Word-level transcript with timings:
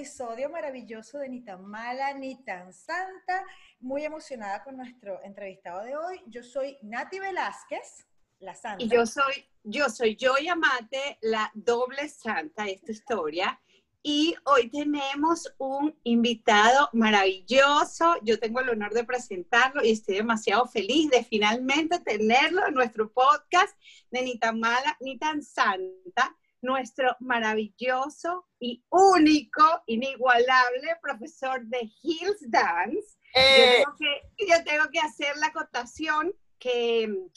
episodio 0.00 0.48
maravilloso 0.48 1.18
de 1.18 1.28
Ni 1.28 1.42
tan 1.42 1.62
mala 1.62 2.14
ni 2.14 2.42
tan 2.42 2.72
santa. 2.72 3.44
Muy 3.80 4.02
emocionada 4.02 4.64
con 4.64 4.78
nuestro 4.78 5.22
entrevistado 5.22 5.84
de 5.84 5.94
hoy. 5.94 6.22
Yo 6.26 6.42
soy 6.42 6.78
Nati 6.80 7.18
Velázquez, 7.18 8.06
la 8.38 8.54
santa. 8.54 8.82
Y 8.82 8.88
yo 8.88 9.04
soy, 9.04 9.46
yo 9.62 9.90
soy 9.90 10.16
Joy 10.16 10.48
Amate, 10.48 11.18
la 11.20 11.50
doble 11.52 12.08
santa 12.08 12.64
de 12.64 12.72
esta 12.72 12.92
historia. 12.92 13.60
Y 14.02 14.34
hoy 14.44 14.70
tenemos 14.70 15.52
un 15.58 15.94
invitado 16.04 16.88
maravilloso. 16.94 18.14
Yo 18.22 18.40
tengo 18.40 18.60
el 18.60 18.70
honor 18.70 18.94
de 18.94 19.04
presentarlo 19.04 19.84
y 19.84 19.90
estoy 19.90 20.14
demasiado 20.14 20.66
feliz 20.66 21.10
de 21.10 21.24
finalmente 21.24 22.00
tenerlo 22.00 22.66
en 22.66 22.72
nuestro 22.72 23.12
podcast 23.12 23.76
de 24.10 24.22
Ni 24.22 24.38
tan 24.38 24.60
mala 24.60 24.96
ni 25.00 25.18
tan 25.18 25.42
santa 25.42 26.34
nuestro 26.62 27.16
maravilloso 27.20 28.46
y 28.58 28.82
único, 28.90 29.64
inigualable 29.86 30.96
profesor 31.02 31.64
de 31.66 31.90
Hills 32.02 32.40
Dance. 32.48 33.18
Yo, 33.34 33.40
Eh, 33.42 33.76
tengo 33.78 33.96
que, 33.98 34.46
yo 34.46 34.64
tengo 34.64 34.84
que 34.90 34.98
hacer 34.98 35.36
la 35.36 35.46
acotación 35.46 36.34
que 36.58 37.08
mm, 37.08 37.30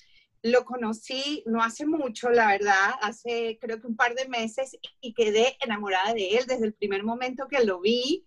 lo 0.43 0.65
conocí 0.65 1.43
no 1.45 1.63
hace 1.63 1.85
mucho, 1.85 2.29
la 2.29 2.47
verdad, 2.47 2.91
hace 3.01 3.57
creo 3.61 3.79
que 3.79 3.87
un 3.87 3.95
par 3.95 4.13
de 4.13 4.27
meses 4.27 4.77
y 4.99 5.13
quedé 5.13 5.55
enamorada 5.61 6.13
de 6.13 6.37
él 6.37 6.45
desde 6.45 6.65
el 6.65 6.73
primer 6.73 7.03
momento 7.03 7.47
que 7.47 7.63
lo 7.63 7.79
vi. 7.79 8.25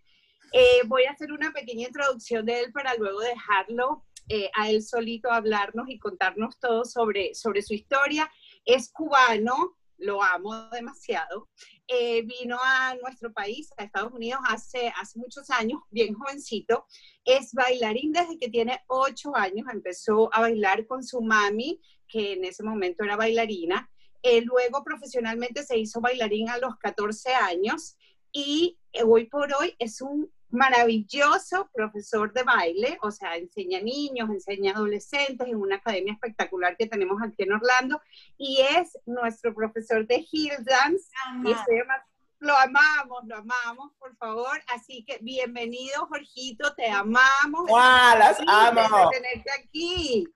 Eh, 0.53 0.81
voy 0.87 1.05
a 1.05 1.11
hacer 1.11 1.33
una 1.33 1.53
pequeña 1.53 1.89
introducción 1.89 2.47
de 2.47 2.61
él 2.61 2.73
para 2.73 2.95
luego 2.95 3.21
dejarlo 3.21 4.05
eh, 4.29 4.51
a 4.55 4.71
él 4.71 4.83
solito 4.83 5.31
hablarnos 5.31 5.89
y 5.89 5.99
contarnos 5.99 6.59
todo 6.59 6.85
sobre, 6.85 7.35
sobre 7.35 7.63
su 7.63 7.75
historia. 7.75 8.31
Es 8.65 8.91
cubano, 8.91 9.77
lo 9.99 10.23
amo 10.23 10.69
demasiado. 10.71 11.49
Eh, 11.87 12.23
vino 12.23 12.59
a 12.63 12.95
nuestro 12.97 13.33
país, 13.33 13.71
a 13.77 13.85
Estados 13.85 14.13
Unidos, 14.13 14.41
hace, 14.49 14.93
hace 15.01 15.19
muchos 15.19 15.51
años, 15.51 15.81
bien 15.91 16.15
jovencito. 16.15 16.87
Es 17.25 17.53
bailarín 17.53 18.13
desde 18.13 18.39
que 18.39 18.49
tiene 18.49 18.81
ocho 18.89 19.35
años. 19.35 19.67
Empezó 19.73 20.35
a 20.35 20.41
bailar 20.41 20.87
con 20.87 21.03
su 21.03 21.21
mami, 21.21 21.81
que 22.09 22.33
en 22.33 22.45
ese 22.45 22.63
momento 22.63 23.05
era 23.05 23.17
bailarina. 23.17 23.91
Eh, 24.23 24.43
luego 24.43 24.83
profesionalmente 24.83 25.63
se 25.63 25.79
hizo 25.79 26.01
bailarín 26.01 26.49
a 26.49 26.59
los 26.59 26.77
14 26.79 27.35
años 27.35 27.97
y 28.33 28.79
eh, 28.93 29.03
hoy 29.05 29.27
por 29.27 29.53
hoy 29.55 29.75
es 29.79 30.01
un 30.01 30.31
maravilloso 30.51 31.69
profesor 31.73 32.33
de 32.33 32.43
baile, 32.43 32.99
o 33.03 33.11
sea, 33.11 33.37
enseña 33.37 33.81
niños, 33.81 34.29
enseña 34.31 34.73
adolescentes 34.73 35.47
en 35.47 35.57
una 35.57 35.77
academia 35.77 36.13
espectacular 36.13 36.77
que 36.77 36.87
tenemos 36.87 37.21
aquí 37.23 37.43
en 37.43 37.53
Orlando 37.53 38.01
y 38.37 38.61
es 38.61 38.99
nuestro 39.07 39.55
profesor 39.55 40.07
de 40.07 40.27
Dance 40.65 41.09
y 41.45 41.53
ama- 41.81 42.05
lo 42.39 42.55
amamos, 42.57 43.25
lo 43.27 43.37
amamos, 43.39 43.93
por 43.99 44.15
favor. 44.17 44.61
Así 44.75 45.05
que 45.07 45.19
bienvenido, 45.23 46.07
Jorgito, 46.07 46.75
te 46.75 46.87
amamos. 46.91 47.67
¡Guau, 47.67 48.19
las 48.19 48.39
amo! 48.47 49.11
de 49.11 49.19
tenerte 49.19 49.51
aquí. 49.59 50.29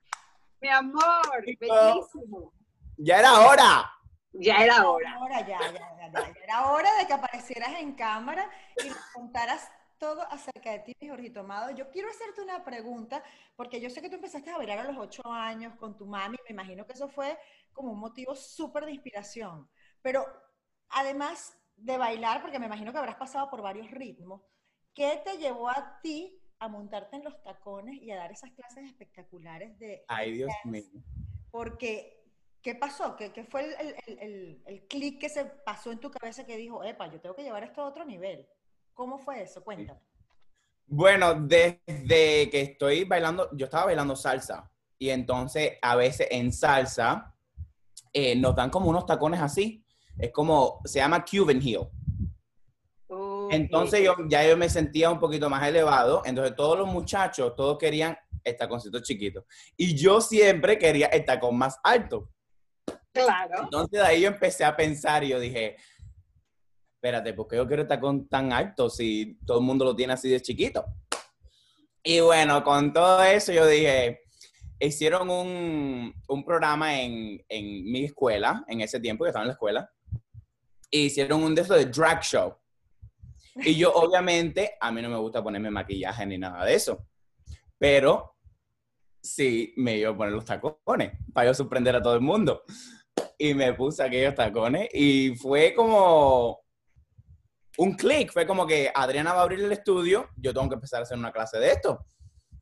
Mi 0.63 0.69
amor, 0.69 1.45
bellísimo. 1.59 2.53
Ya 2.97 3.19
era 3.19 3.41
hora. 3.41 3.91
Ya 4.33 4.57
era 4.65 4.89
hora. 4.89 5.13
Ahora 5.15 5.41
ya, 5.41 5.59
ya, 5.61 5.73
ya, 5.73 6.11
ya, 6.13 6.21
ya 6.23 6.33
Era 6.45 6.71
hora 6.71 6.89
de 6.97 7.07
que 7.07 7.13
aparecieras 7.13 7.73
en 7.81 7.95
cámara 7.95 8.49
y 8.83 8.89
nos 8.89 8.99
contaras 9.13 9.69
todo 10.01 10.23
acerca 10.23 10.73
de 10.73 10.79
ti, 10.81 10.97
mi 11.01 11.09
Jorgito 11.11 11.41
Amado. 11.41 11.71
Yo 11.73 11.91
quiero 11.91 12.09
hacerte 12.09 12.41
una 12.43 12.65
pregunta, 12.65 13.23
porque 13.55 13.81
yo 13.81 13.91
sé 13.91 14.01
que 14.01 14.09
tú 14.09 14.17
empezaste 14.17 14.51
a 14.51 14.57
bailar 14.57 14.79
a 14.81 14.85
los 14.91 14.97
ocho 14.97 15.23
años 15.31 15.77
con 15.77 15.97
tu 15.97 16.07
mami, 16.07 16.37
me 16.49 16.53
imagino 16.55 16.87
que 16.87 16.95
eso 16.95 17.07
fue 17.09 17.39
como 17.73 17.93
un 17.93 18.01
motivo 18.01 18.35
súper 18.35 18.87
de 18.87 18.93
inspiración. 18.93 19.69
Pero 20.03 20.27
además 20.89 21.55
de 21.77 21.99
bailar, 21.99 22.41
porque 22.43 22.59
me 22.59 22.67
imagino 22.67 22.93
que 22.93 22.99
habrás 22.99 23.17
pasado 23.17 23.51
por 23.51 23.63
varios 23.63 23.91
ritmos, 23.91 24.43
¿qué 24.95 25.21
te 25.25 25.37
llevó 25.37 25.69
a 25.69 26.01
ti 26.03 26.37
a 26.59 26.69
montarte 26.69 27.17
en 27.17 27.25
los 27.25 27.43
tacones 27.43 28.01
y 28.03 28.11
a 28.11 28.17
dar 28.17 28.33
esas 28.33 28.51
clases 28.53 28.85
espectaculares 28.87 29.79
de 29.79 30.05
Ay, 30.09 30.33
Dios 30.33 30.53
mío. 30.65 31.03
porque, 31.51 32.25
¿qué 32.63 32.75
pasó? 32.75 33.17
¿Qué, 33.17 33.33
qué 33.33 33.45
fue 33.45 33.65
el, 33.65 33.75
el, 33.75 33.97
el, 34.07 34.19
el- 34.19 34.63
el 34.67 34.87
clic 34.89 35.21
que 35.21 35.29
se 35.29 35.45
pasó 35.45 35.93
en 35.93 36.01
tu 36.01 36.11
cabeza 36.11 36.45
que 36.47 36.57
dijo, 36.57 36.83
epa, 36.85 37.07
yo 37.11 37.21
tengo 37.21 37.35
que 37.37 37.43
llevar 37.43 37.65
esto 37.65 37.83
a 37.83 37.87
otro 37.89 38.05
nivel? 38.05 38.47
¿Cómo 39.01 39.17
fue 39.17 39.45
eso? 39.45 39.65
Cuéntame. 39.65 39.99
Bueno, 40.87 41.33
desde 41.35 42.51
que 42.51 42.61
estoy 42.61 43.05
bailando, 43.05 43.49
yo 43.57 43.65
estaba 43.65 43.87
bailando 43.87 44.15
salsa. 44.15 44.71
Y 44.99 45.09
entonces, 45.09 45.79
a 45.81 45.97
veces 45.97 46.29
en 46.31 46.53
salsa, 46.53 47.35
eh, 48.13 48.37
nos 48.37 48.55
dan 48.55 48.69
como 48.69 48.91
unos 48.91 49.07
tacones 49.07 49.41
así. 49.41 49.83
Es 50.19 50.31
como, 50.31 50.83
se 50.85 50.99
llama 50.99 51.25
Cuban 51.25 51.63
heel. 51.63 51.89
Entonces 53.51 54.05
yo 54.05 54.17
ya 54.29 54.47
yo 54.47 54.55
me 54.59 54.69
sentía 54.69 55.11
un 55.11 55.19
poquito 55.19 55.49
más 55.49 55.67
elevado, 55.67 56.21
entonces 56.27 56.55
todos 56.55 56.79
los 56.79 56.87
muchachos, 56.87 57.57
todos 57.57 57.79
querían 57.79 58.19
el 58.45 58.55
taconcito 58.55 59.01
chiquito. 59.01 59.47
Y 59.79 59.97
yo 59.97 60.21
siempre 60.21 60.79
quería 60.79 61.07
el 61.07 61.25
tacón 61.25 61.57
más 61.57 61.79
alto. 61.83 62.29
Claro. 63.13 63.63
Entonces 63.63 63.99
de 63.99 64.07
ahí 64.07 64.21
yo 64.21 64.29
empecé 64.29 64.63
a 64.63 64.77
pensar 64.77 65.25
y 65.25 65.29
yo 65.29 65.41
dije, 65.41 65.79
espérate, 67.01 67.33
¿por 67.33 67.49
qué 67.49 67.57
yo 67.57 67.67
quiero 67.67 67.83
el 67.83 67.89
tacón 67.89 68.29
tan 68.29 68.53
alto 68.53 68.91
si 68.91 69.39
todo 69.47 69.61
el 69.61 69.65
mundo 69.65 69.87
lo 69.87 69.97
tiene 69.97 70.13
así 70.13 70.29
de 70.29 70.43
chiquito? 70.43 70.85
Y 72.03 72.21
bueno, 72.21 72.63
con 72.63 72.93
todo 72.93 73.23
eso 73.23 73.53
yo 73.53 73.67
dije, 73.67 74.21
hicieron 74.79 75.31
un, 75.31 76.15
un 76.29 76.45
programa 76.45 77.01
en, 77.01 77.43
en 77.49 77.91
mi 77.91 78.05
escuela, 78.05 78.63
en 78.69 78.83
ese 78.83 79.01
tiempo 79.01 79.25
que 79.25 79.31
estaba 79.31 79.45
en 79.45 79.49
la 79.49 79.55
escuela, 79.55 79.91
y 80.91 81.07
hicieron 81.07 81.43
un 81.43 81.55
de 81.55 81.63
esos 81.63 81.79
de 81.79 81.87
drag 81.87 82.23
show. 82.23 82.55
Y 83.57 83.77
yo, 83.77 83.95
obviamente, 83.95 84.73
a 84.79 84.93
mí 84.93 85.01
no 85.01 85.09
me 85.09 85.17
gusta 85.17 85.43
ponerme 85.43 85.71
maquillaje 85.71 86.27
ni 86.27 86.37
nada 86.37 86.67
de 86.67 86.75
eso. 86.75 87.07
Pero 87.79 88.37
sí 89.23 89.73
me 89.79 89.97
iba 89.97 90.11
a 90.11 90.17
poner 90.17 90.35
los 90.35 90.45
tacones 90.45 91.13
para 91.33 91.47
yo 91.47 91.55
sorprender 91.55 91.97
a 91.97 92.03
todo 92.03 92.15
el 92.15 92.21
mundo. 92.21 92.63
Y 93.39 93.55
me 93.55 93.73
puse 93.73 94.03
aquellos 94.03 94.35
tacones 94.35 94.91
y 94.93 95.35
fue 95.37 95.73
como 95.75 96.60
un 97.79 97.95
clic. 97.95 98.33
Fue 98.33 98.47
como 98.47 98.67
que 98.67 98.91
Adriana 98.95 99.33
va 99.33 99.41
a 99.41 99.43
abrir 99.43 99.61
el 99.61 99.73
estudio, 99.73 100.29
yo 100.37 100.53
tengo 100.53 100.69
que 100.69 100.75
empezar 100.75 101.01
a 101.01 101.03
hacer 101.03 101.19
una 101.19 101.33
clase 101.33 101.59
de 101.59 101.73
esto. 101.73 102.07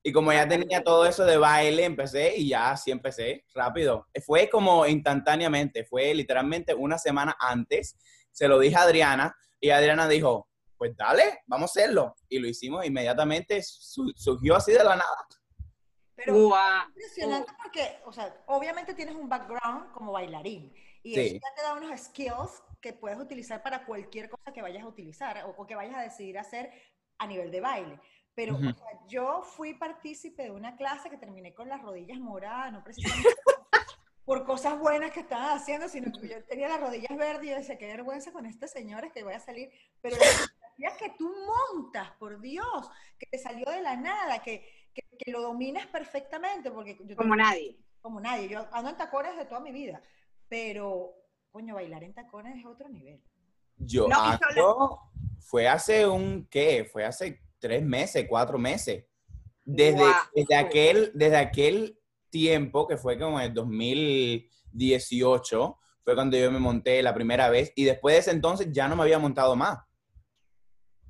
Y 0.03 0.13
como 0.13 0.33
ya 0.33 0.47
tenía 0.49 0.83
todo 0.83 1.05
eso 1.07 1.25
de 1.25 1.37
baile, 1.37 1.85
empecé 1.85 2.37
y 2.37 2.49
ya 2.49 2.71
así 2.71 2.91
empecé 2.91 3.45
rápido. 3.55 4.07
Fue 4.25 4.49
como 4.49 4.87
instantáneamente, 4.87 5.85
fue 5.85 6.15
literalmente 6.15 6.73
una 6.73 6.99
semana 6.99 7.37
antes. 7.41 7.97
Se 8.31 8.47
lo 8.49 8.59
dije 8.59 8.77
a 8.77 8.83
Adriana 8.83 9.37
y 9.61 9.71
Adriana 9.71 10.07
dijo, 10.09 10.49
pues 10.77 10.97
dale, 10.97 11.41
vamos 11.47 11.71
a 11.77 11.81
hacerlo. 11.81 12.15
Y 12.29 12.39
lo 12.39 12.47
hicimos 12.47 12.87
inmediatamente, 12.87 13.61
su- 13.63 14.13
surgió 14.17 14.55
así 14.57 14.73
de 14.73 14.85
la 14.85 14.95
nada. 14.97 15.27
Pero 16.15 16.35
Guau. 16.35 16.89
impresionante 16.89 17.53
porque, 17.63 17.99
o 18.05 18.13
sea, 18.13 18.35
obviamente 18.47 18.95
tienes 18.95 19.15
un 19.17 19.29
background 19.29 19.93
como 19.93 20.13
bailarín 20.13 20.73
y 21.09 21.15
Sí. 21.15 21.21
eso 21.21 21.35
ya 21.35 21.55
te 21.57 21.63
da 21.63 21.75
unos 21.75 22.01
skills 22.01 22.63
que 22.81 22.93
puedes 22.93 23.19
utilizar 23.19 23.63
para 23.63 23.85
cualquier 23.87 24.29
cosa 24.29 24.53
que 24.53 24.63
vayas 24.63 24.85
a 24.85 24.89
utilizar 24.89 25.45
o, 25.47 25.51
o 25.57 25.67
que 25.67 25.75
vayas 25.75 25.97
a 25.97 26.03
decidir 26.03 26.39
hacer 26.39 26.71
a 27.19 27.27
nivel 27.27 27.51
de 27.51 27.61
baile. 27.61 28.01
Pero 28.35 28.55
o 28.55 28.59
Ujú. 28.59 28.67
sea, 28.73 28.87
yo 29.09 29.43
fui 29.43 29.75
partícipe 29.75 30.45
de 30.45 30.51
una 30.53 30.77
clase 30.77 31.11
que 31.11 31.17
terminé 31.17 31.53
con 31.55 31.69
las 31.69 31.83
rodillas 31.83 32.19
moradas, 32.19 32.73
no 32.73 32.85
precisamente 32.85 33.29
por 34.25 34.45
cosas 34.45 34.79
buenas 34.79 35.11
que 35.11 35.21
estaban 35.21 35.57
haciendo, 35.57 35.89
sino 35.89 36.13
que 36.21 36.29
yo 36.29 36.45
tenía 36.45 36.69
las 36.69 36.81
rodillas 36.81 37.17
verdes 37.17 37.45
y 37.47 37.51
yo 37.51 37.57
decía, 37.57 37.79
qué 37.79 37.87
vergüenza 37.87 38.31
con 38.31 38.45
este 38.47 38.69
señor, 38.69 39.05
es 39.07 39.13
que 39.13 39.25
voy 39.25 39.33
a 39.33 39.41
salir. 39.41 39.71
Pero 40.03 40.17
coreografías 40.19 40.97
que 40.99 41.11
tú 41.19 41.35
montas, 41.47 42.11
por 42.19 42.39
Dios, 42.41 42.91
que 43.19 43.27
te 43.27 43.39
salió 43.39 43.69
de 43.71 43.81
la 43.83 43.97
nada, 43.97 44.43
que, 44.43 44.65
que, 44.95 45.03
que 45.19 45.31
lo 45.33 45.41
dominas 45.41 45.87
perfectamente, 45.87 46.71
porque 46.71 46.97
yo 47.07 47.17
Como 47.17 47.35
nadie. 47.35 47.77
como 48.01 48.21
nadie, 48.21 48.49
yo 48.49 48.69
ando 48.73 48.91
en 48.91 48.97
tacones 48.97 49.37
de 49.37 49.47
toda 49.47 49.61
mi 49.61 49.73
vida, 49.73 50.01
pero, 50.49 51.15
coño, 51.51 51.75
bailar 51.75 52.05
en 52.05 52.15
tacones 52.15 52.57
es 52.59 52.65
otro 52.67 52.89
nivel. 52.89 53.21
Yo 53.77 54.09
No, 54.09 54.17
y 54.17 54.39
ando, 54.51 54.99
fue 55.41 55.69
hace 55.69 56.07
un, 56.07 56.49
¿qué? 56.51 56.89
Fue 56.91 57.05
hace 57.05 57.43
tres 57.59 57.83
meses, 57.83 58.25
cuatro 58.29 58.57
meses. 58.59 59.05
Desde, 59.65 60.05
desde, 60.35 60.57
aquel, 60.57 61.13
desde 61.15 61.37
aquel 61.37 61.99
tiempo, 62.31 62.89
que 62.89 62.97
fue 62.97 63.19
como 63.19 63.39
en 63.39 63.47
el 63.47 63.55
2018, 63.55 65.79
fue 66.03 66.15
cuando 66.15 66.39
yo 66.39 66.51
me 66.51 66.59
monté 66.59 67.03
la 67.03 67.15
primera 67.15 67.51
vez, 67.51 67.71
y 67.77 67.85
después 67.85 68.15
de 68.15 68.21
ese 68.21 68.31
entonces 68.31 68.69
ya 68.73 68.89
no 68.89 68.97
me 68.97 69.03
había 69.03 69.19
montado 69.19 69.55
más. 69.57 69.79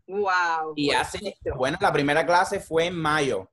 Wow. 0.09 0.73
Y 0.75 0.91
hace, 0.91 1.37
bueno, 1.57 1.79
la 1.81 1.93
primera 1.93 2.27
clase 2.27 2.59
fue 2.61 2.87
en 2.87 2.97
mayo. 2.97 3.49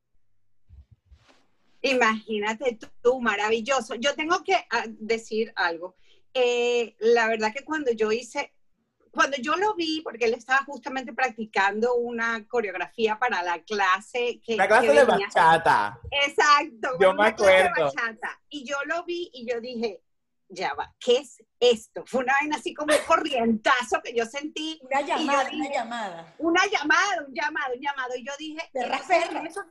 Imagínate 1.90 2.80
tú, 3.02 3.22
maravilloso. 3.22 3.96
Yo 3.96 4.16
tengo 4.16 4.44
que 4.44 4.56
ah, 4.56 4.86
decir 4.88 5.54
algo. 5.56 5.96
Eh, 6.34 6.96
la 7.00 7.28
verdad 7.28 7.54
que 7.54 7.64
cuando 7.64 7.92
yo 7.92 8.12
hice, 8.12 8.54
cuando 9.12 9.38
yo 9.38 9.56
lo 9.56 9.76
vi, 9.76 10.02
porque 10.02 10.26
él 10.26 10.34
estaba 10.34 10.64
justamente 10.66 11.14
practicando 11.14 11.96
una 11.96 12.46
coreografía 12.48 13.18
para 13.18 13.42
la 13.44 13.64
clase 13.64 14.42
que... 14.44 14.58
La 14.58 14.68
clase 14.68 14.88
que 14.88 14.94
de 14.94 15.06
venía- 15.06 15.28
bachata. 15.28 16.00
Exacto. 16.12 16.98
Yo 17.00 17.14
me 17.14 17.34
clase 17.36 17.52
de 17.52 17.64
acuerdo. 17.64 17.94
bachata. 17.96 18.42
Y 18.50 18.66
yo 18.66 18.78
lo 18.86 19.06
vi 19.06 19.30
y 19.34 19.50
yo 19.50 19.62
dije, 19.62 20.02
ya 20.50 20.74
va, 20.74 20.94
¿qué 21.00 21.18
es 21.18 21.42
esto? 21.60 22.04
Fue 22.06 22.24
una 22.24 22.34
vaina 22.34 22.58
así 22.58 22.74
como 22.74 22.94
un 22.94 23.00
corrientazo 23.08 24.02
que 24.04 24.14
yo 24.14 24.26
sentí. 24.26 24.80
Una 24.84 25.02
llamada, 25.02 25.50
dije, 25.50 25.56
una 25.56 25.74
llamada. 25.74 26.36
una 26.40 26.66
llamada, 26.66 27.26
un 27.28 27.34
llamado, 27.34 27.74
un 27.76 27.82
llamado. 27.82 28.16
Y 28.16 28.26
yo 28.26 28.34
dije, 28.38 28.70
Perra, 28.74 28.98
¿qué 29.08 29.18
es 29.18 29.28
perra. 29.28 29.44
eso? 29.44 29.64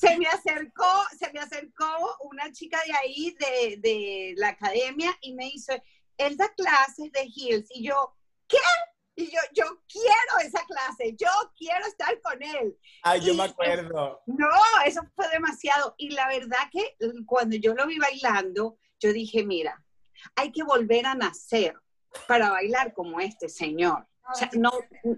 Se 0.00 0.16
me 0.16 0.26
acercó, 0.26 0.90
se 1.18 1.30
me 1.30 1.40
acercó 1.40 2.16
una 2.20 2.50
chica 2.52 2.80
de 2.86 2.92
ahí, 2.94 3.36
de, 3.38 3.76
de 3.80 4.34
la 4.38 4.48
academia, 4.48 5.14
y 5.20 5.34
me 5.34 5.44
dice, 5.44 5.82
él 6.16 6.38
da 6.38 6.48
clases 6.54 7.12
de 7.12 7.24
Hills. 7.24 7.68
Y 7.74 7.86
yo, 7.86 8.16
¿qué? 8.48 8.56
Y 9.16 9.26
yo, 9.26 9.40
yo 9.52 9.64
quiero 9.86 10.38
esa 10.42 10.64
clase, 10.64 11.14
yo 11.18 11.28
quiero 11.54 11.86
estar 11.86 12.18
con 12.22 12.42
él. 12.42 12.78
Ay, 13.02 13.20
yo 13.20 13.34
me 13.34 13.42
acuerdo. 13.42 14.22
No, 14.24 14.48
eso 14.86 15.02
fue 15.14 15.28
demasiado. 15.28 15.94
Y 15.98 16.10
la 16.10 16.28
verdad 16.28 16.70
que 16.72 16.96
cuando 17.26 17.56
yo 17.56 17.74
lo 17.74 17.86
vi 17.86 17.98
bailando, 17.98 18.78
yo 18.98 19.12
dije, 19.12 19.44
mira, 19.44 19.84
hay 20.34 20.50
que 20.50 20.62
volver 20.62 21.04
a 21.04 21.14
nacer 21.14 21.74
para 22.26 22.50
bailar 22.50 22.94
como 22.94 23.20
este 23.20 23.50
señor. 23.50 24.06
O 24.32 24.34
sea, 24.34 24.50
no, 24.54 24.70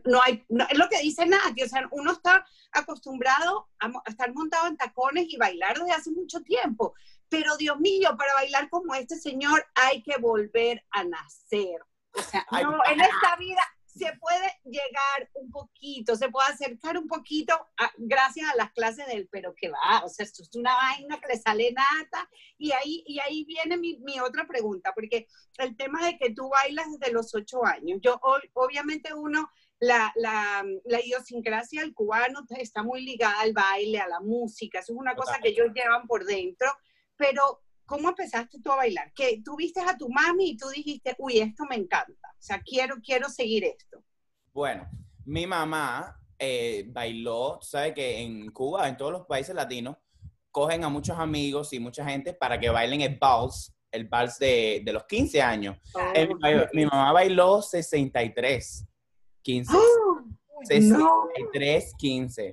no 0.05 0.23
hay, 0.23 0.44
no- 0.49 0.67
es 0.69 0.79
lo 0.79 0.88
que 0.88 0.99
dice 0.99 1.26
Nati, 1.26 1.62
o 1.62 1.69
sea, 1.69 1.87
uno 1.91 2.12
está 2.12 2.44
acostumbrado 2.73 3.69
a, 3.81 3.91
estar 4.06 4.32
montado 4.32 4.69
en 4.69 4.76
tacones 4.76 5.26
y 5.29 5.37
bailar 5.37 5.79
desde 5.79 5.93
hace 5.93 6.11
mucho 6.11 6.41
tiempo, 6.41 6.94
pero 7.29 7.56
Dios 7.56 7.79
mío, 7.79 8.14
para 8.17 8.35
bailar 8.35 8.69
como 8.70 8.94
este 8.94 9.17
señor 9.17 9.64
hay 9.75 10.03
que 10.03 10.17
volver 10.19 10.85
a 10.91 11.05
nacer. 11.05 11.81
O 12.14 12.23
sea, 12.23 12.47
no, 12.50 12.79
en 12.91 13.00
esta 13.00 13.37
vida 13.37 13.62
se 13.94 14.10
puede 14.18 14.58
llegar 14.64 15.30
un 15.34 15.50
poquito, 15.50 16.16
se 16.16 16.30
puede 16.30 16.48
acercar 16.48 16.96
un 16.96 17.06
poquito 17.06 17.54
a- 17.76 17.92
gracias 17.98 18.50
a 18.50 18.56
las 18.56 18.72
clases 18.72 19.06
del 19.06 19.28
pero 19.30 19.54
que 19.54 19.68
va, 19.68 20.02
o 20.04 20.08
sea, 20.08 20.24
esto 20.24 20.42
es 20.42 20.50
una 20.54 20.74
vaina 20.74 21.20
que 21.20 21.28
le 21.28 21.38
sale 21.38 21.72
nata. 21.72 22.28
Y 22.56 22.72
ahí, 22.72 23.04
y 23.06 23.20
ahí 23.20 23.44
viene 23.44 23.76
mi, 23.76 23.98
mi 23.98 24.18
otra 24.20 24.46
pregunta, 24.46 24.92
porque 24.94 25.26
el 25.58 25.76
tema 25.76 26.04
de 26.06 26.16
que 26.16 26.30
tú 26.32 26.48
bailas 26.48 26.86
desde 26.98 27.12
los 27.12 27.34
ocho 27.34 27.64
años, 27.64 27.98
yo 28.02 28.18
ob- 28.20 28.50
obviamente 28.54 29.12
uno, 29.14 29.50
la, 29.78 30.12
la, 30.16 30.64
la 30.84 31.00
idiosincrasia 31.04 31.80
del 31.82 31.92
cubano 31.92 32.40
está 32.50 32.82
muy 32.82 33.02
ligada 33.02 33.40
al 33.40 33.52
baile, 33.52 33.98
a 33.98 34.08
la 34.08 34.20
música, 34.20 34.78
eso 34.78 34.92
es 34.92 34.98
una 34.98 35.14
cosa 35.16 35.38
que 35.40 35.48
ellos 35.48 35.68
llevan 35.74 36.06
por 36.06 36.24
dentro, 36.24 36.68
pero 37.16 37.62
¿cómo 37.84 38.08
empezaste 38.10 38.58
tú 38.62 38.70
a 38.72 38.76
bailar? 38.76 39.12
Que 39.12 39.42
tú 39.44 39.56
viste 39.56 39.80
a 39.80 39.96
tu 39.96 40.08
mami 40.08 40.50
y 40.50 40.56
tú 40.56 40.68
dijiste, 40.68 41.14
uy, 41.18 41.40
esto 41.40 41.64
me 41.68 41.76
encanta, 41.76 42.21
o 42.42 42.44
sea, 42.44 42.60
quiero, 42.60 42.96
quiero 43.00 43.28
seguir 43.28 43.62
esto. 43.62 44.02
Bueno, 44.52 44.90
mi 45.24 45.46
mamá 45.46 46.20
eh, 46.36 46.84
bailó, 46.88 47.60
sabes 47.62 47.92
que 47.94 48.18
en 48.20 48.50
Cuba, 48.50 48.88
en 48.88 48.96
todos 48.96 49.12
los 49.12 49.26
países 49.28 49.54
latinos, 49.54 49.96
cogen 50.50 50.82
a 50.82 50.88
muchos 50.88 51.16
amigos 51.20 51.72
y 51.72 51.78
mucha 51.78 52.04
gente 52.04 52.34
para 52.34 52.58
que 52.58 52.68
bailen 52.68 53.00
el 53.00 53.16
vals, 53.16 53.72
el 53.92 54.08
vals 54.08 54.40
de, 54.40 54.82
de 54.84 54.92
los 54.92 55.04
15 55.04 55.40
años. 55.40 55.76
Mi, 56.26 56.34
ma- 56.34 56.66
mi 56.72 56.84
mamá 56.84 57.12
bailó 57.12 57.62
63, 57.62 58.86
15. 59.42 59.72
¡Oh! 59.76 60.24
63, 60.64 61.92
15. 61.96 62.52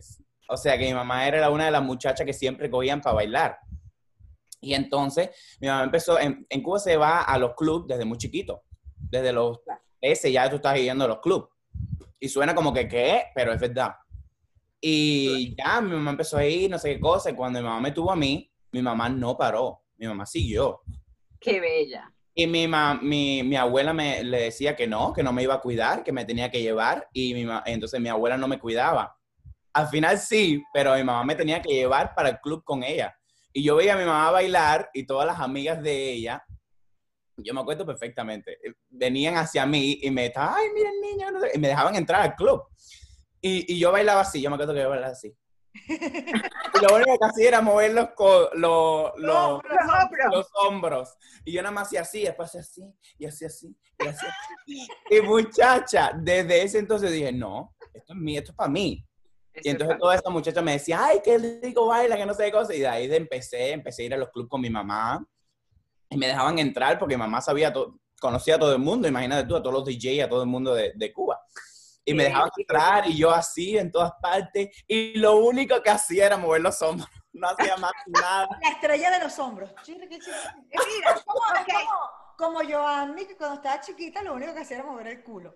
O 0.49 0.55
sea 0.57 0.77
que 0.77 0.85
mi 0.85 0.93
mamá 0.93 1.27
era 1.27 1.39
la- 1.41 1.49
una 1.49 1.65
de 1.65 1.71
las 1.71 1.83
muchachas 1.83 2.27
que 2.27 2.33
siempre 2.33 2.69
cogían 2.69 3.01
para 3.01 3.15
bailar. 3.15 3.57
Y 4.61 4.75
entonces 4.75 5.31
mi 5.59 5.67
mamá 5.67 5.83
empezó, 5.83 6.19
en, 6.19 6.45
en 6.47 6.61
Cuba 6.61 6.77
se 6.77 6.95
va 6.95 7.23
a 7.23 7.39
los 7.39 7.55
clubs 7.55 7.87
desde 7.87 8.05
muy 8.05 8.19
chiquito. 8.19 8.63
Desde 9.09 9.31
los 9.33 9.59
13 10.01 10.31
ya 10.31 10.49
tú 10.49 10.57
estás 10.57 10.75
yendo 10.79 11.05
a 11.05 11.07
los 11.07 11.19
clubs. 11.19 11.47
Y 12.19 12.27
suena 12.29 12.53
como 12.53 12.73
que, 12.73 12.87
¿qué? 12.87 13.23
Pero 13.33 13.53
es 13.53 13.59
verdad. 13.59 13.95
Y 14.81 15.55
ya 15.55 15.81
mi 15.81 15.91
mamá 15.91 16.11
empezó 16.11 16.37
a 16.37 16.45
ir, 16.45 16.69
no 16.69 16.79
sé 16.79 16.93
qué 16.95 16.99
cosa. 16.99 17.29
Y 17.29 17.35
cuando 17.35 17.59
mi 17.59 17.65
mamá 17.65 17.79
me 17.81 17.91
tuvo 17.91 18.11
a 18.11 18.15
mí, 18.15 18.49
mi 18.71 18.81
mamá 18.81 19.09
no 19.09 19.37
paró. 19.37 19.81
Mi 19.97 20.07
mamá 20.07 20.25
siguió. 20.25 20.81
Qué 21.39 21.59
bella. 21.59 22.11
Y 22.33 22.47
mi, 22.47 22.67
ma- 22.67 22.99
mi, 23.01 23.43
mi 23.43 23.55
abuela 23.57 23.91
me 23.93 24.23
le 24.23 24.43
decía 24.43 24.75
que 24.75 24.87
no, 24.87 25.11
que 25.11 25.23
no 25.23 25.33
me 25.33 25.43
iba 25.43 25.55
a 25.55 25.59
cuidar, 25.61 26.03
que 26.03 26.11
me 26.13 26.23
tenía 26.23 26.49
que 26.49 26.61
llevar. 26.61 27.07
Y 27.11 27.33
mi 27.33 27.45
entonces 27.65 27.99
mi 27.99 28.07
abuela 28.07 28.37
no 28.37 28.47
me 28.47 28.59
cuidaba. 28.59 29.17
Al 29.73 29.87
final 29.87 30.17
sí, 30.17 30.63
pero 30.73 30.95
mi 30.95 31.03
mamá 31.03 31.23
me 31.25 31.35
tenía 31.35 31.61
que 31.61 31.73
llevar 31.73 32.15
para 32.15 32.29
el 32.29 32.39
club 32.39 32.63
con 32.63 32.83
ella. 32.83 33.13
Y 33.51 33.63
yo 33.63 33.75
veía 33.75 33.95
a 33.95 33.97
mi 33.97 34.05
mamá 34.05 34.31
bailar 34.31 34.89
y 34.93 35.05
todas 35.05 35.27
las 35.27 35.39
amigas 35.39 35.81
de 35.81 36.11
ella, 36.11 36.43
yo 37.43 37.53
me 37.53 37.61
acuerdo 37.61 37.85
perfectamente, 37.85 38.53
eh, 38.63 38.73
venían 38.89 39.35
hacia 39.37 39.65
mí 39.65 39.99
y 40.01 40.11
me 40.11 40.27
estaban, 40.27 40.55
ay, 40.57 40.67
miren 40.73 41.01
niño, 41.01 41.31
no 41.31 41.39
sé", 41.41 41.51
y 41.53 41.57
me 41.59 41.67
dejaban 41.69 41.95
entrar 41.95 42.21
al 42.21 42.35
club. 42.35 42.63
Y, 43.41 43.73
y 43.73 43.79
yo 43.79 43.91
bailaba 43.91 44.21
así, 44.21 44.41
yo 44.41 44.49
me 44.49 44.55
acuerdo 44.55 44.73
que 44.73 44.81
yo 44.81 44.89
bailaba 44.89 45.13
así. 45.13 45.33
Y 46.71 46.79
lo 46.79 46.93
único 46.95 47.17
que 47.17 47.25
hacía 47.25 47.47
era 47.47 47.61
mover 47.61 47.93
los, 47.93 48.09
co- 48.11 48.49
los, 48.53 49.11
los, 49.17 49.59
los 50.31 50.47
hombros. 50.53 51.17
Y 51.43 51.51
yo 51.51 51.61
nada 51.63 51.71
más 51.73 51.87
hacía 51.87 52.01
así, 52.01 52.21
después 52.23 52.49
hacía 52.49 52.61
así, 52.61 52.83
y 53.17 53.25
hacía 53.25 53.47
así, 53.47 53.75
y 53.97 54.05
hacía 54.05 54.29
así. 54.29 54.87
Y 55.09 55.21
muchacha, 55.21 56.11
desde 56.15 56.61
ese 56.61 56.77
entonces 56.79 57.11
dije, 57.11 57.31
no, 57.31 57.75
esto 57.91 58.13
es 58.13 58.19
mío, 58.19 58.39
esto 58.39 58.51
es 58.51 58.55
para 58.55 58.69
mí. 58.69 59.03
Y 59.63 59.69
entonces 59.69 59.97
toda 59.97 60.15
esa 60.15 60.29
muchacha 60.29 60.61
me 60.61 60.73
decía, 60.73 61.03
ay, 61.03 61.21
qué 61.23 61.37
rico 61.37 61.87
baila, 61.87 62.15
que 62.15 62.25
no 62.25 62.33
sé 62.35 62.45
qué 62.45 62.51
cosa. 62.51 62.73
Y 62.75 62.79
de 62.81 62.87
ahí 62.87 63.13
empecé, 63.13 63.71
empecé 63.71 64.03
a 64.03 64.05
ir 64.05 64.13
a 64.13 64.17
los 64.17 64.29
clubs 64.29 64.47
con 64.47 64.61
mi 64.61 64.69
mamá. 64.69 65.25
Y 66.09 66.17
me 66.17 66.27
dejaban 66.27 66.57
entrar 66.59 66.97
porque 66.97 67.17
mamá 67.17 67.41
sabía, 67.41 67.71
todo, 67.71 67.99
conocía 68.19 68.55
a 68.55 68.59
todo 68.59 68.73
el 68.73 68.79
mundo, 68.79 69.07
imagínate 69.07 69.47
tú, 69.47 69.55
a 69.55 69.61
todos 69.61 69.73
los 69.73 69.85
DJ, 69.85 70.23
a 70.23 70.29
todo 70.29 70.41
el 70.41 70.49
mundo 70.49 70.73
de, 70.73 70.93
de 70.95 71.13
Cuba. 71.13 71.39
Y 72.05 72.13
me 72.15 72.23
dejaban 72.23 72.49
sí, 72.55 72.61
entrar 72.61 73.07
y 73.07 73.17
yo 73.17 73.29
así 73.29 73.77
en 73.77 73.91
todas 73.91 74.13
partes. 74.19 74.69
Y 74.87 75.17
lo 75.19 75.37
único 75.37 75.81
que 75.83 75.91
hacía 75.91 76.25
era 76.25 76.37
mover 76.37 76.61
los 76.61 76.81
hombros. 76.81 77.07
No 77.31 77.47
hacía 77.47 77.77
más 77.77 77.91
nada. 78.07 78.47
La 78.59 78.69
estrella 78.69 79.11
de 79.11 79.19
los 79.19 79.37
hombros. 79.37 79.71
Chirriqui. 79.83 80.17
Mira, 80.17 81.21
como, 81.25 81.39
como, 82.35 82.59
que 82.61 83.37
cuando 83.37 83.57
estaba 83.57 83.79
chiquita 83.79 84.23
lo 84.23 84.33
único 84.33 84.51
que 84.55 84.61
hacía 84.61 84.77
era 84.77 84.85
mover 84.87 85.07
el 85.07 85.23
culo. 85.23 85.55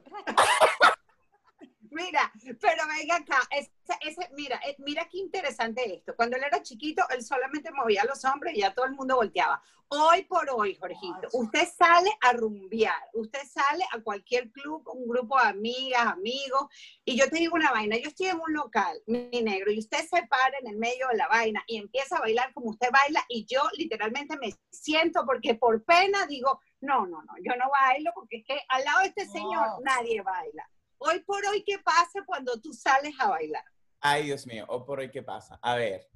Mira, 1.93 2.31
pero 2.59 2.83
venga 2.87 3.17
acá, 3.17 3.39
ese, 3.51 3.71
ese- 4.01 4.29
mira, 4.33 4.59
mira 4.79 5.07
qué 5.09 5.17
interesante 5.19 5.93
esto. 5.95 6.15
Cuando 6.15 6.37
él 6.37 6.43
era 6.43 6.61
chiquito, 6.63 7.03
él 7.09 7.23
solamente 7.23 7.71
movía 7.71 8.03
los 8.05 8.23
hombres 8.25 8.55
y 8.55 8.61
ya 8.61 8.73
todo 8.73 8.85
el 8.85 8.93
mundo 8.93 9.15
volteaba. 9.17 9.61
Hoy 9.89 10.23
por 10.23 10.49
hoy, 10.49 10.75
Jorgito, 10.75 11.27
usted 11.33 11.67
sale 11.77 12.09
a 12.21 12.33
rumbear, 12.33 12.99
usted 13.13 13.41
sale 13.47 13.85
a 13.91 13.99
cualquier 14.01 14.49
club 14.51 14.81
un 14.87 15.07
grupo 15.07 15.39
de 15.39 15.49
amigas, 15.49 16.07
amigos, 16.07 16.65
y 17.05 17.15
yo 17.15 17.29
te 17.29 17.37
digo 17.37 17.55
una 17.55 17.71
vaina, 17.71 17.97
yo 17.97 18.07
estoy 18.09 18.27
en 18.27 18.39
un 18.39 18.53
local, 18.53 18.99
mi 19.05 19.29
negro, 19.43 19.71
y 19.71 19.77
usted 19.77 19.99
se 19.99 20.25
para 20.25 20.57
en 20.57 20.67
el 20.67 20.77
medio 20.77 21.07
de 21.09 21.17
la 21.17 21.27
vaina 21.27 21.63
y 21.67 21.77
empieza 21.77 22.17
a 22.17 22.21
bailar 22.21 22.51
como 22.53 22.71
usted 22.71 22.89
baila, 22.91 23.23
y 23.29 23.45
yo 23.45 23.61
literalmente 23.77 24.35
me 24.37 24.55
siento 24.71 25.25
porque 25.27 25.53
por 25.53 25.83
pena 25.83 26.25
digo, 26.25 26.59
no, 26.81 27.05
no, 27.05 27.21
no, 27.21 27.33
yo 27.43 27.55
no 27.55 27.69
bailo 27.69 28.11
porque 28.15 28.37
es 28.37 28.45
que 28.45 28.59
al 28.69 28.83
lado 28.83 29.01
de 29.01 29.07
este 29.07 29.25
señor 29.27 29.67
No. 29.67 29.79
nadie 29.83 30.21
baila. 30.23 30.67
Hoy 31.05 31.19
por 31.25 31.45
hoy, 31.45 31.61
¿qué 31.65 31.79
pasa 31.83 32.23
cuando 32.25 32.59
tú 32.61 32.71
sales 32.71 33.13
a 33.19 33.27
bailar? 33.27 33.63
Ay, 33.99 34.23
Dios 34.23 34.47
mío, 34.47 34.65
o 34.69 34.85
por 34.85 34.99
hoy, 34.99 35.11
¿qué 35.11 35.21
pasa? 35.21 35.59
A 35.61 35.75
ver, 35.75 36.07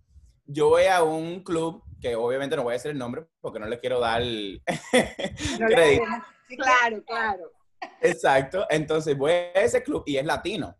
yo 0.46 0.70
voy 0.70 0.86
a 0.86 1.04
un 1.04 1.44
club, 1.44 1.84
que 2.00 2.16
obviamente 2.16 2.56
no 2.56 2.64
voy 2.64 2.72
a 2.72 2.74
decir 2.74 2.92
el 2.92 2.98
nombre 2.98 3.28
porque 3.42 3.60
no 3.60 3.66
le 3.66 3.80
quiero 3.82 4.00
dar 4.00 4.22
No 4.22 4.28
le 5.68 5.76
crédito. 5.76 6.06
Claro, 6.56 7.04
claro. 7.06 7.52
Exacto. 8.02 8.66
Entonces 8.70 9.18
voy 9.18 9.32
a 9.32 9.52
ese 9.56 9.84
club 9.84 10.04
y 10.06 10.16
es 10.16 10.26
latino. 10.26 10.74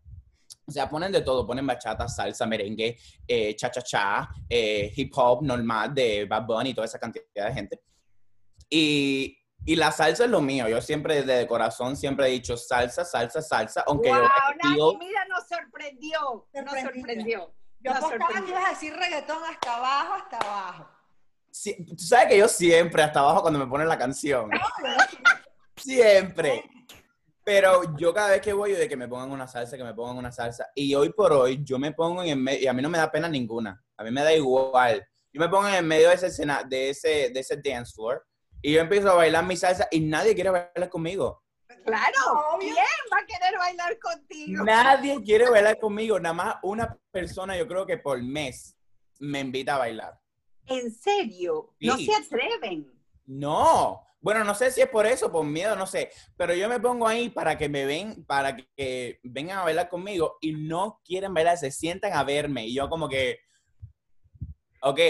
O 0.66 0.70
sea, 0.70 0.88
ponen 0.88 1.12
de 1.12 1.20
todo, 1.20 1.46
ponen 1.46 1.66
bachata, 1.66 2.08
salsa, 2.08 2.46
merengue, 2.46 2.96
eh, 3.26 3.54
cha-cha-cha, 3.54 4.30
eh, 4.48 4.90
hip 4.96 5.12
hop 5.16 5.42
normal 5.42 5.92
de 5.92 6.24
Bad 6.24 6.46
Bunny 6.46 6.70
y 6.70 6.74
toda 6.74 6.86
esa 6.86 6.98
cantidad 6.98 7.46
de 7.46 7.52
gente. 7.52 7.82
Y, 8.70 9.37
y 9.68 9.76
la 9.76 9.92
salsa 9.92 10.24
es 10.24 10.30
lo 10.30 10.40
mío. 10.40 10.66
Yo 10.66 10.80
siempre, 10.80 11.22
desde 11.22 11.46
corazón, 11.46 11.94
siempre 11.94 12.26
he 12.26 12.30
dicho 12.30 12.56
salsa, 12.56 13.04
salsa, 13.04 13.42
salsa, 13.42 13.84
aunque 13.86 14.08
wow, 14.08 14.20
yo 14.22 14.28
repetido- 14.50 14.98
mira, 14.98 15.26
nos 15.26 15.46
sorprendió. 15.46 16.48
Nos 16.54 16.80
sorprendió. 16.80 17.54
Yo 17.80 17.90
Nos 17.92 17.98
apostaba 18.02 18.40
que 18.46 18.50
ibas 18.50 18.64
a 18.66 18.70
decir 18.70 18.96
reggaetón 18.96 19.44
hasta 19.44 19.76
abajo, 19.76 20.14
hasta 20.14 20.38
abajo. 20.38 20.88
Sí, 21.50 21.84
Tú 21.84 21.98
sabes 21.98 22.28
que 22.28 22.38
yo 22.38 22.48
siempre, 22.48 23.02
hasta 23.02 23.20
abajo 23.20 23.42
cuando 23.42 23.58
me 23.58 23.66
ponen 23.66 23.88
la 23.88 23.98
canción, 23.98 24.50
siempre. 25.76 26.64
Pero 27.44 27.94
yo 27.98 28.14
cada 28.14 28.30
vez 28.30 28.40
que 28.40 28.54
voy, 28.54 28.72
yo 28.72 28.78
de 28.78 28.88
que 28.88 28.96
me 28.96 29.06
pongan 29.06 29.30
una 29.30 29.46
salsa, 29.46 29.76
que 29.76 29.84
me 29.84 29.92
pongan 29.92 30.16
una 30.16 30.32
salsa. 30.32 30.70
Y 30.74 30.94
hoy 30.94 31.10
por 31.12 31.30
hoy, 31.34 31.62
yo 31.62 31.78
me 31.78 31.92
pongo 31.92 32.22
en 32.22 32.30
el 32.30 32.36
medio, 32.38 32.60
y 32.62 32.66
a 32.68 32.72
mí 32.72 32.80
no 32.80 32.88
me 32.88 32.96
da 32.96 33.10
pena 33.10 33.28
ninguna. 33.28 33.84
A 33.98 34.02
mí 34.02 34.10
me 34.10 34.22
da 34.22 34.32
igual. 34.32 35.06
Yo 35.30 35.40
me 35.42 35.48
pongo 35.50 35.68
en 35.68 35.74
el 35.74 35.84
medio 35.84 36.08
de 36.08 36.14
ese, 36.14 36.28
escena, 36.28 36.62
de 36.66 36.88
ese, 36.88 37.28
de 37.28 37.40
ese 37.40 37.60
dance 37.62 37.92
floor 37.92 38.24
y 38.62 38.72
yo 38.72 38.80
empiezo 38.80 39.10
a 39.10 39.14
bailar 39.14 39.44
mi 39.44 39.56
salsa 39.56 39.88
y 39.90 40.00
nadie 40.00 40.34
quiere 40.34 40.50
bailar 40.50 40.88
conmigo. 40.88 41.42
Claro. 41.84 42.58
¿quién 42.60 42.74
va 43.12 43.18
a 43.18 43.26
querer 43.26 43.58
bailar 43.58 43.98
contigo? 43.98 44.64
Nadie 44.64 45.22
quiere 45.22 45.48
bailar 45.48 45.78
conmigo. 45.78 46.20
Nada 46.20 46.34
más 46.34 46.56
una 46.62 46.98
persona, 47.10 47.56
yo 47.56 47.66
creo 47.66 47.86
que 47.86 47.96
por 47.98 48.22
mes, 48.22 48.76
me 49.20 49.40
invita 49.40 49.76
a 49.76 49.78
bailar. 49.78 50.18
En 50.66 50.90
serio, 50.92 51.74
no 51.80 51.96
se 51.96 52.14
atreven. 52.14 52.92
No. 53.26 54.04
Bueno, 54.20 54.42
no 54.44 54.54
sé 54.54 54.70
si 54.70 54.80
es 54.80 54.88
por 54.88 55.06
eso, 55.06 55.30
por 55.30 55.44
miedo, 55.44 55.76
no 55.76 55.86
sé. 55.86 56.10
Pero 56.36 56.52
yo 56.52 56.68
me 56.68 56.80
pongo 56.80 57.06
ahí 57.06 57.30
para 57.30 57.56
que 57.56 57.68
me 57.68 57.86
ven, 57.86 58.24
para 58.26 58.56
que 58.56 59.20
vengan 59.22 59.58
a 59.58 59.64
bailar 59.64 59.88
conmigo 59.88 60.36
y 60.40 60.52
no 60.52 61.00
quieren 61.04 61.32
bailar, 61.32 61.56
se 61.56 61.70
sientan 61.70 62.12
a 62.12 62.24
verme. 62.24 62.66
Y 62.66 62.74
yo 62.74 62.88
como 62.88 63.08
que, 63.08 63.38
ok, 64.82 65.00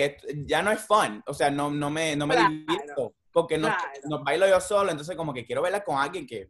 ya 0.46 0.62
no 0.62 0.70
es 0.70 0.80
fun. 0.80 1.22
O 1.26 1.34
sea, 1.34 1.50
no, 1.50 1.70
no 1.70 1.90
me, 1.90 2.14
no 2.16 2.26
me 2.26 2.34
Claro. 2.34 2.50
divierto. 2.50 3.14
Porque 3.32 3.58
no, 3.58 3.68
Claro. 3.68 4.24
bailo 4.24 4.48
yo 4.48 4.60
solo, 4.60 4.90
entonces 4.90 5.16
como 5.16 5.32
que 5.34 5.44
quiero 5.44 5.62
bailar 5.62 5.84
con 5.84 5.98
alguien 5.98 6.26
que 6.26 6.48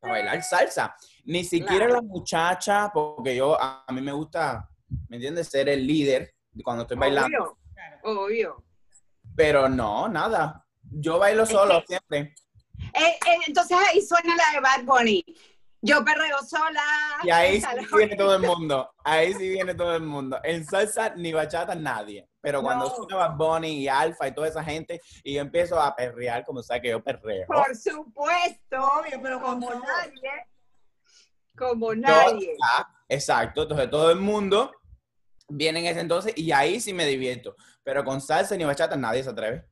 para 0.00 0.14
bailar 0.14 0.42
salsa. 0.42 0.96
Ni 1.24 1.44
siquiera 1.44 1.86
Claro. 1.86 1.94
la 1.94 2.02
muchacha, 2.02 2.90
porque 2.92 3.36
yo 3.36 3.56
a, 3.60 3.84
mí 3.92 4.00
me 4.00 4.12
gusta, 4.12 4.68
¿me 5.08 5.16
entiendes? 5.16 5.48
Ser 5.48 5.68
el 5.68 5.86
líder 5.86 6.34
cuando 6.64 6.82
estoy 6.82 6.96
bailando. 6.96 7.56
Obvio, 8.02 8.20
obvio. 8.24 8.64
Pero 9.36 9.68
no, 9.68 10.08
nada. 10.08 10.66
Yo 10.82 11.18
bailo 11.18 11.46
solo 11.46 11.82
siempre. 11.86 12.34
Eh, 12.94 13.18
eh, 13.26 13.38
entonces 13.46 13.76
ahí 13.88 14.02
suena 14.02 14.34
la 14.36 14.52
de 14.54 14.60
Bad 14.60 14.84
Bunny. 14.84 15.24
Yo 15.80 16.04
perreo 16.04 16.38
sola. 16.42 16.82
Y 17.22 17.30
ahí 17.30 17.60
sí 17.60 17.66
viene 17.96 18.16
todo 18.16 18.36
el 18.36 18.42
mundo. 18.46 18.92
Ahí 19.04 19.32
sí 19.34 19.48
viene 19.48 19.74
todo 19.74 19.96
el 19.96 20.02
mundo. 20.02 20.38
En 20.42 20.64
salsa 20.64 21.14
ni 21.16 21.32
bachata 21.32 21.74
nadie. 21.74 22.28
Pero 22.42 22.60
cuando 22.60 22.86
No. 22.88 22.94
suena 22.94 23.16
Bad 23.16 23.36
Bunny 23.36 23.68
y 23.84 23.88
Alfa 23.88 24.26
y 24.28 24.34
toda 24.34 24.48
esa 24.48 24.62
gente, 24.64 25.00
y 25.22 25.34
yo 25.34 25.40
empiezo 25.40 25.80
a 25.80 25.94
perrear, 25.94 26.44
como 26.44 26.62
sabes 26.62 26.82
que 26.82 26.88
yo 26.90 27.02
perreo. 27.02 27.46
Por 27.46 27.74
supuesto. 27.76 28.76
Obvio, 29.00 29.20
pero 29.22 29.40
Como 29.40 29.70
nadie. 29.70 30.46
Como 31.56 31.94
nadie. 31.94 32.56
ah, 32.74 32.88
exacto. 33.08 33.62
Entonces 33.62 33.88
todo 33.90 34.10
el 34.10 34.18
mundo 34.18 34.72
viene 35.48 35.80
en 35.80 35.86
ese 35.86 36.00
entonces 36.00 36.32
y 36.36 36.50
ahí 36.50 36.80
sí 36.80 36.92
me 36.92 37.06
divierto. 37.06 37.54
Pero 37.84 38.04
con 38.04 38.20
salsa 38.20 38.56
ni 38.56 38.64
bachata 38.64 38.96
nadie 38.96 39.22
se 39.22 39.30
atreve. 39.30 39.64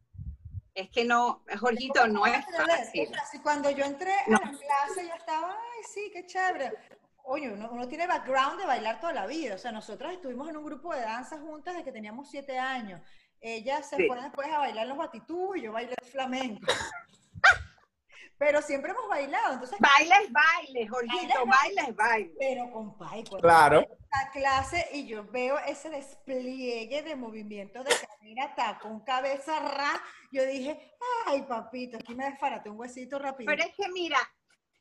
Es 0.75 0.89
que 0.91 1.05
no, 1.05 1.43
Jorgito, 1.59 2.07
no 2.07 2.25
es 2.27 2.45
fácil. 2.57 3.09
Sea, 3.09 3.43
cuando 3.43 3.69
yo 3.71 3.85
entré 3.85 4.13
No. 4.29 4.37
a 4.37 4.41
la 4.41 4.51
clase, 4.51 5.09
yo 5.09 5.15
estaba, 5.15 5.51
ay, 5.53 5.83
sí, 5.93 6.11
qué 6.13 6.25
chévere. 6.25 6.73
Oye, 7.33 7.49
uno, 7.49 7.69
uno 7.71 7.87
tiene 7.87 8.09
background 8.09 8.59
de 8.59 8.67
bailar 8.67 8.99
toda 9.01 9.13
la 9.13 9.25
vida. 9.27 9.55
O 9.55 9.59
sea, 9.59 9.71
nosotros 9.71 10.13
estuvimos 10.13 10.49
en 10.49 10.57
un 10.57 10.65
grupo 10.65 10.93
de 10.93 11.03
danza 11.03 11.39
juntas 11.39 11.75
desde 11.75 11.85
que 11.85 11.93
teníamos 11.93 12.29
siete 12.29 12.59
años. 12.59 13.01
Ella 13.41 13.85
se 13.85 13.95
Sí. 13.97 14.07
fue 14.09 14.21
después 14.21 14.49
a 14.49 14.59
bailar 14.59 14.89
los 14.89 14.99
batitú 14.99 15.55
y 15.55 15.63
yo 15.63 15.71
bailé 15.71 15.95
el 16.03 16.09
flamenco. 16.09 16.67
Pero 18.37 18.61
siempre 18.63 18.91
hemos 18.93 19.07
bailado, 19.07 19.53
entonces, 19.53 19.79
Baile 19.79 20.15
es 20.25 20.33
baile, 20.33 20.89
Jorgito, 20.89 21.47
baile 21.47 21.83
es 21.89 21.95
baile. 21.95 22.33
pero 22.39 22.71
compadre, 22.73 23.25
cuando 23.29 23.47
Claro. 23.47 23.87
a 24.13 24.31
clase 24.31 24.89
y 24.95 25.07
yo 25.07 25.25
veo 25.31 25.59
ese 25.59 25.91
despliegue 25.91 27.03
de 27.03 27.17
movimientos 27.17 27.85
de 27.85 27.91
cadera, 27.91 28.55
tacón, 28.55 29.01
cabeza, 29.05 29.61
ra, 29.61 30.03
yo 30.33 30.43
dije, 30.47 30.97
ay, 31.27 31.43
papito, 31.43 31.99
aquí 31.99 32.15
me 32.15 32.25
desfaraté 32.31 32.71
un 32.71 32.81
huesito 32.81 33.19
rápido. 33.19 33.51
Pero 33.55 33.63
es 33.63 33.75
que 33.77 33.89
mira, 33.91 34.19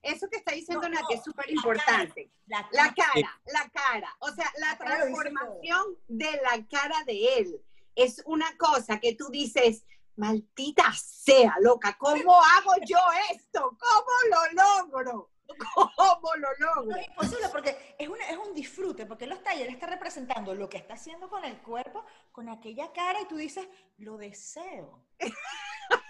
eso 0.02 0.30
que 0.30 0.38
está 0.38 0.54
diciendo 0.54 0.88
No, 0.88 0.96
Nati 0.96 1.14
no, 1.14 1.20
es 1.20 1.24
súper 1.24 1.50
importante. 1.50 2.32
La 2.48 2.68
La 2.72 2.94
cara. 2.94 3.42
la 3.46 3.70
cara. 3.70 4.16
O 4.20 4.32
sea, 4.32 4.52
la 4.58 4.78
transformación 4.78 5.98
de 6.08 6.32
la 6.44 6.66
cara 6.70 7.04
de 7.06 7.38
él 7.40 7.62
es 7.96 8.22
una 8.26 8.56
cosa 8.58 9.00
que 9.00 9.16
tú 9.16 9.30
dices, 9.30 9.86
maldita 10.16 10.92
sea, 10.94 11.56
loca, 11.62 11.98
¿cómo 11.98 12.36
hago 12.58 12.74
yo 12.86 12.98
esto? 13.32 13.78
¿Cómo 13.80 14.12
lo 14.30 14.64
logro? 14.92 15.32
¿Cómo 15.74 16.36
lo 16.36 16.48
No 16.60 16.76
logro? 16.76 16.96
es 16.98 17.08
imposible 17.08 17.50
porque 17.50 17.96
es, 17.98 18.08
una- 18.08 18.30
es 18.30 18.38
un 18.38 18.54
disfrute, 18.54 19.06
porque 19.08 19.28
ahí, 19.48 19.62
él 19.64 19.70
está 19.70 19.88
representando 19.88 20.54
lo 20.54 20.70
que 20.70 20.78
está 20.78 20.94
haciendo 20.94 21.28
con 21.28 21.44
el 21.44 21.60
cuerpo, 21.62 22.06
con 22.32 22.50
aquella 22.50 22.94
cara, 22.94 23.20
y 23.22 23.26
tú 23.28 23.36
dices, 23.36 23.68
lo 23.98 24.18
deseo. 24.18 25.04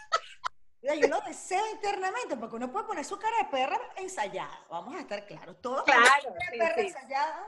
O 0.82 0.86
sea, 0.86 0.96
Yo 0.96 1.08
lo 1.08 1.20
deseo 1.22 1.62
internamente, 1.74 2.38
porque 2.38 2.56
uno 2.56 2.72
puede 2.72 2.86
poner 2.86 3.04
su 3.06 3.18
cara 3.18 3.38
de 3.38 3.46
perra 3.46 3.80
ensayada, 3.98 4.66
vamos 4.70 4.96
a 4.96 5.00
estar 5.02 5.26
claros, 5.26 5.60
todos 5.62 5.84
Claro, 5.84 6.04
ponemos 6.24 6.38
cara 6.40 6.52
de 6.52 6.52
sí, 6.52 6.60
perra 6.60 6.76
sí. 6.76 6.82
ensayada, 6.88 7.48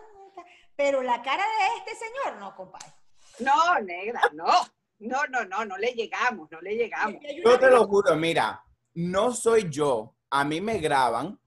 pero 0.75 1.01
la 1.01 1.21
cara 1.21 1.43
de 1.43 1.77
este 1.91 2.05
señor, 2.05 2.37
no, 2.39 2.55
compadre. 2.55 2.93
No, 3.39 3.79
negra, 3.79 4.21
no. 4.33 4.45
No, 4.99 5.25
no, 5.29 5.43
no, 5.45 5.65
no 5.65 5.77
le 5.77 5.93
llegamos, 5.93 6.51
no 6.51 6.61
le 6.61 6.75
llegamos. 6.75 7.19
Y 7.23 7.41
Yo 7.43 7.57
te 7.59 7.71
lo 7.71 7.87
juro, 7.87 8.15
mira, 8.15 8.63
no 8.93 9.33
soy 9.33 9.67
yo. 9.69 10.15
A 10.29 10.43
mí 10.43 10.61
me 10.61 10.77
graban, 10.77 11.39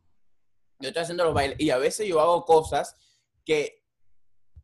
yo 0.81 0.89
estoy 0.89 1.03
haciendo 1.03 1.25
los 1.25 1.35
bailes 1.35 1.61
y 1.61 1.71
a 1.71 1.79
veces 1.79 2.09
yo 2.09 2.21
hago 2.21 2.45
cosas 2.45 2.97
que 3.45 3.85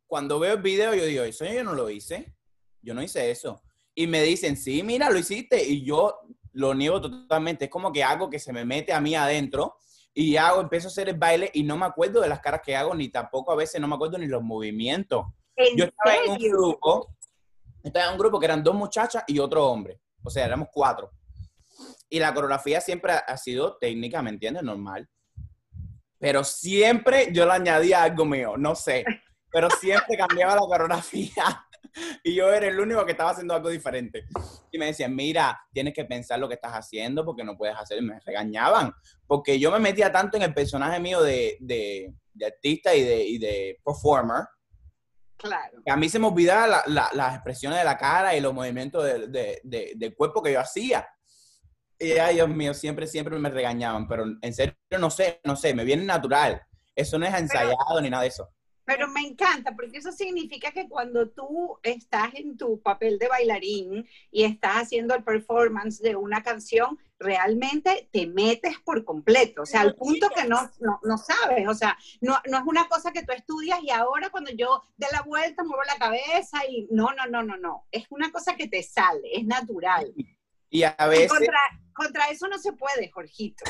cuando 0.07 0.39
veo 0.39 0.55
el 0.55 0.61
video 0.61 0.93
yo 0.93 1.05
digo, 1.05 1.23
eso 1.23 1.45
yo 1.45 1.63
no 1.63 1.73
lo 1.73 1.89
hice, 1.89 2.35
yo 2.81 2.93
no 2.93 3.01
hice 3.01 3.31
eso. 3.31 3.63
Y 3.95 4.07
me 4.07 4.21
dicen, 4.23 4.57
sí, 4.57 4.83
mira, 4.83 5.09
lo 5.09 5.17
hiciste. 5.19 5.63
Y 5.63 5.85
yo 5.85 6.19
lo 6.53 6.73
niego 6.73 7.01
totalmente. 7.01 7.65
Es 7.65 7.71
como 7.71 7.91
que 7.91 8.03
algo 8.03 8.29
que 8.29 8.39
se 8.39 8.53
me 8.53 8.65
mete 8.65 8.93
a 8.93 9.01
mí 9.01 9.15
adentro 9.15 9.77
y 10.13 10.35
hago, 10.35 10.61
empiezo 10.61 10.87
a 10.87 10.91
hacer 10.91 11.09
el 11.09 11.17
baile 11.17 11.49
y 11.53 11.63
no 11.63 11.77
me 11.77 11.85
acuerdo 11.85 12.21
de 12.21 12.29
las 12.29 12.41
caras 12.41 12.61
que 12.63 12.75
hago, 12.75 12.93
ni 12.93 13.09
tampoco 13.09 13.51
a 13.51 13.55
veces 13.55 13.79
no 13.79 13.87
me 13.87 13.95
acuerdo 13.95 14.17
ni 14.17 14.27
los 14.27 14.43
movimientos. 14.43 15.25
¿En 15.55 15.77
Yo 15.77 15.85
estaba 15.85 16.15
en 16.15 16.31
un 16.31 16.37
serio? 16.37 16.51
grupo, 16.57 17.15
estaba 17.83 18.07
en 18.07 18.11
un 18.13 18.17
grupo 18.17 18.39
que 18.39 18.45
eran 18.45 18.63
dos 18.63 18.75
muchachas 18.75 19.23
y 19.27 19.39
otro 19.39 19.65
hombre. 19.67 19.99
O 20.23 20.29
sea, 20.29 20.45
éramos 20.45 20.67
cuatro. 20.71 21.11
Y 22.09 22.19
la 22.19 22.33
coreografía 22.33 22.81
siempre 22.81 23.13
ha 23.13 23.37
sido 23.37 23.77
técnica, 23.77 24.21
¿me 24.21 24.31
entiendes? 24.31 24.63
Normal. 24.63 25.09
Pero 26.19 26.43
siempre 26.43 27.29
yo 27.31 27.45
le 27.45 27.53
añadía 27.53 28.03
algo 28.03 28.25
mío, 28.25 28.55
no 28.57 28.75
sé. 28.75 29.05
Pero 29.49 29.69
siempre 29.69 30.17
cambiaba 30.17 30.55
la 30.55 30.61
coreografía. 30.61 31.67
Y 32.23 32.35
yo 32.35 32.51
era 32.53 32.67
el 32.67 32.79
único 32.79 33.05
que 33.05 33.11
estaba 33.11 33.31
haciendo 33.31 33.53
algo 33.53 33.69
diferente. 33.69 34.25
Y 34.71 34.77
me 34.77 34.85
decían, 34.87 35.15
mira, 35.15 35.59
tienes 35.73 35.93
que 35.93 36.05
pensar 36.05 36.39
lo 36.39 36.47
que 36.47 36.53
estás 36.55 36.73
haciendo 36.73 37.25
porque 37.25 37.43
no 37.43 37.57
puedes 37.57 37.75
hacer. 37.75 37.97
Y 37.97 38.01
me 38.05 38.19
regañaban. 38.19 38.93
Porque 39.27 39.59
yo 39.59 39.71
me 39.71 39.79
metía 39.79 40.11
tanto 40.11 40.37
en 40.37 40.43
el 40.43 40.53
personaje 40.53 40.99
mío 40.99 41.21
de, 41.21 41.57
de- 41.59 42.13
de 42.33 42.45
artista 42.45 42.95
y 42.95 43.03
de, 43.03 43.23
y 43.25 43.37
de 43.39 43.79
performer 43.83 44.45
Claro. 45.37 45.81
que 45.83 45.91
a 45.91 45.97
mí 45.97 46.07
se 46.07 46.19
me 46.19 46.27
olvidaba 46.27 46.67
la- 46.67 46.83
la- 46.87 47.09
las 47.13 47.33
expresiones 47.35 47.79
de 47.79 47.85
la 47.85 47.97
cara 47.97 48.35
y 48.35 48.41
los 48.41 48.53
movimientos 48.53 49.03
de- 49.03 49.27
de- 49.27 49.59
de- 49.63 49.93
del 49.97 50.15
cuerpo 50.15 50.41
que 50.41 50.53
yo 50.53 50.59
hacía. 50.59 51.07
Y 51.99 52.11
ay, 52.13 52.35
Dios 52.35 52.47
mío, 52.49 52.73
siempre, 52.73 53.05
siempre 53.07 53.37
me 53.37 53.49
regañaban, 53.49 54.07
pero 54.07 54.25
en 54.41 54.53
serio 54.53 54.75
no 54.99 55.09
sé, 55.09 55.41
no 55.43 55.55
sé, 55.55 55.73
me 55.73 55.83
viene 55.83 56.05
natural. 56.05 56.61
Eso 56.95 57.17
no 57.19 57.25
es 57.25 57.33
ensayado 57.33 57.99
ni 58.01 58.09
nada 58.09 58.23
de 58.23 58.29
eso. 58.29 58.49
Pero 58.91 59.07
me 59.07 59.21
encanta, 59.21 59.75
porque 59.75 59.97
eso 59.97 60.11
significa 60.11 60.71
que 60.71 60.89
cuando 60.89 61.29
tú 61.29 61.79
estás 61.83 62.33
en 62.35 62.57
tu 62.57 62.81
papel 62.81 63.17
de 63.19 63.27
bailarín 63.27 64.07
y 64.31 64.43
estás 64.43 64.83
haciendo 64.83 65.15
el 65.15 65.23
performance 65.23 66.01
de 66.01 66.15
una 66.15 66.43
canción, 66.43 66.99
realmente 67.17 68.09
te 68.11 68.27
metes 68.27 68.79
por 68.79 69.05
completo, 69.05 69.61
o 69.61 69.65
sea, 69.65 69.81
al 69.81 69.95
punto 69.95 70.29
que 70.29 70.45
no, 70.45 70.69
no, 70.79 70.99
no 71.03 71.17
sabes, 71.17 71.67
o 71.67 71.73
sea, 71.73 71.97
no, 72.19 72.37
no 72.49 72.57
es 72.57 72.63
una 72.65 72.87
cosa 72.89 73.11
que 73.11 73.23
tú 73.23 73.31
estudias 73.31 73.79
y 73.83 73.91
ahora 73.91 74.29
cuando 74.29 74.51
yo 74.51 74.83
de 74.97 75.07
la 75.11 75.21
vuelta 75.21 75.63
muevo 75.63 75.83
la 75.83 75.97
cabeza 75.97 76.65
y 76.67 76.87
no, 76.89 77.13
no, 77.13 77.27
no, 77.27 77.43
no, 77.43 77.57
no, 77.57 77.85
es 77.91 78.05
una 78.09 78.31
cosa 78.31 78.55
que 78.55 78.67
te 78.67 78.81
sale, 78.81 79.29
es 79.33 79.45
natural. 79.45 80.11
Y 80.69 80.83
a 80.83 80.95
Y 80.99 81.09
veces, 81.09 81.29
contra, 81.29 81.59
contra 81.93 82.25
eso 82.29 82.47
no 82.47 82.57
se 82.57 82.73
puede, 82.73 83.11
Jorgito. 83.11 83.63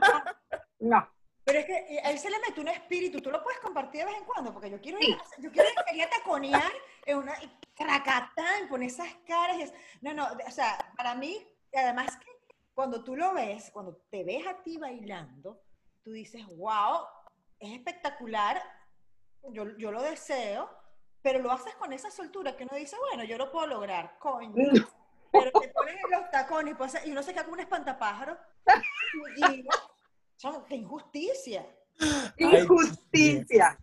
No, 0.00 0.88
no. 0.90 1.08
Pero 1.44 1.58
es 1.58 1.66
que 1.66 2.00
a 2.04 2.10
él 2.10 2.18
se 2.18 2.30
le 2.30 2.38
mete 2.38 2.60
un 2.60 2.68
espíritu, 2.68 3.20
tú 3.20 3.30
lo 3.30 3.42
puedes 3.42 3.58
compartir 3.60 4.00
de 4.00 4.06
vez 4.06 4.16
en 4.16 4.24
cuando, 4.24 4.52
porque 4.52 4.70
yo 4.70 4.80
quiero 4.80 4.98
ir, 5.00 5.06
Sí. 5.34 5.42
yo 5.42 5.50
quiero 5.50 5.68
ir, 5.68 5.74
quería 5.86 6.08
taconear 6.08 6.72
en 7.04 7.18
una 7.18 7.32
y 7.42 7.48
tracatán, 7.74 8.68
con 8.68 8.82
esas 8.82 9.08
caras. 9.26 9.56
y 9.58 9.62
es- 9.62 9.74
no, 10.00 10.14
no, 10.14 10.28
o 10.46 10.50
sea, 10.50 10.92
para 10.96 11.14
mí, 11.14 11.44
además 11.74 12.16
que 12.16 12.30
cuando 12.74 13.02
tú 13.02 13.16
lo 13.16 13.34
ves, 13.34 13.70
cuando 13.72 13.96
te 14.10 14.22
ves 14.24 14.46
a 14.46 14.62
ti 14.62 14.76
bailando, 14.78 15.60
tú 16.04 16.12
dices, 16.12 16.44
wow, 16.56 17.06
es 17.58 17.72
espectacular, 17.72 18.62
yo, 19.50 19.76
yo 19.78 19.90
lo 19.90 20.00
deseo, 20.02 20.70
pero 21.22 21.38
lo 21.40 21.50
haces 21.50 21.74
con 21.76 21.92
esa 21.92 22.10
soltura 22.10 22.56
que 22.56 22.64
uno 22.64 22.76
dice, 22.76 22.96
bueno, 22.98 23.24
yo 23.24 23.36
lo 23.36 23.50
puedo 23.50 23.66
lograr, 23.66 24.16
coño. 24.18 24.54
Pero 25.32 25.50
te 25.60 25.68
pones 25.68 25.96
en 25.96 26.10
los 26.10 26.30
tacones 26.30 26.76
y 27.04 27.10
uno 27.10 27.22
se 27.22 27.32
queda 27.32 27.44
como 27.44 27.54
un 27.54 27.60
espantapájaro. 27.60 28.38
Y 29.36 29.66
"Chamo, 30.42 30.64
qué 30.64 30.74
injusticia. 30.74 31.64
Injusticia. 32.36 33.78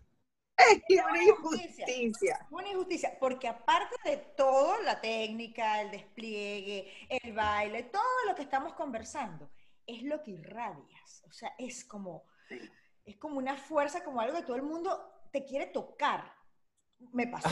Es 0.58 0.82
que 0.86 0.96
una 0.96 1.22
Injusticia. 1.22 2.46
Una 2.50 2.68
injusticia, 2.68 3.16
porque 3.18 3.48
aparte 3.48 3.96
de 4.04 4.18
todo, 4.36 4.78
la 4.82 5.00
técnica, 5.00 5.80
el 5.80 5.90
despliegue, 5.90 6.92
el 7.08 7.32
baile, 7.32 7.84
todo 7.84 8.02
lo 8.26 8.34
que 8.34 8.42
estamos 8.42 8.74
conversando, 8.74 9.50
es 9.86 10.02
lo 10.02 10.22
que 10.22 10.32
irradias. 10.32 11.24
O 11.26 11.32
sea, 11.32 11.54
es 11.56 11.82
como, 11.82 12.24
es 13.06 13.16
como 13.16 13.38
una 13.38 13.56
fuerza, 13.56 14.04
como 14.04 14.20
algo 14.20 14.36
que 14.36 14.44
todo 14.44 14.56
el 14.56 14.62
mundo 14.62 15.00
te 15.32 15.46
quiere 15.46 15.64
tocar. 15.64 16.30
Me 17.14 17.26
pasó. 17.26 17.48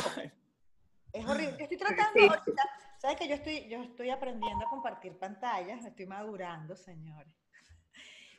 Es 1.15 1.27
horrible. 1.27 1.57
Yo 1.57 1.63
estoy 1.63 1.79
tratando 1.79 2.21
ahorita, 2.21 2.63
sabes 2.99 3.17
que 3.17 3.27
yo 3.27 3.37
estoy, 3.37 3.67
yo 3.71 3.83
estoy 3.83 4.11
aprendiendo 4.11 4.67
a 4.67 4.69
compartir 4.69 5.19
pantallas, 5.19 5.83
estoy 5.87 6.05
madurando, 6.05 6.77
señores. 6.77 7.35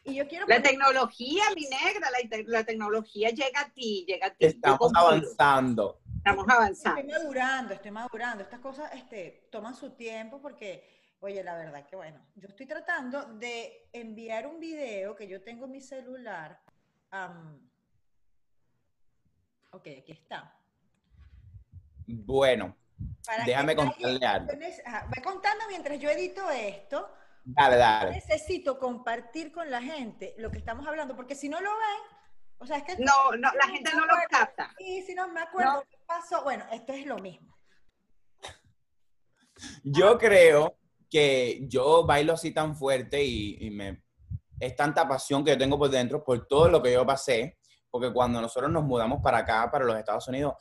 Y 0.10 0.16
yo 0.16 0.28
quiero 0.28 0.46
La 0.48 0.62
tecnología, 0.62 1.44
mi 1.56 1.64
negra, 1.68 2.10
la, 2.12 2.30
te- 2.30 2.44
la 2.46 2.64
tecnología 2.64 3.30
llega 3.30 3.62
a 3.62 3.70
ti, 3.70 4.06
llega 4.08 4.28
a 4.28 4.30
ti. 4.32 4.46
Estamos 4.46 4.92
avanzando. 4.96 6.00
Estamos 6.18 6.46
avanzando. 6.50 7.00
Estoy 7.02 7.14
madurando, 7.24 7.74
estoy 7.74 7.92
madurando. 7.92 8.44
Estas 8.44 8.60
cosas 8.60 8.92
este, 8.94 9.48
toman 9.52 9.76
su 9.76 9.92
tiempo 9.92 10.42
porque, 10.42 11.16
oye, 11.20 11.44
la 11.44 11.56
verdad 11.56 11.86
que 11.86 11.96
bueno, 11.96 12.20
yo 12.36 12.48
estoy 12.48 12.66
tratando 12.66 13.24
de 13.36 13.90
enviar 13.94 14.48
un 14.48 14.60
video 14.60 15.16
que 15.16 15.28
yo 15.28 15.42
tengo 15.44 15.66
en 15.66 15.72
mi 15.72 15.82
celular. 15.82 16.60
am, 17.12 17.70
ok, 19.72 19.88
aquí 20.00 20.12
está. 20.12 20.56
Bueno, 22.08 22.76
Para 23.26 23.46
déjame 23.46 23.76
contarle 23.76 24.26
algo. 24.26 24.52
ajá, 24.86 25.08
Ve 25.16 25.22
contando 25.22 25.66
mientras 25.70 26.00
yo 26.00 26.10
edito 26.10 26.50
esto, 26.50 27.08
Dale, 27.44 27.78
dale. 27.78 28.12
necesito 28.12 28.78
compartir 28.78 29.52
con 29.52 29.70
la 29.72 29.82
gente 29.82 30.36
lo 30.38 30.52
que 30.52 30.58
estamos 30.58 30.86
hablando, 30.88 31.16
porque 31.16 31.36
si 31.36 31.50
no 31.50 31.60
lo 31.62 31.72
ven, 31.72 32.18
o 32.60 32.66
sea, 32.66 32.78
es 32.78 32.84
que... 32.84 32.98
No, 32.98 33.32
no, 33.38 33.52
la 33.54 33.68
gente 33.68 33.92
no 33.96 34.06
lo 34.06 34.14
capta. 34.30 34.74
Sí, 34.78 35.02
si 35.04 35.16
no 35.16 35.28
me 35.30 35.42
acuerdo 35.42 35.74
No. 35.74 35.82
qué 35.90 35.98
pasó. 36.06 36.44
Bueno, 36.44 36.66
esto 36.72 36.94
es 36.94 37.06
lo 37.06 37.18
mismo. 37.18 37.58
Yo 39.84 40.18
creo 40.18 40.78
que 41.10 41.62
yo 41.68 42.06
bailo 42.06 42.34
así 42.34 42.52
tan 42.52 42.76
fuerte 42.76 43.24
y, 43.24 43.58
y 43.66 43.70
me 43.72 44.04
es 44.60 44.76
tanta 44.76 45.08
pasión 45.08 45.44
que 45.44 45.52
yo 45.52 45.58
tengo 45.58 45.78
por 45.78 45.90
dentro 45.90 46.24
por 46.24 46.46
todo 46.48 46.68
lo 46.70 46.82
que 46.82 46.92
yo 46.92 47.06
pasé, 47.06 47.58
porque 47.90 48.12
cuando 48.12 48.42
nosotros 48.42 48.70
nos 48.72 48.84
mudamos 48.84 49.22
para 49.24 49.40
acá, 49.40 49.70
para 49.72 49.86
los 49.86 49.98
Estados 49.98 50.28
Unidos, 50.28 50.56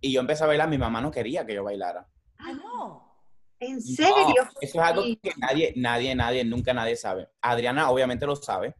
y 0.00 0.12
yo 0.12 0.20
empecé 0.20 0.44
a 0.44 0.48
bailar, 0.48 0.68
mi 0.68 0.78
mamá 0.78 1.00
no 1.00 1.10
quería 1.10 1.46
que 1.46 1.54
yo 1.54 1.64
bailara. 1.64 2.06
Ah, 2.38 2.52
no. 2.52 3.07
¿En 3.60 3.74
No, 3.76 3.80
serio? 3.80 4.34
eso 4.60 4.80
es 4.80 4.86
algo 4.86 5.02
que 5.22 5.32
nadie, 5.36 5.72
nadie, 5.76 6.14
nadie, 6.14 6.44
nunca 6.44 6.72
nadie 6.72 6.96
sabe. 6.96 7.28
Adriana 7.40 7.90
obviamente 7.90 8.24
lo 8.26 8.36
sabe, 8.36 8.74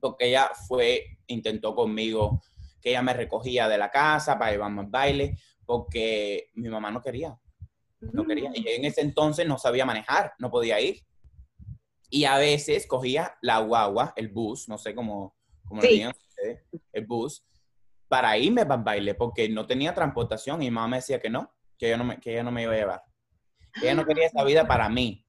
porque 0.00 0.28
ella 0.28 0.50
fue, 0.68 1.18
intentó 1.26 1.74
conmigo 1.74 2.40
que 2.80 2.90
ella 2.90 3.02
me 3.02 3.12
recogía 3.14 3.68
de 3.68 3.78
la 3.78 3.90
casa 3.90 4.38
para 4.38 4.52
llevarme 4.52 4.80
al 4.82 4.86
baile, 4.86 5.36
porque 5.64 6.50
mi 6.54 6.68
mamá 6.68 6.90
no 6.90 7.00
quería, 7.00 7.36
no 8.00 8.24
quería. 8.26 8.50
Mm. 8.50 8.54
Y 8.56 8.68
en 8.68 8.84
ese 8.84 9.00
entonces 9.00 9.46
no 9.46 9.58
sabía 9.58 9.84
manejar, 9.86 10.32
no 10.38 10.50
podía 10.50 10.80
ir. 10.80 11.04
Y 12.10 12.24
a 12.24 12.36
veces 12.38 12.86
cogía 12.86 13.36
la 13.40 13.58
guagua, 13.60 14.12
el 14.16 14.28
bus, 14.28 14.68
no 14.68 14.78
sé 14.78 14.94
cómo, 14.94 15.34
cómo 15.66 15.80
Sí. 15.82 15.88
digan 15.88 16.12
ustedes, 16.28 16.62
el 16.92 17.06
bus, 17.06 17.44
para 18.08 18.36
irme 18.36 18.66
para 18.66 18.74
el 18.80 18.84
baile, 18.84 19.14
porque 19.14 19.48
no 19.48 19.66
tenía 19.66 19.94
transportación 19.94 20.60
y 20.62 20.66
mi 20.66 20.70
mamá 20.72 20.88
me 20.88 20.96
decía 20.98 21.20
que 21.20 21.30
no, 21.30 21.50
que 21.78 21.86
ella 21.88 21.96
no 21.96 22.04
me, 22.04 22.20
que 22.20 22.32
ella 22.32 22.42
no 22.42 22.52
me 22.52 22.62
iba 22.64 22.72
a 22.72 22.76
llevar. 22.76 23.02
Ella 23.80 23.94
no 23.94 24.04
quería 24.04 24.26
esa 24.26 24.44
vida 24.44 24.66
para 24.66 24.88
mí. 24.88 25.24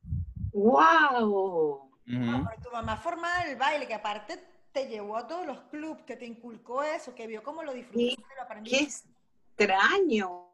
¡Wow! 0.51 1.91
No, 2.05 2.47
pero 2.49 2.61
tu 2.61 2.71
mamá 2.71 2.97
formada 2.97 3.45
del 3.45 3.57
baile, 3.57 3.87
que 3.87 3.93
aparte 3.93 4.39
te 4.71 4.87
llevó 4.87 5.17
a 5.17 5.27
todos 5.27 5.45
los 5.45 5.61
clubs, 5.63 6.03
que 6.03 6.17
te 6.17 6.25
inculcó 6.25 6.83
eso, 6.83 7.15
que 7.15 7.27
vio 7.27 7.43
cómo 7.43 7.63
lo 7.63 7.73
disfrutaste, 7.73 8.21
lo 8.21 8.35
¡Qué 8.35 8.41
aprendiste. 8.41 9.09
extraño! 9.57 10.49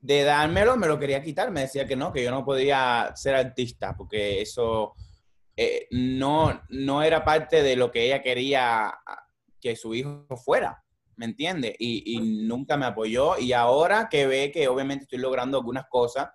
De 0.00 0.22
dármelo, 0.22 0.76
me 0.76 0.86
lo 0.86 0.98
quería 0.98 1.22
quitar. 1.22 1.50
Me 1.50 1.62
decía 1.62 1.86
que 1.86 1.96
no, 1.96 2.12
que 2.12 2.22
yo 2.22 2.30
no 2.30 2.44
podía 2.44 3.12
ser 3.16 3.34
artista, 3.34 3.96
porque 3.96 4.42
eso 4.42 4.94
eh, 5.56 5.88
no, 5.92 6.62
no 6.68 7.02
era 7.02 7.24
parte 7.24 7.62
de 7.62 7.76
lo 7.76 7.90
que 7.90 8.06
ella 8.06 8.22
quería 8.22 8.88
ah, 8.88 9.26
que 9.60 9.76
su 9.76 9.94
hijo 9.94 10.26
fuera. 10.36 10.84
¿Me 11.16 11.26
entiende? 11.26 11.74
Y, 11.78 12.16
y 12.16 12.46
nunca 12.46 12.76
me 12.76 12.86
apoyó. 12.86 13.38
Y 13.38 13.52
ahora 13.52 14.08
que 14.08 14.26
ve 14.26 14.50
que 14.52 14.68
obviamente 14.68 15.04
estoy 15.04 15.20
logrando 15.20 15.58
algunas 15.58 15.86
cosas, 15.88 16.28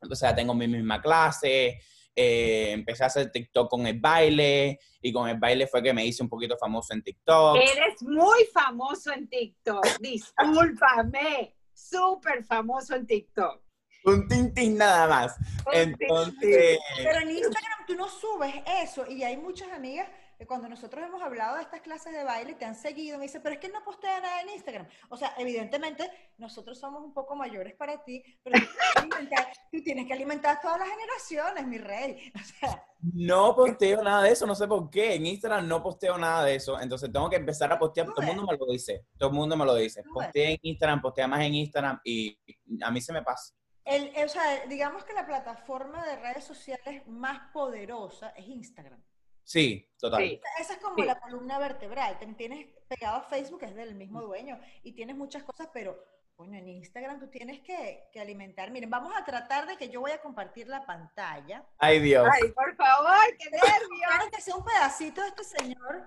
o 0.00 0.14
sea, 0.14 0.34
tengo 0.34 0.54
mi 0.54 0.68
misma 0.68 1.00
clase, 1.00 1.80
eh, 2.14 2.70
empecé 2.72 3.04
a 3.04 3.06
hacer 3.06 3.30
TikTok 3.30 3.70
con 3.70 3.86
el 3.86 4.00
baile, 4.00 4.78
y 5.00 5.12
con 5.12 5.28
el 5.28 5.38
baile 5.38 5.66
fue 5.66 5.82
que 5.82 5.92
me 5.92 6.04
hice 6.04 6.22
un 6.22 6.28
poquito 6.28 6.56
famoso 6.56 6.92
en 6.92 7.02
TikTok. 7.02 7.56
Eres 7.56 8.02
muy 8.02 8.44
famoso 8.52 9.12
en 9.12 9.28
TikTok. 9.28 9.84
Discúlpame. 10.00 11.54
Súper 11.72 12.44
famoso 12.44 12.96
en 12.96 13.06
TikTok. 13.06 13.62
Un 14.04 14.26
tintín 14.26 14.76
nada 14.76 15.06
más. 15.06 15.36
Entonces, 15.72 16.78
Pero 16.96 17.20
en 17.20 17.30
Instagram 17.30 17.86
tú 17.86 17.94
no 17.94 18.08
subes 18.08 18.54
eso 18.82 19.06
y 19.08 19.22
hay 19.22 19.36
muchas 19.36 19.70
amigas 19.70 20.08
cuando 20.46 20.68
nosotros 20.68 21.04
hemos 21.04 21.20
hablado 21.20 21.56
de 21.56 21.62
estas 21.62 21.80
clases 21.80 22.12
de 22.12 22.22
baile 22.22 22.54
te 22.54 22.64
han 22.64 22.76
seguido, 22.76 23.18
me 23.18 23.24
dicen, 23.24 23.42
pero 23.42 23.54
es 23.54 23.60
que 23.60 23.68
no 23.68 23.82
postea 23.84 24.20
nada 24.20 24.40
en 24.42 24.50
Instagram. 24.50 24.86
O 25.08 25.16
sea, 25.16 25.34
evidentemente 25.36 26.08
nosotros 26.36 26.78
somos 26.78 27.02
un 27.02 27.12
poco 27.12 27.34
mayores 27.34 27.74
para 27.74 28.04
ti, 28.04 28.22
pero 28.44 28.58
tú 28.60 28.66
tienes 28.66 28.92
que 28.92 28.98
alimentar, 28.98 29.52
tienes 29.84 30.06
que 30.06 30.12
alimentar 30.12 30.56
a 30.56 30.60
todas 30.60 30.78
las 30.78 30.88
generaciones, 30.88 31.66
mi 31.66 31.78
rey. 31.78 32.32
O 32.34 32.44
sea, 32.44 32.84
No 33.00 33.54
posteo 33.56 34.02
nada 34.02 34.22
de 34.22 34.30
eso, 34.30 34.46
no 34.46 34.54
sé 34.54 34.68
por 34.68 34.88
qué. 34.90 35.14
En 35.14 35.26
Instagram 35.26 35.66
no 35.66 35.82
posteo 35.82 36.16
nada 36.16 36.44
de 36.44 36.54
eso. 36.54 36.80
Entonces 36.80 37.12
tengo 37.12 37.28
que 37.28 37.36
empezar 37.36 37.72
a 37.72 37.78
postear. 37.78 38.06
Todo 38.06 38.20
el 38.20 38.26
mundo 38.28 38.46
me 38.50 38.56
lo 38.56 38.66
dice. 38.66 39.06
Todo 39.18 39.30
el 39.30 39.34
mundo 39.34 39.56
me 39.56 39.64
lo 39.64 39.74
dice. 39.74 40.02
Postea 40.12 40.50
en 40.50 40.58
Instagram, 40.62 41.02
postea 41.02 41.26
más 41.26 41.40
en 41.40 41.54
Instagram 41.54 42.00
y 42.04 42.38
a 42.80 42.90
mí 42.90 43.00
se 43.00 43.12
me 43.12 43.22
pasa. 43.22 43.54
el, 43.84 44.12
o 44.24 44.28
sea, 44.28 44.66
digamos 44.66 45.04
que 45.04 45.14
la 45.14 45.26
plataforma 45.26 46.06
de 46.06 46.16
redes 46.16 46.44
sociales 46.44 47.06
más 47.08 47.50
poderosa 47.52 48.28
es 48.30 48.46
Instagram. 48.46 49.02
Sí, 49.48 49.88
total. 49.98 50.20
Sí. 50.20 50.40
Esa 50.60 50.74
es 50.74 50.78
como 50.78 50.96
Sí. 50.96 51.04
la 51.04 51.18
columna 51.18 51.58
vertebral. 51.58 52.18
Te 52.18 52.26
tienes 52.34 52.66
pegado 52.86 53.16
a 53.16 53.22
Facebook, 53.22 53.62
es 53.62 53.74
del 53.74 53.94
mismo 53.94 54.20
dueño, 54.20 54.60
y 54.82 54.92
tienes 54.92 55.16
muchas 55.16 55.42
cosas, 55.42 55.70
pero 55.72 55.98
coño, 56.36 56.58
en 56.58 56.68
Instagram 56.68 57.18
tú 57.18 57.28
tienes 57.28 57.60
que, 57.62 58.08
que 58.12 58.20
alimentar. 58.20 58.70
Miren, 58.70 58.90
vamos 58.90 59.14
a 59.16 59.24
tratar 59.24 59.66
de 59.66 59.78
que 59.78 59.88
yo 59.88 60.00
voy 60.02 60.10
a 60.10 60.20
compartir 60.20 60.68
la 60.68 60.84
pantalla. 60.84 61.66
Ay, 61.78 61.98
Dios. 62.00 62.28
Ay, 62.30 62.50
por 62.52 62.76
favor, 62.76 63.16
qué 63.38 63.48
nervios. 63.50 64.00
Claro 64.06 64.30
que 64.30 64.40
sea 64.42 64.54
un 64.54 64.64
pedacito 64.66 65.22
de 65.22 65.28
este 65.28 65.44
señor, 65.44 66.06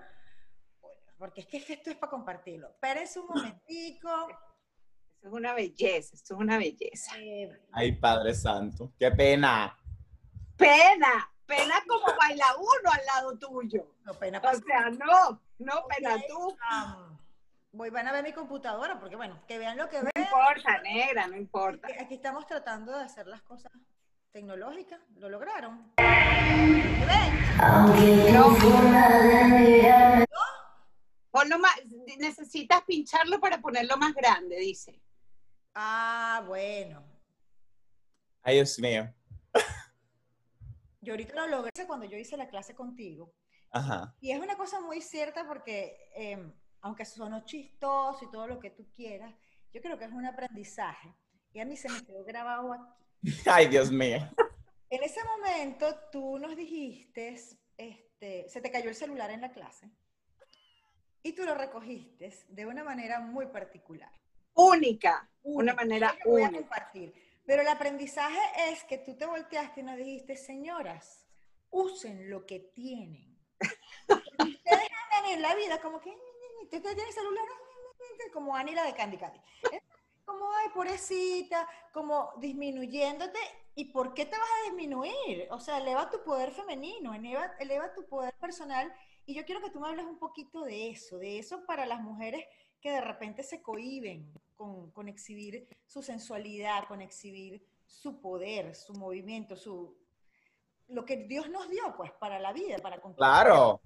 porque 1.18 1.40
es 1.40 1.46
que 1.48 1.56
esto 1.72 1.90
es 1.90 1.96
para 1.96 2.10
compartirlo. 2.10 2.68
Espérense 2.68 3.18
un 3.18 3.26
momentico. 3.26 4.28
Eso 5.18 5.26
es 5.26 5.32
una 5.32 5.52
belleza, 5.52 6.14
esto 6.14 6.34
es 6.34 6.40
una 6.40 6.58
belleza. 6.58 7.18
Eh, 7.18 7.50
Ay, 7.72 7.92
Padre 7.96 8.34
Santo. 8.34 8.92
Qué 8.96 9.10
pena. 9.10 9.76
Pena, 10.56 11.31
pena 11.56 11.74
como 11.86 12.06
baila 12.18 12.46
uno 12.58 12.90
al 12.90 13.06
lado 13.06 13.38
tuyo. 13.38 13.86
no, 14.04 14.14
pena 14.14 14.40
O 14.42 14.54
sea, 14.54 14.90
no, 14.90 15.40
no 15.58 15.86
pena 15.86 16.16
tú. 16.28 16.56
Am, 16.70 17.18
voy, 17.72 17.90
van 17.90 18.08
a 18.08 18.12
ver 18.12 18.22
mi 18.24 18.32
computadora, 18.32 18.98
porque 18.98 19.16
bueno, 19.16 19.40
que 19.46 19.58
vean 19.58 19.76
lo 19.76 19.88
que 19.88 19.98
No 19.98 20.08
ven. 20.14 20.24
importa, 20.24 20.80
negra, 20.82 21.26
no 21.26 21.36
importa. 21.36 21.86
Aquí- 21.88 21.98
Aquí 22.04 22.14
estamos 22.14 22.46
tratando 22.46 22.96
de 22.96 23.04
hacer 23.04 23.26
las 23.26 23.42
cosas 23.42 23.72
tecnológicas. 24.32 25.00
¿Lo 25.16 25.28
lograron? 25.28 25.92
¿Ven? 25.98 27.52
No. 28.32 28.56
Ponlo 31.30 31.58
más, 31.58 31.72
necesitas 32.18 32.82
pincharlo 32.84 33.40
para 33.40 33.58
ponerlo 33.60 33.96
más 33.96 34.14
grande, 34.14 34.56
dice. 34.56 35.00
Ah, 35.74 36.42
bueno. 36.46 37.02
Ay, 38.42 38.56
Dios 38.56 38.78
mío. 38.78 39.12
Yo 41.02 41.12
ahorita 41.12 41.34
lo 41.34 41.46
logré 41.48 41.86
cuando 41.86 42.06
yo 42.06 42.16
hice 42.16 42.36
la 42.36 42.48
clase 42.48 42.74
contigo. 42.74 43.34
Ajá. 43.72 44.14
Y 44.20 44.30
es 44.30 44.40
una 44.40 44.56
cosa 44.56 44.80
muy 44.80 45.00
cierta 45.02 45.46
porque, 45.46 46.08
eh, 46.16 46.52
aunque 46.80 47.04
sonó 47.04 47.44
chistoso 47.44 48.24
y 48.24 48.30
todo 48.30 48.46
lo 48.46 48.58
que 48.60 48.70
tú 48.70 48.88
quieras, 48.94 49.34
yo 49.72 49.80
creo 49.82 49.98
que 49.98 50.04
es 50.04 50.12
un 50.12 50.24
aprendizaje. 50.26 51.12
Y 51.52 51.60
a 51.60 51.64
mí 51.64 51.76
se 51.76 51.88
me 51.90 52.04
quedó 52.04 52.24
grabado 52.24 52.72
aquí. 52.72 52.84
Ay, 53.50 53.68
Dios 53.68 53.90
mío. 53.90 54.18
En 54.90 55.02
ese 55.02 55.20
momento 55.24 55.86
tú 56.10 56.38
nos 56.38 56.56
dijiste, 56.56 57.34
este, 57.76 58.48
se 58.48 58.60
te 58.60 58.70
cayó 58.70 58.88
el 58.88 58.94
celular 58.94 59.30
en 59.30 59.40
la 59.40 59.52
clase 59.52 59.90
y 61.22 61.32
tú 61.32 61.44
lo 61.44 61.54
recogiste 61.54 62.30
de 62.48 62.66
una 62.66 62.84
manera 62.84 63.20
muy 63.20 63.46
particular. 63.46 64.10
Única, 64.54 65.30
una 65.42 65.72
Única. 65.72 65.74
manera 65.74 66.12
Yo 66.18 66.24
lo 66.24 66.30
voy 66.32 66.42
a 66.42 66.48
única. 66.48 66.60
compartir. 66.60 67.14
Pero 67.44 67.62
el 67.62 67.68
aprendizaje 67.68 68.40
es 68.68 68.84
que 68.84 68.98
tú 68.98 69.16
te 69.16 69.26
volteaste 69.26 69.80
y 69.80 69.84
nos 69.84 69.96
dijiste, 69.96 70.36
señoras, 70.36 71.26
usen 71.70 72.30
lo 72.30 72.46
que 72.46 72.60
tienen. 72.60 73.38
Ustedes 74.38 74.88
andan 75.10 75.30
en 75.32 75.42
la 75.42 75.54
vida 75.54 75.80
como 75.80 76.00
que, 76.00 76.10
usted 76.10 76.82
tiene 76.82 77.08
el 77.08 77.12
celular, 77.12 77.44
como 78.32 78.56
Anila 78.56 78.84
de 78.84 78.94
Candy 78.94 79.16
Candy. 79.16 79.40
¿eh? 79.72 79.82
Como, 80.24 80.52
ay, 80.54 80.68
pobrecita, 80.72 81.68
como 81.92 82.32
disminuyéndote. 82.38 83.38
¿Y 83.74 83.86
por 83.86 84.14
qué 84.14 84.26
te 84.26 84.36
vas 84.36 84.48
a 84.48 84.64
disminuir? 84.64 85.48
O 85.50 85.58
sea, 85.58 85.78
eleva 85.78 86.10
tu 86.10 86.22
poder 86.22 86.52
femenino, 86.52 87.14
eleva, 87.14 87.54
eleva 87.58 87.92
tu 87.94 88.06
poder 88.06 88.34
personal. 88.34 88.94
Y 89.24 89.34
yo 89.34 89.44
quiero 89.44 89.60
que 89.62 89.70
tú 89.70 89.80
me 89.80 89.88
hables 89.88 90.04
un 90.04 90.18
poquito 90.18 90.62
de 90.62 90.90
eso, 90.90 91.18
de 91.18 91.38
eso 91.38 91.64
para 91.64 91.86
las 91.86 92.00
mujeres 92.00 92.44
que 92.82 92.90
de 92.90 93.00
repente 93.00 93.42
se 93.44 93.62
cohiben 93.62 94.30
con, 94.56 95.08
exhibir 95.08 95.68
su 95.86 96.02
sensualidad, 96.02 96.86
con 96.88 97.00
exhibir 97.00 97.64
su 97.86 98.20
poder, 98.20 98.74
su 98.74 98.92
movimiento, 98.94 99.56
su 99.56 99.96
lo 100.88 101.04
que 101.04 101.16
Dios 101.16 101.48
nos 101.48 101.70
dio, 101.70 101.94
pues, 101.96 102.12
para 102.20 102.38
la 102.38 102.52
vida, 102.52 102.76
para 102.78 103.00
conquistar. 103.00 103.44
Claro. 103.46 103.80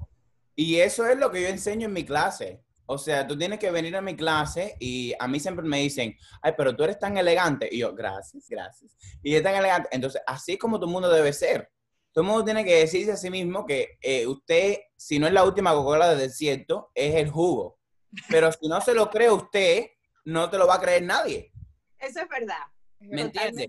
Y 0.57 0.77
eso 0.77 1.07
es 1.07 1.17
lo 1.19 1.31
que 1.31 1.43
yo 1.43 1.49
enseño 1.49 1.87
en 1.87 1.93
mi 1.93 2.05
clase. 2.05 2.65
O 2.87 2.99
sea, 2.99 3.27
tú 3.27 3.37
tienes 3.39 3.59
que 3.59 3.71
venir 3.71 3.95
a 3.97 4.01
mi 4.01 4.17
clase 4.17 4.77
y 4.81 5.13
a 5.19 5.29
mí 5.29 5.39
siempre 5.39 5.65
me 5.65 5.79
dicen, 5.79 6.17
ay, 6.43 6.55
pero 6.57 6.75
tú 6.75 6.85
eres 6.85 6.99
tan 6.99 7.17
elegante. 7.17 7.69
Y 7.71 7.79
yo, 7.79 7.95
gracias, 7.95 8.49
gracias. 8.49 8.97
Y 9.23 9.35
es 9.35 9.43
tan 9.43 9.55
elegante. 9.55 9.89
Entonces, 9.93 10.23
así 10.27 10.53
es 10.53 10.59
como 10.59 10.79
todo 10.79 10.87
el 10.87 10.93
mundo 10.93 11.11
debe 11.11 11.33
ser. 11.33 11.71
Todo 12.13 12.25
el 12.25 12.31
mundo 12.31 12.45
tiene 12.45 12.65
que 12.65 12.77
decirse 12.77 13.13
a 13.13 13.17
sí 13.17 13.31
mismo 13.31 13.67
que 13.67 13.99
eh, 14.01 14.27
usted, 14.27 14.79
si 14.97 15.19
no 15.19 15.27
es 15.27 15.33
la 15.33 15.45
última 15.45 15.73
Coca-Cola 15.73 16.09
del 16.11 16.21
desierto, 16.21 16.91
es 16.95 17.15
el 17.15 17.31
jugo. 17.31 17.76
Pero 18.29 18.51
si 18.53 18.69
no 18.69 18.81
se 18.81 18.95
lo 18.95 19.11
cree 19.11 19.31
usted, 19.31 19.87
no 20.25 20.49
te 20.51 20.59
lo 20.59 20.67
va 20.67 20.77
a 20.77 20.81
creer 20.81 21.03
nadie. 21.03 21.53
Eso 21.99 22.21
es 22.21 22.29
verdad. 22.29 22.63
¿Me 23.01 23.23
entiendes? 23.23 23.69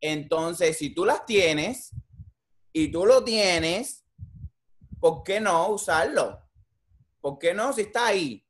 Entonces, 0.00 0.76
si 0.78 0.94
tú 0.94 1.04
las 1.04 1.24
tienes 1.26 1.90
y 2.72 2.90
tú 2.90 3.04
lo 3.06 3.24
tienes, 3.24 4.04
¿por 5.00 5.22
qué 5.22 5.40
no 5.40 5.68
usarlo? 5.68 6.40
¿Por 7.20 7.38
qué 7.38 7.52
no 7.54 7.72
si 7.72 7.82
está 7.82 8.06
ahí? 8.06 8.44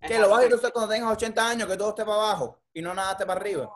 Que 0.00 0.18
lo 0.18 0.30
vas 0.30 0.44
a 0.50 0.54
usar 0.54 0.72
cuando 0.72 0.94
tengas 0.94 1.12
80 1.12 1.46
años, 1.48 1.68
que 1.68 1.76
todo 1.76 1.90
esté 1.90 2.04
para 2.04 2.16
abajo 2.16 2.62
y 2.72 2.80
no 2.80 2.94
nada 2.94 3.12
esté 3.12 3.26
para 3.26 3.40
arriba. 3.40 3.70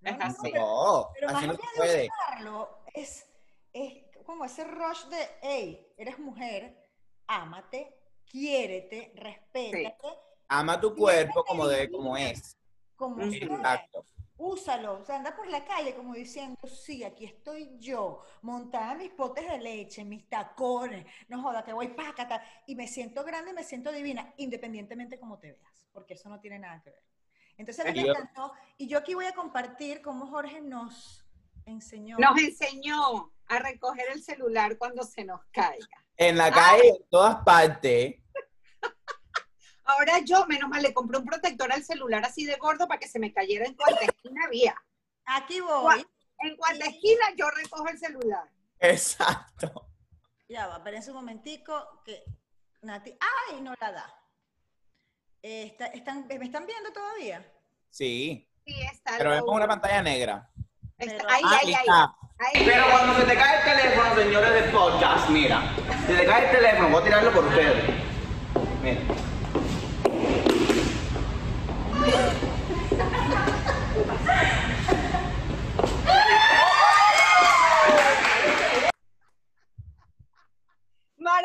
No, 0.00 0.10
Es 0.10 0.18
no, 0.18 0.24
así. 0.26 0.36
pero- 0.42 0.58
No, 0.66 1.10
Pero 1.14 1.28
así 1.28 1.34
más 1.34 1.46
no 1.46 1.52
allá 1.52 1.70
de 1.72 1.76
puede. 1.76 2.08
usarlo, 2.08 2.78
es, 2.92 3.26
es 3.72 3.92
como 4.26 4.44
ese 4.44 4.64
rush 4.64 5.04
de, 5.06 5.28
hey, 5.40 5.88
eres 5.96 6.18
mujer, 6.18 6.76
ámate, 7.26 7.95
quiérete, 8.30 9.12
respétate. 9.14 10.08
Ama 10.48 10.80
tu 10.80 10.94
cuerpo 10.94 11.44
como, 11.44 11.66
de, 11.66 11.90
como 11.90 12.16
es. 12.16 12.56
Como. 12.94 13.22
Exacto. 13.22 14.04
Úsalo, 14.38 15.00
o 15.00 15.04
sea, 15.04 15.16
anda 15.16 15.34
por 15.34 15.48
la 15.48 15.64
calle 15.64 15.94
como 15.94 16.12
diciendo, 16.12 16.58
sí, 16.66 17.02
aquí 17.02 17.24
estoy 17.24 17.78
yo, 17.78 18.22
montada 18.42 18.92
en 18.92 18.98
mis 18.98 19.10
potes 19.12 19.48
de 19.48 19.58
leche, 19.58 20.02
en 20.02 20.10
mis 20.10 20.28
tacones, 20.28 21.06
no 21.28 21.40
joda, 21.40 21.64
que 21.64 21.72
voy 21.72 21.88
pácata, 21.88 22.42
y 22.66 22.74
me 22.74 22.86
siento 22.86 23.24
grande 23.24 23.52
y 23.52 23.54
me 23.54 23.64
siento 23.64 23.90
divina, 23.90 24.34
independientemente 24.36 25.18
como 25.18 25.38
te 25.38 25.52
veas, 25.52 25.88
porque 25.90 26.14
eso 26.14 26.28
no 26.28 26.38
tiene 26.38 26.58
nada 26.58 26.82
que 26.82 26.90
ver. 26.90 27.02
Entonces 27.56 27.86
a 27.86 27.90
mí 27.90 28.02
me 28.02 28.10
encantó, 28.10 28.52
y 28.76 28.86
yo 28.86 28.98
aquí 28.98 29.14
voy 29.14 29.24
a 29.24 29.32
compartir 29.32 30.02
cómo 30.02 30.26
Jorge 30.26 30.60
nos 30.60 31.25
enseñó. 31.76 32.16
Nos 32.18 32.38
enseñó 32.40 33.32
a 33.48 33.58
recoger 33.58 34.06
el 34.12 34.22
celular 34.22 34.78
cuando 34.78 35.02
se 35.02 35.24
nos 35.24 35.40
caiga. 35.50 36.04
En 36.16 36.38
la 36.38 36.50
calle, 36.50 36.88
en 36.88 37.08
todas 37.10 37.36
partes. 37.44 38.16
Ahora 39.84 40.18
yo, 40.20 40.46
menos 40.46 40.68
mal, 40.70 40.82
le 40.82 40.94
compré 40.94 41.18
un 41.18 41.26
protector 41.26 41.70
al 41.70 41.84
celular 41.84 42.24
así 42.24 42.44
de 42.44 42.56
gordo 42.56 42.88
para 42.88 42.98
que 42.98 43.06
se 43.08 43.18
me 43.18 43.32
cayera 43.32 43.66
en 43.66 43.74
cuanta 43.74 44.00
esquina 44.04 44.44
había. 44.46 44.74
Aquí 45.26 45.60
voy, 45.60 46.04
En 46.40 46.56
cuanta 46.56 46.86
esquina 46.86 47.26
yo 47.36 47.48
recojo 47.50 47.88
el 47.88 47.98
celular. 47.98 48.50
Exacto. 48.80 49.88
ya 50.48 50.66
va, 50.66 50.76
espérense 50.78 51.10
un 51.10 51.16
momentico, 51.16 52.02
que 52.04 52.24
Nati, 52.82 53.16
ay, 53.50 53.60
no 53.60 53.74
la 53.80 53.92
da. 53.92 54.14
Eh, 55.42 55.64
está- 55.66 55.86
están, 55.86 56.26
¿Me 56.26 56.44
están 56.44 56.66
viendo 56.66 56.92
todavía? 56.92 57.44
Sí. 57.90 58.48
Sí, 58.64 58.74
está. 58.92 59.16
Pero 59.18 59.30
vemos 59.30 59.54
una 59.54 59.68
pantalla 59.68 60.02
negra. 60.02 60.50
Pero- 60.98 61.28
ahí, 61.28 61.42
Ah, 61.44 61.58
ahí, 61.62 61.66
ahí 61.68 61.74
ahí, 61.74 61.80
está. 61.80 62.14
ahí. 62.38 62.62
Pero 62.64 62.84
cuando 62.90 63.14
se 63.16 63.22
te 63.24 63.36
cae 63.36 63.58
el 63.58 63.64
teléfono, 63.64 64.14
señores 64.16 64.52
del 64.54 64.70
podcast, 64.70 65.28
mira, 65.28 65.74
se 66.06 66.14
te 66.16 66.24
cae 66.26 66.44
el 66.46 66.50
teléfono, 66.56 66.88
voy 66.88 67.00
a 67.00 67.04
tirarlo 67.04 67.32
por 67.32 67.44
ustedes. 67.44 67.84
Mira. 68.82 69.00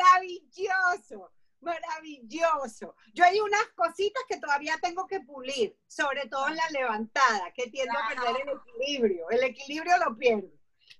Maravilloso, 0.02 1.31
maravilloso. 1.62 2.94
Yo 3.14 3.24
hay 3.24 3.40
unas 3.40 3.64
cositas 3.74 4.22
que 4.28 4.38
todavía 4.38 4.76
tengo 4.82 5.06
que 5.06 5.20
pulir, 5.20 5.76
sobre 5.86 6.28
todo 6.28 6.48
en 6.48 6.56
la 6.56 6.68
levantada, 6.70 7.52
que 7.54 7.70
tiendo 7.70 7.98
a 7.98 8.08
perder 8.08 8.42
el 8.42 8.58
equilibrio. 8.58 9.30
El 9.30 9.42
equilibrio 9.44 9.96
lo 10.04 10.16
pierdo. 10.16 10.48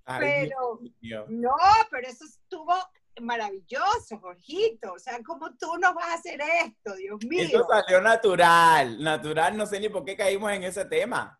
Ay, 0.05 0.19
Pero 0.19 0.79
Dios 0.99 1.29
no, 1.29 1.55
pero 1.89 2.07
eso 2.07 2.25
estuvo 2.25 2.75
maravilloso, 3.21 4.19
Jorgito. 4.19 4.93
O 4.93 4.99
sea, 4.99 5.19
¿cómo 5.23 5.55
tú 5.55 5.77
nos 5.77 5.93
vas 5.93 6.07
a 6.07 6.13
hacer 6.15 6.41
esto, 6.41 6.95
Dios 6.95 7.19
Eso 7.21 7.27
mío? 7.27 7.67
salió 7.69 8.01
natural. 8.01 9.01
Natural, 9.01 9.55
no 9.55 9.65
sé 9.65 9.79
ni 9.79 9.89
por 9.89 10.03
qué 10.03 10.17
caímos 10.17 10.51
en 10.51 10.63
ese 10.63 10.85
tema. 10.85 11.39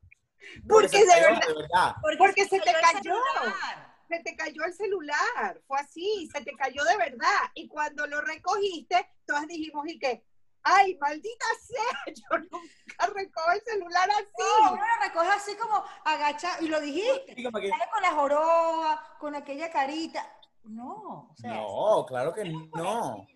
Porque 0.67 0.89
se 0.89 0.99
de 0.99 1.21
verdad, 1.21 1.47
de 1.47 1.53
verdad. 1.53 1.95
Porque 2.17 2.45
se 2.45 2.59
te 2.59 2.69
el 2.69 2.75
cayó. 2.81 3.15
Se 4.07 4.19
te 4.19 4.35
cayó 4.35 4.63
el 4.65 4.73
celular. 4.73 5.61
Fue 5.67 5.79
así, 5.79 6.29
se 6.33 6.41
te 6.43 6.51
cayó 6.53 6.83
de 6.83 6.97
verdad. 6.97 7.41
Y 7.55 7.67
cuando 7.67 8.05
lo 8.07 8.21
recogiste, 8.21 9.07
todas 9.25 9.47
dijimos, 9.47 9.87
¿y 9.87 9.99
qué? 9.99 10.23
Ay, 10.65 10.97
maldita 10.99 11.45
sea, 11.61 12.13
yo 12.15 12.37
nunca 12.37 13.13
recojo 13.13 13.51
el 13.51 13.61
celular 13.61 14.07
No, 14.07 14.13
así. 14.15 14.73
uno 14.73 14.75
lo 14.81 15.05
recoge 15.07 15.29
así 15.29 15.55
como 15.57 15.83
agacha 16.05 16.57
y 16.61 16.67
lo 16.67 16.79
dijiste. 16.79 17.43
Con 17.51 18.01
la 18.01 18.11
joroba, 18.13 19.17
con 19.19 19.35
aquella 19.35 19.69
carita. 19.71 20.25
No, 20.63 21.29
o 21.31 21.35
sea, 21.35 21.53
No, 21.55 22.05
claro 22.07 22.33
que 22.33 22.45
no. 22.45 23.27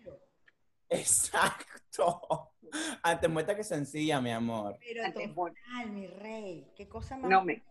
Exacto. 0.88 2.52
Antes 3.02 3.30
muerta 3.30 3.54
que 3.56 3.64
sencilla, 3.64 4.20
mi 4.20 4.30
amor. 4.30 4.78
Pero 4.80 5.02
total, 5.12 5.90
mi 5.90 6.06
rey, 6.06 6.70
qué 6.76 6.88
cosa 6.88 7.16
más. 7.16 7.30
No 7.30 7.42
me. 7.44 7.62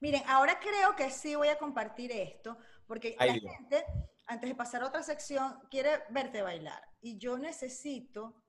Miren, 0.00 0.22
ahora 0.26 0.58
creo 0.58 0.96
que 0.96 1.10
sí 1.10 1.34
voy 1.34 1.48
a 1.48 1.58
compartir 1.58 2.10
esto, 2.12 2.56
porque 2.86 3.14
la 3.18 3.34
gente, 3.52 3.84
antes 4.26 4.48
de 4.48 4.54
pasar 4.56 4.82
a 4.82 4.86
otra 4.86 5.02
sección, 5.02 5.60
quiere 5.70 5.90
verte 6.10 6.42
bailar. 6.42 6.82
Y 7.02 7.18
yo 7.18 7.38
necesito 7.38 8.42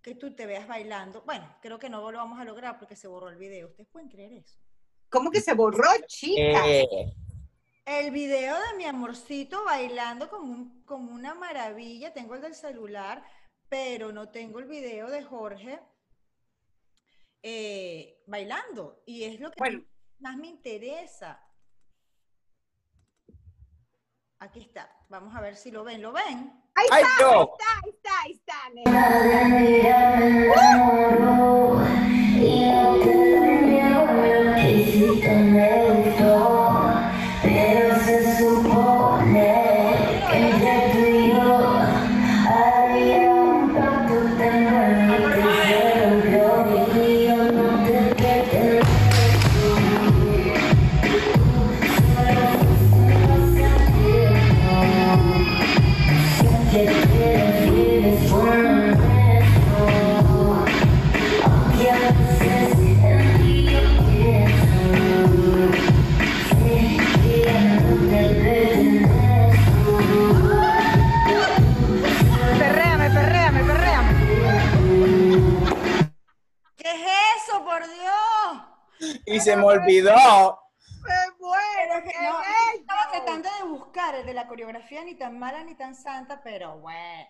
que 0.00 0.14
tú 0.14 0.34
te 0.34 0.46
veas 0.46 0.68
bailando. 0.68 1.22
Bueno, 1.22 1.56
creo 1.60 1.78
que 1.78 1.88
no 1.90 2.10
lo 2.10 2.18
vamos 2.18 2.38
a 2.38 2.44
lograr 2.44 2.78
porque 2.78 2.94
se 2.94 3.08
borró 3.08 3.28
el 3.28 3.36
video. 3.36 3.68
¿Ustedes 3.68 3.88
pueden 3.88 4.08
creer 4.08 4.32
eso? 4.34 4.56
¿Cómo 5.10 5.30
que 5.30 5.40
se 5.40 5.54
borró, 5.54 5.88
chica? 6.06 6.66
Eh, 6.68 7.12
El 7.84 8.10
video 8.12 8.54
de 8.56 8.76
mi 8.76 8.84
amorcito 8.84 9.64
bailando 9.64 10.28
como, 10.28 10.52
un- 10.52 10.82
como 10.84 11.12
una 11.12 11.34
maravilla. 11.34 12.12
Tengo 12.12 12.34
el 12.36 12.40
del 12.42 12.54
celular, 12.54 13.24
pero 13.68 14.12
no 14.12 14.28
tengo 14.30 14.58
el 14.60 14.66
video 14.66 15.08
de 15.08 15.22
Jorge 15.24 15.80
eh, 17.42 18.22
bailando. 18.26 19.02
Y 19.06 19.24
es 19.24 19.40
lo 19.40 19.50
que 19.50 19.58
Bueno. 19.58 19.84
Más 20.20 20.36
me 20.36 20.48
interesa. 20.48 21.40
Aquí 24.38 24.60
está. 24.60 24.90
Vamos 25.08 25.34
a 25.34 25.40
ver 25.40 25.56
si 25.56 25.70
lo 25.70 25.84
ven. 25.84 26.02
¿Lo 26.02 26.12
ven? 26.12 26.62
Ahí 26.74 26.86
¡Ay, 26.90 27.02
está, 27.02 27.26
ahí 27.26 27.32
está, 27.42 27.64
ahí 27.82 27.90
está, 27.90 28.20
ahí 28.22 28.32
está, 28.32 28.68
nena. 28.74 28.90
Pero 30.54 31.36
se 79.46 79.56
me 79.56 79.64
olvidó. 79.64 80.58
¡Me 81.02 81.36
muero, 81.38 81.62
Pero 81.88 82.04
que 82.04 82.18
no, 82.20 82.40
estaba 82.74 83.10
tratando 83.12 83.48
de 83.60 83.68
buscar 83.68 84.14
el 84.16 84.26
de 84.26 84.34
la 84.34 84.48
coreografía 84.48 85.04
ni 85.04 85.14
tan 85.14 85.38
mala 85.38 85.62
ni 85.62 85.76
tan 85.76 85.94
santa, 85.94 86.40
pero 86.42 86.78
bueno. 86.80 87.28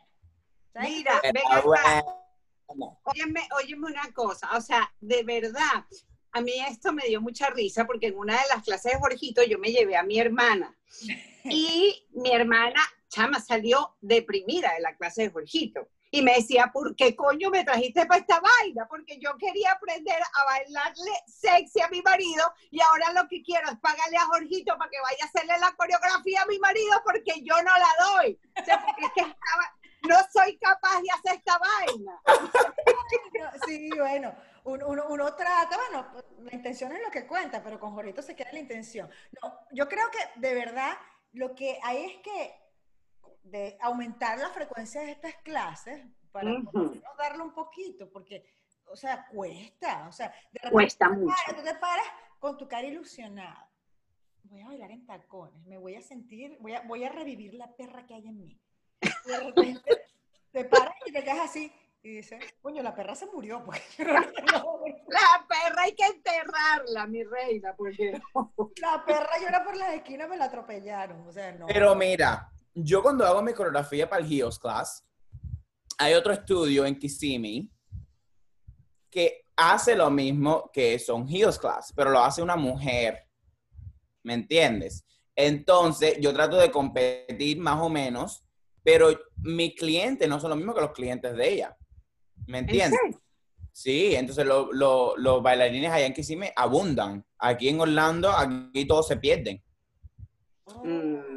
Mira, 0.81 1.21
ven 1.23 1.37
Ah, 1.51 1.59
acá. 1.59 1.67
bueno. 1.67 2.99
Óyeme, 3.05 3.47
óyeme 3.63 3.87
una 3.87 4.11
cosa, 4.13 4.49
o 4.57 4.61
sea, 4.61 4.91
de 5.01 5.23
verdad, 5.25 5.85
a 6.33 6.41
mí 6.41 6.53
esto 6.69 6.93
me 6.93 7.05
dio 7.07 7.21
mucha 7.21 7.49
risa 7.51 7.85
porque 7.87 8.09
en 8.09 8.19
una 8.19 8.33
de 8.35 8.49
las 8.53 8.65
clases 8.65 8.93
de 8.93 8.99
Jorgito 8.99 9.43
yo 9.45 9.59
me 9.59 9.71
llevé 9.71 9.97
a 9.97 10.03
mi 10.03 10.19
hermana 10.19 10.75
y 11.45 12.07
mi 12.15 12.33
hermana, 12.33 12.81
chama, 13.09 13.41
salió 13.41 13.97
deprimida 14.01 14.73
de 14.73 14.81
la 14.81 14.97
clase 14.97 15.23
de 15.23 15.31
Jorgito 15.31 15.89
y 16.11 16.23
me 16.23 16.35
decía, 16.35 16.71
¿por 16.73 16.95
qué 16.97 17.15
coño 17.17 17.51
me 17.51 17.65
trajiste 17.65 18.07
para 18.07 18.21
esta 18.21 18.41
vaina? 18.41 18.87
Porque 18.89 19.19
yo 19.19 19.37
quería 19.39 19.73
aprender 19.73 20.21
a 20.23 20.45
bailarle 20.45 21.11
sexy 21.27 21.81
a 21.81 21.89
mi 21.89 22.01
marido 22.03 22.45
y 22.71 22.81
ahora 22.81 23.13
lo 23.13 23.29
que 23.29 23.43
quiero 23.43 23.69
es 23.71 23.79
pagarle 23.79 24.17
a 24.17 24.27
Jorgito 24.27 24.77
para 24.79 24.91
que 24.91 25.01
vaya 25.01 25.19
a 25.23 25.27
hacerle 25.27 25.59
la 25.59 25.73
coreografía 25.77 26.43
a 26.43 26.47
mi 26.47 26.59
marido 26.59 27.03
porque 27.05 27.41
yo 27.43 27.57
no 27.63 27.73
la 27.77 27.89
doy. 28.15 28.41
O 28.61 28.65
sea, 28.65 28.85
porque 28.85 29.05
es 29.07 29.13
que 29.15 29.21
estaba- 29.21 29.75
no 30.09 30.17
soy 30.33 30.57
capaz 30.59 31.01
de 31.03 31.11
hacer 31.11 31.39
esta 31.39 31.59
vaina. 31.59 32.21
Sí, 33.67 33.89
bueno, 33.97 34.35
uno, 34.65 34.87
uno- 34.89 35.07
uno 35.09 35.35
trata, 35.35 35.77
bueno, 35.77 36.13
la 36.41 36.55
intención 36.55 36.93
es 36.93 37.03
lo 37.03 37.11
que 37.11 37.27
cuenta, 37.27 37.63
pero 37.63 37.79
con 37.79 37.93
Jorito 37.95 38.23
se 38.23 38.35
queda 38.37 38.53
la 38.53 38.59
intención. 38.59 39.11
No, 39.43 39.59
yo 39.73 39.89
creo 39.89 40.11
que 40.11 40.19
de 40.41 40.55
verdad 40.55 40.97
lo 41.33 41.55
que 41.55 41.79
hay 41.83 42.05
es 42.05 42.17
que 42.23 42.55
de 43.51 43.77
aumentar 43.81 44.39
la 44.39 44.49
frecuencia 44.51 45.01
de 45.03 45.13
estas 45.13 45.35
clases 45.37 46.05
para 46.33 46.51
lo 46.51 46.61
menos 46.61 46.97
darle 47.19 47.43
un 47.43 47.53
poquito, 47.55 48.11
porque, 48.11 48.45
o 48.87 48.97
sea, 48.97 49.27
cuesta, 49.29 50.07
o 50.09 50.13
sea, 50.13 50.29
de 50.29 50.61
repente 50.61 50.71
Cuesta 50.73 51.07
tú 51.09 51.13
te 51.15 51.19
mucho. 51.21 51.35
paras- 51.47 51.57
tú 51.57 51.63
te 51.65 51.75
paras 51.79 52.07
con 52.39 52.57
tu 52.59 52.69
cara 52.69 52.87
ilusionada. 52.87 53.71
Voy 54.45 54.61
a 54.61 54.67
bailar 54.67 54.91
en 54.91 55.07
tacones, 55.07 55.65
me 55.67 55.79
voy 55.79 55.97
a 55.97 56.03
sentir, 56.03 56.57
voy 56.61 56.75
a, 56.75 56.83
voy 56.83 57.05
a 57.05 57.09
revivir 57.09 57.55
la 57.55 57.75
perra 57.75 58.07
que 58.07 58.15
hay 58.15 58.29
en 58.29 58.39
mí. 58.39 58.61
Y 59.01 59.29
de 59.31 59.41
repente 59.41 59.83
te 60.53 60.65
paras 60.65 60.95
y 61.07 61.13
te 61.13 61.25
quedas 61.25 61.41
así 61.41 61.73
y 62.03 62.11
dices, 62.17 62.45
coño, 62.63 62.83
la 62.83 62.95
perra 62.95 63.15
se 63.17 63.27
murió. 63.27 63.65
Pues. 63.65 63.81
La 63.99 65.47
perra 65.49 65.83
hay 65.83 65.95
que 65.95 66.05
enterrarla, 66.07 67.07
mi 67.07 67.25
reina, 67.25 67.75
porque 67.77 68.21
La 68.81 69.05
perra 69.05 69.31
llora 69.41 69.65
por 69.65 69.77
las 69.77 69.95
esquinas, 69.95 70.29
me 70.29 70.37
la 70.37 70.45
atropellaron. 70.47 71.27
O 71.27 71.33
sea, 71.33 71.53
no. 71.53 71.67
Pero 71.67 71.95
mira, 71.97 72.49
yo 72.77 73.03
cuando 73.03 73.25
hago 73.27 73.43
mi 73.43 73.53
coreografía 73.55 74.09
para 74.09 74.23
el 74.25 74.31
Heels 74.31 74.59
Class, 74.59 75.03
hay 75.99 76.15
otro 76.15 76.33
estudio 76.33 76.85
en 76.85 76.99
Kissimmee 76.99 77.71
que 79.11 79.47
hace 79.57 79.97
lo 79.97 80.11
mismo 80.11 80.71
que 80.73 80.99
son 80.99 81.27
Heels 81.29 81.59
Class, 81.59 81.93
pero 81.97 82.11
lo 82.11 82.21
hace 82.21 82.43
una 82.43 82.57
mujer. 82.57 83.19
¿Me 84.23 84.35
entiendes? 84.35 85.05
Entonces, 85.35 86.19
yo 86.21 86.33
trato 86.35 86.57
de 86.57 86.71
competir 86.71 87.59
más 87.59 87.81
o 87.81 87.89
menos, 87.89 88.45
pero 88.83 89.09
mi 89.39 89.75
cliente 89.75 90.27
no 90.29 90.39
son 90.39 90.51
lo 90.51 90.57
mismo 90.57 90.75
que 90.75 90.81
los 90.83 90.93
clientes 90.93 91.35
de 91.35 91.49
ella. 91.55 91.77
¿Me 92.47 92.59
¿En 92.59 92.65
entiendes? 92.65 93.01
Sí, 93.73 94.15
entonces 94.15 94.47
lo- 94.47 94.73
lo- 94.73 95.17
los 95.17 95.43
bailarines 95.43 95.91
allá 95.91 96.07
en 96.07 96.15
Kissimmee 96.15 96.53
abundan. 96.57 97.25
Aquí 97.39 97.69
en 97.69 97.81
Orlando, 97.81 98.31
aquí 98.31 98.87
todos 98.87 99.09
se 99.09 99.17
pierden. 99.17 99.63
Oh. 100.65 100.85
Mm, 100.85 101.36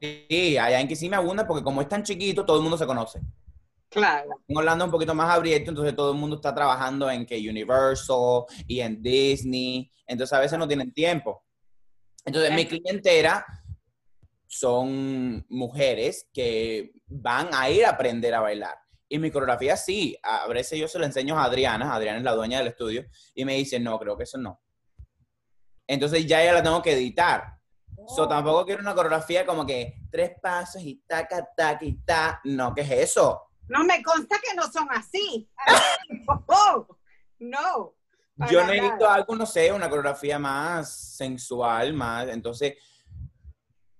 Sí, 0.00 0.56
allá 0.56 0.80
en 0.80 0.88
Kissimmee 0.88 1.16
abundan 1.16 1.46
porque 1.46 1.62
como 1.62 1.82
es 1.82 1.88
tan 1.88 2.02
chiquito, 2.02 2.44
todo 2.44 2.56
el 2.56 2.62
mundo 2.62 2.78
se 2.78 2.86
conoce. 2.86 3.20
claro. 3.90 4.40
En 4.48 4.56
Orlando 4.56 4.84
es 4.84 4.86
un 4.86 4.92
poquito 4.92 5.14
más 5.14 5.30
abierto, 5.36 5.70
entonces 5.70 5.94
todo 5.94 6.12
el 6.12 6.18
mundo 6.18 6.36
está 6.36 6.54
trabajando 6.54 7.10
en 7.10 7.26
que 7.26 7.36
Universal 7.36 8.44
y 8.66 8.80
en 8.80 9.02
Disney, 9.02 9.90
entonces 10.06 10.32
a 10.32 10.40
veces 10.40 10.58
no 10.58 10.66
tienen 10.66 10.92
tiempo. 10.92 11.44
Entonces 12.24 12.52
mi 12.54 12.66
clientela 12.66 13.44
son 14.46 15.44
mujeres 15.48 16.28
que 16.32 16.92
van 17.06 17.48
a 17.52 17.70
ir 17.70 17.84
a 17.84 17.90
aprender 17.90 18.34
a 18.34 18.40
bailar. 18.40 18.74
Y 19.08 19.18
mi 19.18 19.30
coreografía 19.30 19.76
sí, 19.76 20.16
a 20.22 20.46
veces 20.46 20.78
yo 20.78 20.88
se 20.88 20.98
lo 20.98 21.04
enseño 21.04 21.38
a 21.38 21.44
Adriana, 21.44 21.94
Adriana 21.94 22.18
es 22.18 22.24
la 22.24 22.34
dueña 22.34 22.58
del 22.58 22.68
estudio, 22.68 23.04
y 23.34 23.44
me 23.44 23.54
dice, 23.56 23.78
no, 23.80 23.98
creo 23.98 24.16
que 24.16 24.24
eso 24.24 24.38
no. 24.38 24.60
Entonces 25.86 26.26
ya 26.26 26.44
ya 26.44 26.52
la 26.52 26.62
tengo 26.62 26.80
que 26.80 26.92
editar. 26.92 27.59
So, 28.14 28.22
Oh. 28.24 28.28
tampoco 28.28 28.64
quiero 28.64 28.80
una 28.82 28.94
coreografía 28.94 29.44
como 29.46 29.64
que 29.66 29.94
tres 30.10 30.32
pasos 30.42 30.82
y 30.82 31.02
taca, 31.06 31.48
taca 31.56 31.84
y 31.84 31.94
ta. 32.02 32.40
No, 32.44 32.74
¿qué 32.74 32.80
es 32.82 32.90
eso? 32.90 33.42
No 33.68 33.84
me 33.84 34.02
consta 34.02 34.38
que 34.42 34.54
no 34.54 34.64
son 34.70 34.88
así. 34.90 35.48
Oh, 36.48 36.86
no. 37.38 37.94
Para 38.36 38.50
Yo 38.50 38.60
nada. 38.62 38.72
necesito 38.72 39.08
algo, 39.10 39.36
no 39.36 39.46
sé, 39.46 39.72
una 39.72 39.88
coreografía 39.88 40.38
más 40.38 41.16
sensual, 41.16 41.92
más, 41.92 42.28
entonces, 42.28 42.74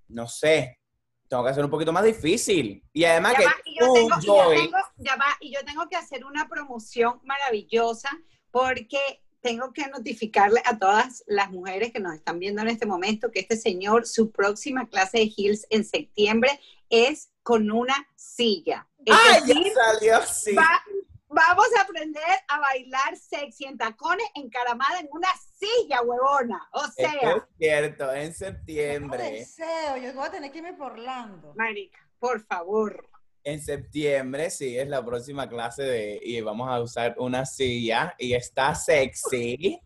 no 0.08 0.26
sé, 0.26 0.80
tengo 1.28 1.44
que 1.44 1.50
hacer 1.50 1.64
un 1.64 1.70
poquito 1.70 1.92
más 1.92 2.04
difícil. 2.04 2.82
Y 2.92 3.04
además 3.04 3.32
Ya 3.34 3.38
que 3.38 3.44
va, 3.46 3.52
y 3.64 3.78
yo 3.78 3.86
tú, 3.86 3.94
tengo, 3.94 4.16
y 4.20 4.26
yo 4.26 4.48
tengo- 4.62 4.78
ya 4.96 5.16
va, 5.16 5.26
y 5.40 5.54
yo 5.54 5.64
tengo 5.64 5.88
que 5.88 5.96
hacer 5.96 6.24
una 6.24 6.48
promoción 6.48 7.20
maravillosa 7.24 8.10
porque 8.50 9.22
tengo 9.40 9.72
que 9.72 9.86
notificarle 9.88 10.60
a 10.64 10.78
todas 10.78 11.24
las 11.26 11.50
mujeres 11.50 11.92
que 11.92 12.00
nos 12.00 12.14
están 12.14 12.38
viendo 12.38 12.62
en 12.62 12.68
este 12.68 12.86
momento 12.86 13.30
que 13.30 13.40
este 13.40 13.56
señor, 13.56 14.06
su 14.06 14.30
próxima 14.30 14.88
clase 14.88 15.18
de 15.18 15.32
Heels 15.36 15.66
en 15.70 15.84
septiembre 15.84 16.60
es 16.88 17.30
con 17.42 17.70
una 17.70 17.94
silla. 18.16 18.86
Es 19.04 19.16
¡Ay, 19.28 19.40
decir, 19.40 19.64
ya 19.64 19.74
salió! 19.74 20.22
Sí. 20.26 20.54
va- 20.54 20.82
vamos 21.28 21.66
a 21.78 21.82
aprender 21.82 22.22
a 22.48 22.58
bailar 22.60 23.16
sexy 23.16 23.64
en 23.64 23.78
tacones 23.78 24.26
encaramada 24.34 24.98
en 25.00 25.08
una 25.12 25.28
silla, 25.58 26.02
huevona. 26.02 26.68
O 26.72 26.80
Esto 26.84 26.92
sea, 26.96 27.12
es 27.36 27.42
cierto, 27.58 28.12
en 28.12 28.28
No 28.28 28.34
septiembre. 28.34 29.30
deseo, 29.32 29.96
yo 29.96 30.12
voy 30.14 30.26
a 30.26 30.30
tener 30.30 30.50
que 30.52 30.58
irme 30.58 30.74
por 30.74 30.92
Orlando. 30.92 31.54
marica, 31.56 31.98
por 32.18 32.40
favor. 32.44 33.08
En 33.42 33.60
septiembre, 33.60 34.50
sí, 34.50 34.78
es 34.78 34.86
la 34.88 35.04
próxima 35.04 35.48
clase 35.48 35.82
de, 35.82 36.20
y 36.22 36.40
vamos 36.42 36.68
a 36.68 36.80
usar 36.80 37.14
una 37.18 37.46
silla 37.46 38.14
y 38.18 38.34
está 38.34 38.74
sexy. 38.74 39.80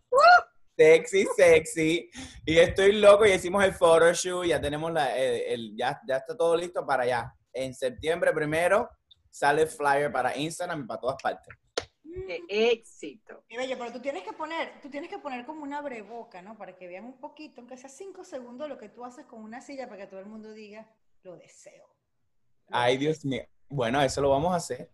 Sexy, 0.77 1.25
sexy. 1.37 2.09
Y 2.45 2.57
estoy 2.57 2.91
loco 2.93 3.25
y 3.25 3.31
hicimos 3.31 3.63
el 3.63 3.73
photoshoot, 3.73 4.45
ya 4.45 4.59
tenemos 4.59 4.91
la, 4.91 5.17
el, 5.17 5.41
el- 5.53 5.77
ya, 5.77 6.01
ya 6.05 6.17
está 6.17 6.35
todo 6.35 6.57
listo 6.57 6.85
para 6.85 7.03
allá. 7.03 7.33
En 7.53 7.73
septiembre 7.73 8.33
primero 8.33 8.89
sale 9.29 9.61
el 9.61 9.67
flyer 9.69 10.11
para 10.11 10.35
Instagram 10.35 10.81
y 10.81 10.87
para 10.87 10.99
todas 10.99 11.21
partes. 11.23 11.55
Qué 12.03 12.43
éxito. 12.49 13.45
Qué 13.47 13.57
bello, 13.57 13.77
pero 13.77 13.93
tú 13.93 14.01
tienes 14.01 14.23
que 14.23 14.33
poner, 14.33 14.81
tú 14.81 14.89
tienes 14.89 15.09
que 15.09 15.19
poner 15.19 15.45
como 15.45 15.63
una 15.63 15.81
breboca, 15.81 16.41
¿no? 16.41 16.57
Para 16.57 16.75
que 16.75 16.87
vean 16.87 17.05
un 17.05 17.19
poquito, 17.19 17.61
aunque 17.61 17.77
sea 17.77 17.89
cinco 17.89 18.25
segundos, 18.25 18.67
lo 18.67 18.77
que 18.77 18.89
tú 18.89 19.05
haces 19.05 19.25
con 19.25 19.41
una 19.41 19.61
silla 19.61 19.87
para 19.87 20.01
que 20.01 20.07
todo 20.07 20.19
el 20.19 20.25
mundo 20.25 20.51
diga, 20.51 20.89
lo 21.23 21.37
deseo. 21.37 21.94
Ay, 22.69 22.97
Dios 22.97 23.23
mío. 23.25 23.43
Bueno, 23.69 24.01
eso 24.01 24.21
lo 24.21 24.29
vamos 24.29 24.53
a 24.53 24.57
hacer. 24.57 24.91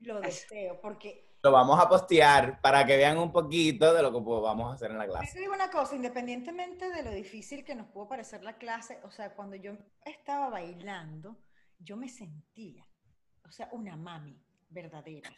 Lo 0.00 0.20
deseo, 0.20 0.80
porque 0.80 1.28
Lo 1.42 1.50
vamos 1.52 1.78
a 1.80 1.88
postear 1.88 2.60
para 2.60 2.84
que 2.86 2.96
vean 2.96 3.18
un 3.18 3.32
poquito 3.32 3.92
de 3.94 4.02
lo 4.02 4.12
que 4.12 4.18
vamos 4.20 4.70
a 4.70 4.74
hacer 4.74 4.90
en 4.92 4.98
la 4.98 5.06
Yo 5.06 5.12
clase. 5.12 5.32
te 5.32 5.40
digo 5.40 5.52
una 5.54 5.70
cosa, 5.70 5.94
independientemente 5.96 6.90
de 6.90 7.02
lo 7.02 7.10
difícil 7.10 7.64
que 7.64 7.74
nos 7.74 7.86
pudo 7.88 8.08
parecer 8.08 8.42
la 8.44 8.56
clase, 8.58 9.00
o 9.04 9.10
sea, 9.10 9.34
cuando 9.34 9.56
yo 9.56 9.72
estaba 10.04 10.50
bailando, 10.50 11.36
yo 11.78 11.96
me 11.96 12.08
sentía, 12.08 12.86
o 13.46 13.50
sea, 13.50 13.68
una 13.72 13.96
mami 13.96 14.40
verdadera. 14.70 15.30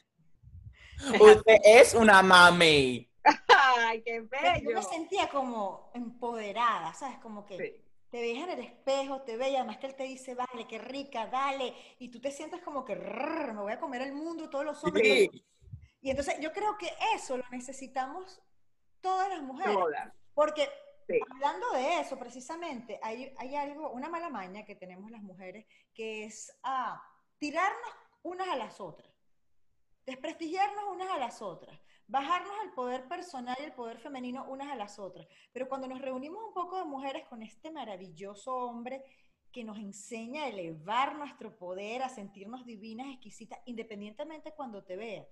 Usted 1.20 1.56
es 1.64 1.94
una 1.94 2.22
mami. 2.22 3.10
Ay, 3.78 4.02
qué 4.02 4.16
Yo 4.22 4.28
bello. 4.28 4.74
me 4.76 4.82
sentía 4.82 5.28
como 5.28 5.90
empoderada, 5.94 6.92
¿sabes? 6.94 7.18
Como 7.18 7.44
que 7.46 7.56
Sí. 7.56 7.83
Te 8.14 8.20
veías 8.20 8.44
en 8.44 8.50
el 8.50 8.60
espejo, 8.60 9.22
te 9.22 9.36
veía, 9.36 9.58
además 9.58 9.78
que 9.78 9.86
él 9.88 9.96
te 9.96 10.04
dice, 10.04 10.36
vale, 10.36 10.68
qué 10.68 10.78
rica, 10.78 11.26
dale, 11.26 11.74
y 11.98 12.10
tú 12.12 12.20
te 12.20 12.30
sientes 12.30 12.62
como 12.62 12.84
que 12.84 12.94
"Rrr, 12.94 13.54
me 13.54 13.62
voy 13.62 13.72
a 13.72 13.80
comer 13.80 14.02
el 14.02 14.12
mundo, 14.12 14.48
todos 14.48 14.64
los 14.64 14.84
hombres. 14.84 15.28
Sí. 15.32 15.44
Y 16.00 16.10
entonces 16.10 16.36
yo 16.38 16.52
creo 16.52 16.78
que 16.78 16.92
eso 17.16 17.36
lo 17.36 17.42
necesitamos 17.50 18.40
todas 19.00 19.28
las 19.30 19.42
mujeres. 19.42 19.74
Todas. 19.74 20.12
Porque 20.32 20.68
Sí. 21.08 21.18
hablando 21.28 21.72
de 21.72 22.02
eso, 22.02 22.16
precisamente, 22.16 23.00
hay, 23.02 23.34
hay 23.36 23.56
algo, 23.56 23.90
una 23.90 24.08
mala 24.08 24.30
maña 24.30 24.64
que 24.64 24.76
tenemos 24.76 25.10
las 25.10 25.22
mujeres, 25.24 25.66
que 25.92 26.22
es 26.22 26.56
ah, 26.62 27.02
tirarnos 27.38 27.90
unas 28.22 28.46
a 28.46 28.54
las 28.54 28.80
otras, 28.80 29.12
desprestigiarnos 30.06 30.84
unas 30.88 31.10
a 31.10 31.18
las 31.18 31.42
otras, 31.42 31.80
bajarnos 32.06 32.52
el 32.64 32.72
poder 32.72 33.08
personal 33.08 33.56
y 33.60 33.64
el 33.64 33.72
poder 33.72 33.98
femenino 33.98 34.44
unas 34.48 34.70
a 34.70 34.76
las 34.76 34.98
otras. 34.98 35.26
Pero 35.52 35.68
cuando 35.68 35.88
nos 35.88 36.00
reunimos 36.00 36.42
un 36.46 36.52
poco 36.52 36.78
de 36.78 36.84
mujeres 36.84 37.24
con 37.28 37.42
este 37.42 37.70
maravilloso 37.70 38.54
hombre 38.54 39.02
que 39.50 39.64
nos 39.64 39.78
enseña 39.78 40.44
a 40.44 40.48
elevar 40.48 41.16
nuestro 41.16 41.56
poder, 41.56 42.02
a 42.02 42.08
sentirnos 42.08 42.66
divinas, 42.66 43.06
exquisitas, 43.08 43.58
independientemente 43.66 44.52
cuando 44.52 44.82
te 44.82 44.96
vea. 44.96 45.24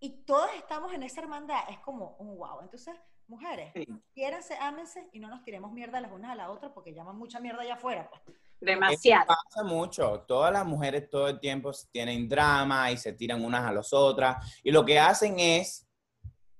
Y 0.00 0.24
todas 0.24 0.54
estamos 0.56 0.92
en 0.94 1.02
esa 1.02 1.20
hermandad, 1.20 1.60
es 1.68 1.78
como 1.80 2.16
un 2.18 2.36
wow. 2.36 2.60
Entonces, 2.62 2.94
mujeres, 3.28 3.70
Sí. 3.74 3.86
quiéranse, 4.14 4.56
ámense 4.56 5.08
y 5.12 5.20
no 5.20 5.28
nos 5.28 5.44
tiremos 5.44 5.70
mierda 5.72 6.00
las 6.00 6.10
unas 6.12 6.32
a 6.32 6.34
las 6.34 6.48
otras 6.48 6.72
porque 6.72 6.92
llaman 6.92 7.16
mucha 7.16 7.40
mierda 7.40 7.62
allá 7.62 7.74
afuera. 7.74 8.10
pues. 8.10 8.36
Demasiado. 8.60 9.24
Eso 9.24 9.34
pasa 9.44 9.64
mucho. 9.64 10.20
Todas 10.20 10.52
las 10.52 10.64
mujeres 10.64 11.10
todo 11.10 11.28
el 11.28 11.38
tiempo 11.40 11.72
tienen 11.90 12.28
drama 12.28 12.90
y 12.90 12.96
se 12.96 13.12
tiran 13.12 13.44
unas 13.44 13.64
a 13.64 13.72
las 13.72 13.92
otras. 13.92 14.60
Y 14.62 14.70
lo 14.70 14.84
que 14.84 14.98
hacen 14.98 15.38
es, 15.38 15.88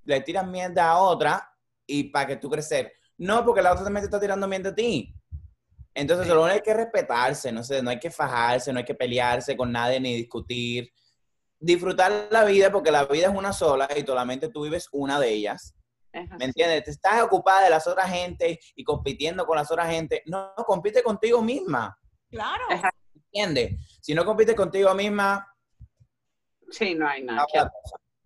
le 0.05 0.21
tiran 0.21 0.51
mierda 0.51 0.89
a 0.89 0.97
otra 0.99 1.49
y 1.85 2.05
para 2.05 2.27
que 2.27 2.35
tú 2.37 2.49
crecer. 2.49 2.93
No, 3.17 3.43
porque 3.45 3.61
la 3.61 3.71
otra 3.71 3.83
también 3.83 4.01
te 4.03 4.07
está 4.07 4.19
tirando 4.19 4.47
mierda 4.47 4.69
a 4.69 4.75
ti. 4.75 5.13
Entonces, 5.93 6.27
solo 6.27 6.45
hay 6.45 6.61
que 6.61 6.73
respetarse, 6.73 7.51
no 7.51 7.63
sé, 7.63 7.83
no 7.83 7.91
hay 7.91 7.99
que 7.99 8.09
fajarse, 8.09 8.73
no 8.73 8.79
hay 8.79 8.85
que 8.85 8.95
pelearse 8.95 9.55
con 9.55 9.71
nadie 9.71 9.99
ni 9.99 10.15
discutir. 10.15 10.91
Disfrutar 11.59 12.27
la 12.31 12.43
vida 12.45 12.71
porque 12.71 12.91
la 12.91 13.05
vida 13.05 13.27
es 13.27 13.35
una 13.35 13.53
sola 13.53 13.87
y 13.95 14.01
solamente 14.01 14.49
tú 14.49 14.63
vives 14.63 14.89
una 14.91 15.19
de 15.19 15.29
ellas. 15.29 15.75
¿Me 16.37 16.45
entiendes? 16.45 16.83
Te 16.83 16.91
estás 16.91 17.21
ocupada 17.23 17.63
de 17.63 17.69
las 17.69 17.87
otras 17.87 18.09
gente 18.09 18.59
y 18.75 18.83
compitiendo 18.83 19.45
con 19.45 19.55
las 19.57 19.71
otras 19.71 19.89
gente. 19.89 20.21
No, 20.25 20.53
compite 20.67 21.01
contigo 21.01 21.41
misma. 21.41 21.97
Claro. 22.29 22.63
Ajá. 22.69 22.91
¿Entiendes? 23.15 23.99
Si 24.01 24.13
no 24.13 24.25
compites 24.25 24.55
contigo 24.55 24.93
misma, 24.93 25.47
Sí, 26.69 26.95
no 26.95 27.07
hay 27.07 27.23
nada. 27.23 27.45
que. 27.51 27.59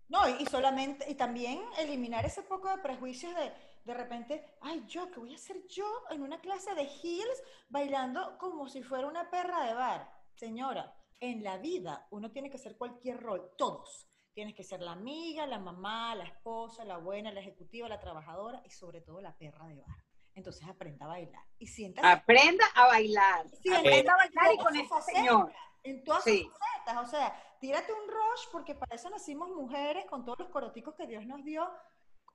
No, 0.08 0.26
y, 0.28 0.46
solamente, 0.46 1.10
y 1.10 1.14
también 1.14 1.62
eliminar 1.78 2.24
ese 2.24 2.42
poco 2.42 2.68
de 2.68 2.78
prejuicios 2.78 3.34
de, 3.34 3.52
de 3.84 3.94
repente, 3.94 4.56
ay, 4.62 4.84
yo, 4.86 5.10
¿qué 5.10 5.20
voy 5.20 5.32
a 5.32 5.36
hacer 5.36 5.66
yo 5.66 5.86
en 6.10 6.22
una 6.22 6.40
clase 6.40 6.74
de 6.74 6.82
heels 7.02 7.42
bailando 7.68 8.38
como 8.38 8.68
si 8.68 8.82
fuera 8.82 9.06
una 9.06 9.30
perra 9.30 9.64
de 9.66 9.74
bar? 9.74 10.10
Señora, 10.34 10.94
en 11.20 11.42
la 11.42 11.58
vida 11.58 12.06
uno 12.10 12.30
tiene 12.30 12.48
que 12.48 12.56
hacer 12.56 12.76
cualquier 12.76 13.20
rol, 13.20 13.50
todos. 13.58 14.06
Tienes 14.32 14.54
que 14.54 14.62
ser 14.62 14.80
la 14.80 14.92
amiga, 14.92 15.46
la 15.46 15.58
mamá, 15.58 16.14
la 16.14 16.24
esposa, 16.24 16.84
la 16.84 16.96
buena, 16.98 17.32
la 17.32 17.40
ejecutiva, 17.40 17.88
la 17.88 17.98
trabajadora 17.98 18.62
y 18.64 18.70
sobre 18.70 19.00
todo 19.00 19.20
la 19.20 19.36
perra 19.36 19.66
de 19.66 19.80
bar. 19.80 20.04
Entonces 20.34 20.66
aprenda 20.68 21.06
a 21.06 21.08
bailar 21.08 21.42
y 21.58 21.66
siéntase 21.66 22.06
Aprenda 22.06 22.64
a 22.76 22.86
bailar. 22.86 23.46
Sí, 23.60 23.74
Aprenda 23.74 24.14
a 24.14 24.16
bailar 24.16 24.54
y 24.54 24.58
con 24.58 24.74
sus 24.74 25.04
señor. 25.04 25.52
En 25.82 26.04
todas 26.04 26.22
Sí. 26.22 26.44
sus 26.44 26.52
facetas. 26.56 27.04
O 27.04 27.10
sea, 27.10 27.47
tírate 27.60 27.92
un 27.92 28.08
rush 28.08 28.46
porque 28.52 28.74
para 28.74 28.94
eso 28.94 29.10
nacimos 29.10 29.48
mujeres 29.50 30.04
con 30.06 30.24
todos 30.24 30.38
los 30.38 30.48
coroticos 30.48 30.94
que 30.94 31.06
Dios 31.06 31.24
nos 31.26 31.44
dio. 31.44 31.68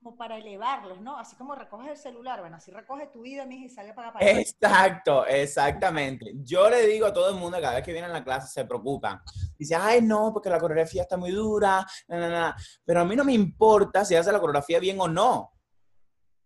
como 0.03 0.17
para 0.17 0.37
elevarlos, 0.37 0.99
¿no? 0.99 1.17
Así 1.17 1.35
como 1.37 1.55
recoges 1.55 1.87
el 1.89 1.97
celular, 1.97 2.41
bueno, 2.41 2.57
así 2.57 2.71
recoge 2.71 3.07
tu 3.07 3.21
vida, 3.21 3.45
mija, 3.45 3.65
y 3.65 3.69
sale 3.69 3.93
para 3.93 4.11
para 4.11 4.29
Exacto, 4.29 5.25
exactamente. 5.25 6.33
Yo 6.43 6.69
le 6.69 6.85
digo 6.87 7.05
a 7.05 7.13
todo 7.13 7.29
el 7.29 7.35
mundo, 7.35 7.57
cada 7.61 7.75
vez 7.75 7.85
que 7.85 7.93
vienen 7.93 8.11
a 8.11 8.13
la 8.15 8.23
clase 8.23 8.47
se 8.49 8.65
preocupan. 8.65 9.21
Dice, 9.57 9.75
ay, 9.75 10.01
no, 10.01 10.31
porque 10.33 10.49
la 10.49 10.59
coreografía 10.59 11.03
está 11.03 11.15
muy 11.15 11.31
dura, 11.31 11.85
na, 12.09 12.17
na, 12.17 12.29
na". 12.29 12.55
pero 12.83 12.99
a 12.99 13.05
mí 13.05 13.15
no 13.15 13.23
me 13.23 13.31
importa 13.33 14.03
si 14.03 14.13
hace 14.15 14.29
la 14.31 14.39
coreografía 14.41 14.79
bien 14.79 14.99
o 14.99 15.07
no. 15.07 15.51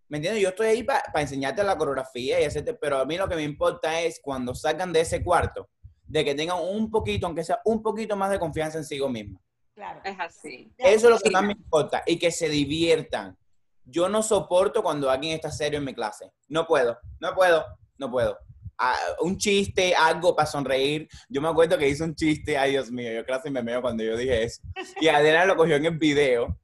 ¿Me 0.10 0.18
entiendes? 0.20 0.42
Yo 0.44 0.50
estoy 0.50 0.68
ahí 0.68 0.84
para 0.84 1.02
enseñarte 1.16 1.64
la 1.64 1.78
coreografía 1.78 2.40
y 2.40 2.46
hacerte, 2.46 2.76
pero 2.76 3.00
a 3.00 3.06
mí 3.06 3.18
lo 3.18 3.28
que 3.28 3.36
me 3.36 3.44
importa 3.44 4.00
es 4.02 4.20
cuando 4.22 4.54
salgan 4.54 4.94
de 4.94 5.02
ese 5.02 5.24
cuarto, 5.24 5.68
de 6.08 6.26
que 6.26 6.36
tengan 6.36 6.60
un 6.62 6.90
poquito, 6.90 7.28
aunque 7.28 7.44
sea 7.44 7.60
un 7.66 7.82
poquito 7.82 8.16
más 8.16 8.32
de 8.32 8.40
confianza 8.40 8.78
en 8.78 8.86
sí 8.86 9.00
misma. 9.10 9.40
Claro. 9.76 10.02
Es 10.04 10.20
así. 10.20 10.72
Eso 10.78 11.08
es 11.08 11.14
lo 11.14 11.20
que 11.20 11.30
más 11.30 11.44
me 11.44 11.54
importa 11.54 12.02
y 12.08 12.18
que 12.18 12.32
se 12.32 12.50
diviertan. 12.50 13.38
Yo 13.84 14.10
no 14.10 14.24
soporto 14.24 14.82
cuando 14.82 15.10
alguien 15.10 15.36
está 15.36 15.52
serio 15.52 15.80
en 15.80 15.86
mi 15.86 15.94
clase. 15.94 16.32
No 16.48 16.66
puedo, 16.66 16.98
no 17.20 17.36
puedo, 17.36 17.64
no 17.98 18.10
puedo. 18.10 18.38
Ah, 18.80 18.98
un 19.22 19.38
chiste, 19.38 19.96
algo 19.96 20.36
para 20.36 20.48
sonreír. 20.48 21.08
Yo 21.30 21.42
me 21.42 21.48
acuerdo 21.48 21.78
que 21.78 21.88
hice 21.88 22.04
un 22.04 22.16
chiste, 22.16 22.58
ay 22.58 22.72
Dios 22.72 22.92
mío, 22.92 23.12
yo 23.12 23.26
casi 23.26 23.50
me 23.50 23.64
meo 23.64 23.82
cuando 23.82 24.04
yo 24.04 24.18
dije 24.18 24.44
eso. 24.44 24.62
Y 25.00 25.08
Adriana 25.08 25.46
lo 25.46 25.56
cogió 25.56 25.76
en 25.76 25.86
el 25.86 25.98
video 25.98 26.60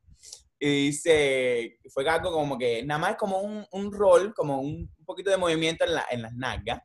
y 0.60 0.88
dice, 0.88 1.78
fue 1.90 2.08
algo 2.10 2.32
como 2.32 2.58
que, 2.58 2.84
nada 2.84 3.00
más 3.00 3.16
como 3.16 3.40
un, 3.40 3.66
un 3.72 3.92
rol, 3.92 4.34
como 4.34 4.62
un, 4.62 4.90
un 4.98 5.06
poquito 5.06 5.30
de 5.30 5.38
movimiento 5.38 5.84
en, 5.86 5.96
la, 5.96 6.06
en 6.10 6.22
las 6.22 6.34
nalgas. 6.34 6.80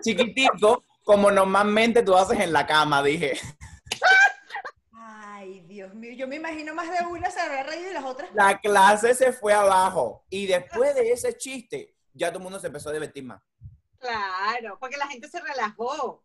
Chiquitico, 0.00 0.84
como 1.04 1.30
normalmente 1.30 2.02
tú 2.02 2.16
haces 2.16 2.40
en 2.40 2.52
la 2.52 2.66
cama, 2.66 3.02
dije. 3.02 3.38
Ay, 4.92 5.60
Dios 5.62 5.94
mío, 5.94 6.12
yo 6.12 6.28
me 6.28 6.36
imagino 6.36 6.74
más 6.74 6.88
de 6.88 7.04
una 7.06 7.30
se 7.30 7.40
habrá 7.40 7.64
reído 7.64 7.90
y 7.90 7.94
las 7.94 8.04
otras. 8.04 8.30
La 8.34 8.58
clase 8.60 9.14
se 9.14 9.32
fue 9.32 9.52
abajo. 9.52 10.24
Y 10.30 10.46
después 10.46 10.94
de 10.94 11.12
ese 11.12 11.36
chiste, 11.36 11.96
ya 12.12 12.28
todo 12.28 12.38
el 12.38 12.44
mundo 12.44 12.60
se 12.60 12.68
empezó 12.68 12.90
a 12.90 12.92
divertir 12.92 13.24
más. 13.24 13.42
Claro, 13.98 14.78
porque 14.78 14.96
la 14.96 15.06
gente 15.06 15.28
se 15.28 15.40
relajó. 15.40 16.24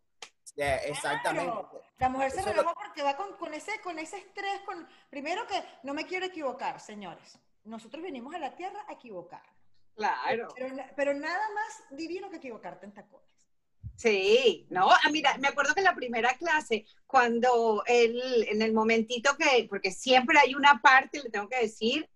Eh, 0.56 0.82
exactamente. 0.86 1.52
Claro. 1.52 1.84
La 2.00 2.10
mujer 2.10 2.32
se 2.32 2.40
Eso 2.40 2.50
relajó 2.50 2.74
porque 2.74 3.04
va 3.04 3.16
con, 3.16 3.38
con 3.38 3.54
ese, 3.54 3.80
con 3.82 4.00
ese 4.00 4.18
estrés, 4.18 4.62
con 4.66 4.88
primero 5.10 5.46
que 5.48 5.64
no 5.84 5.94
me 5.94 6.06
quiero 6.06 6.26
equivocar, 6.26 6.80
señores. 6.80 7.40
Nosotros 7.64 8.02
venimos 8.02 8.34
a 8.34 8.40
la 8.40 8.56
tierra 8.56 8.84
a 8.88 8.94
equivocarnos. 8.94 9.56
Claro. 9.96 10.48
Pero, 10.56 10.76
pero 10.96 11.14
nada 11.14 11.50
más 11.54 11.84
divino 11.98 12.30
que 12.30 12.38
equivocarte 12.38 12.86
en 12.86 12.94
tacones. 12.94 13.28
Sí, 13.98 14.68
no, 14.70 14.92
ah, 14.92 15.10
mira, 15.12 15.36
me 15.40 15.48
acuerdo 15.48 15.74
que 15.74 15.80
en 15.80 15.86
la 15.86 15.96
primera 15.96 16.38
clase, 16.38 16.86
cuando 17.08 17.84
él, 17.88 18.46
en 18.48 18.62
el 18.62 18.72
momentito 18.72 19.36
que, 19.36 19.66
porque 19.68 19.92
siempre 19.92 20.38
hay 20.38 20.54
una 20.54 20.80
parte, 20.84 21.20
le 21.24 21.32
tengo 21.32 21.50
que 21.50 21.62
decir 21.62 22.08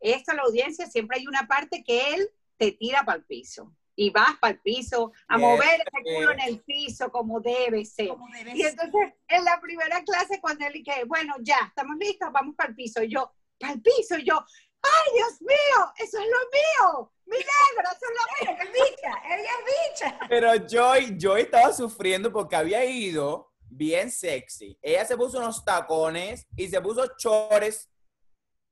esto 0.00 0.32
a 0.32 0.34
la 0.34 0.42
audiencia, 0.42 0.86
siempre 0.86 1.16
hay 1.18 1.26
una 1.26 1.46
parte 1.48 1.82
que 1.82 2.12
él 2.14 2.28
te 2.58 2.72
tira 2.72 3.04
para 3.04 3.18
el 3.18 3.24
piso. 3.24 3.74
Y 3.96 4.10
vas 4.10 4.36
para 4.38 4.52
el 4.52 4.60
piso 4.60 5.12
a 5.28 5.36
Yes, 5.36 5.46
mover 5.46 5.80
ese 5.80 6.14
culo 6.14 6.30
en 6.32 6.40
el 6.40 6.60
piso 6.60 7.10
como 7.10 7.40
debe 7.40 7.86
ser. 7.86 8.08
Como 8.08 8.28
debe 8.28 8.52
Y 8.54 8.60
ser. 8.62 8.70
entonces, 8.72 9.14
en 9.28 9.44
la 9.44 9.58
primera 9.62 10.04
clase, 10.04 10.40
cuando 10.42 10.66
él 10.66 10.74
dije, 10.74 11.04
bueno, 11.06 11.36
ya, 11.40 11.58
estamos 11.68 11.96
listos, 11.96 12.28
vamos 12.32 12.54
para 12.54 12.68
el 12.68 12.76
piso. 12.76 13.02
Y 13.02 13.08
yo, 13.08 13.32
para 13.58 13.72
el 13.72 13.80
piso, 13.80 14.18
y 14.18 14.24
yo, 14.24 14.44
¡ay, 14.82 15.12
Dios 15.14 15.40
mío! 15.40 15.92
¡Eso 15.96 16.18
es 16.18 16.26
lo 16.26 16.38
mío! 16.52 17.12
¡Mi 17.26 17.36
negro! 17.36 17.90
¡Eso 17.92 18.06
es 18.06 18.16
lo 18.16 18.50
mío! 18.50 18.58
¡Ella 18.58 18.64
es 18.64 18.72
bicha! 18.72 19.12
¡Ella 19.24 19.50
es 19.50 19.98
bicha! 19.98 20.18
Pero 20.28 20.66
Joy, 20.68 21.16
Joy 21.18 21.42
estaba 21.42 21.72
sufriendo 21.72 22.32
porque 22.32 22.56
había 22.56 22.84
ido 22.84 23.52
bien 23.70 24.10
sexy. 24.10 24.78
Ella 24.82 25.04
se 25.04 25.16
puso 25.16 25.38
unos 25.38 25.64
tacones 25.64 26.46
y 26.56 26.68
se 26.68 26.80
puso 26.80 27.06
chores. 27.16 27.88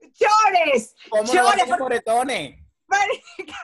¡Llores! 0.01 0.95
¿Cómo 1.09 1.23
no 1.25 1.33
Chores, 1.33 1.69
van 1.69 1.73
a 1.73 1.77
moretones? 1.77 2.59
Marica, 2.87 3.61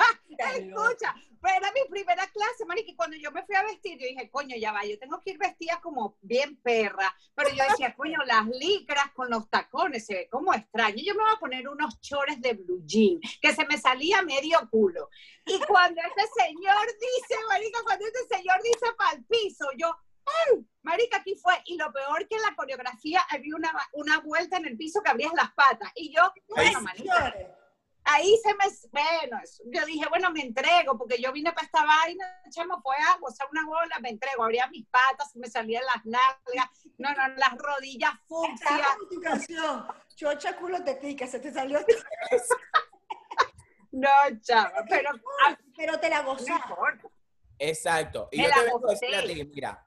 no. 0.65 0.89
escucha, 0.89 1.15
era 1.49 1.73
mi 1.73 1.81
primera 1.91 2.27
clase, 2.29 2.65
marica, 2.67 2.91
y 2.91 2.97
cuando 2.97 3.17
yo 3.17 3.31
me 3.33 3.45
fui 3.45 3.55
a 3.55 3.63
vestir, 3.63 3.99
yo 3.99 4.07
dije, 4.07 4.31
coño, 4.31 4.57
ya 4.57 4.73
va, 4.73 4.85
yo 4.85 4.99
tengo 4.99 5.21
que 5.21 5.31
ir 5.31 5.39
vestida 5.39 5.81
como 5.83 6.17
bien 6.21 6.57
perra, 6.57 7.15
pero 7.35 7.51
yo 7.51 7.65
decía, 7.69 7.95
coño, 7.97 8.19
las 8.25 8.47
licras 8.47 9.13
con 9.13 9.31
los 9.31 9.49
tacones, 9.51 10.07
se 10.07 10.15
ve 10.15 10.29
como 10.31 10.55
extraño, 10.55 11.03
yo 11.05 11.15
me 11.15 11.23
voy 11.23 11.33
a 11.35 11.41
poner 11.41 11.69
unos 11.69 12.01
chores 12.01 12.41
de 12.41 12.55
blue 12.55 12.83
jean, 12.85 13.21
que 13.41 13.55
se 13.55 13.67
me 13.67 13.79
salía 13.79 14.23
medio 14.23 14.59
culo, 14.71 15.11
y 15.47 15.59
cuando 15.61 16.01
ese 16.01 16.45
señor 16.45 16.87
dice, 16.87 17.41
marica, 17.49 17.79
cuando 17.85 18.07
ese 18.07 18.37
señor 18.37 18.63
dice 18.63 18.93
para 18.97 19.17
el 19.17 19.25
piso, 19.25 19.67
yo, 19.77 19.97
¡ay! 20.27 20.67
Marica, 20.83 21.19
aquí 21.19 21.35
fue, 21.37 21.55
y 21.67 21.77
lo 21.77 21.93
peor 21.93 22.27
que 22.29 22.37
en 22.37 22.43
la 22.43 22.55
coreografía 22.55 23.23
había 23.31 23.57
una, 23.57 23.73
una 23.95 24.21
vuelta 24.21 24.59
en 24.59 24.67
el 24.67 24.77
piso 24.77 25.03
que 25.03 25.11
abrías 25.11 25.33
las 25.35 25.53
patas, 25.53 25.91
y 25.95 26.15
yo, 26.15 26.23
bueno, 26.49 26.81
marica, 26.81 27.35
ahí 28.05 28.37
se 28.43 28.55
me, 28.55 28.65
bueno, 28.93 29.39
yo 29.67 29.87
dije, 29.87 30.07
bueno, 30.09 30.31
me 30.31 30.43
entrego, 30.43 30.97
porque 30.99 31.21
yo 31.21 31.33
vine 31.33 31.53
para 31.53 31.65
esta 31.67 31.85
vaina, 31.85 32.25
chamo, 32.51 32.81
fue 32.83 32.97
agua, 32.97 33.31
o 33.31 33.33
sea, 33.33 33.47
una 33.51 33.67
bola, 33.67 33.99
me 34.01 34.11
entrego, 34.11 34.45
abría 34.45 34.69
mis 34.69 34.87
patas, 34.87 35.33
se 35.33 35.39
me 35.39 35.49
salían 35.49 35.85
las 35.85 36.05
nalgas, 36.05 36.69
no, 36.99 37.13
no, 37.13 37.29
las 37.37 37.55
rodillas 37.57 38.13
fucsia, 38.27 38.55
Estaba 38.55 38.97
con 38.99 39.09
tu 39.09 39.21
canción. 39.21 39.87
Chocha 40.15 40.57
culo 40.57 40.85
tetica, 40.85 41.27
se 41.27 41.41
te 41.41 41.53
salió. 41.53 41.81
no, 43.93 44.09
chama, 44.41 44.73
pero 44.89 45.11
Pero 45.77 45.99
te 45.99 46.09
la 46.09 46.23
gozaste. 46.23 46.75
Exacto. 47.59 48.29
Y 48.33 48.39
Me 48.39 48.45
yo 48.45 48.49
la 48.51 48.55
te 48.55 48.65
vengo 48.65 48.89
a 48.89 48.91
decir 48.91 49.15
a 49.15 49.23
ti, 49.23 49.51
mira, 49.53 49.87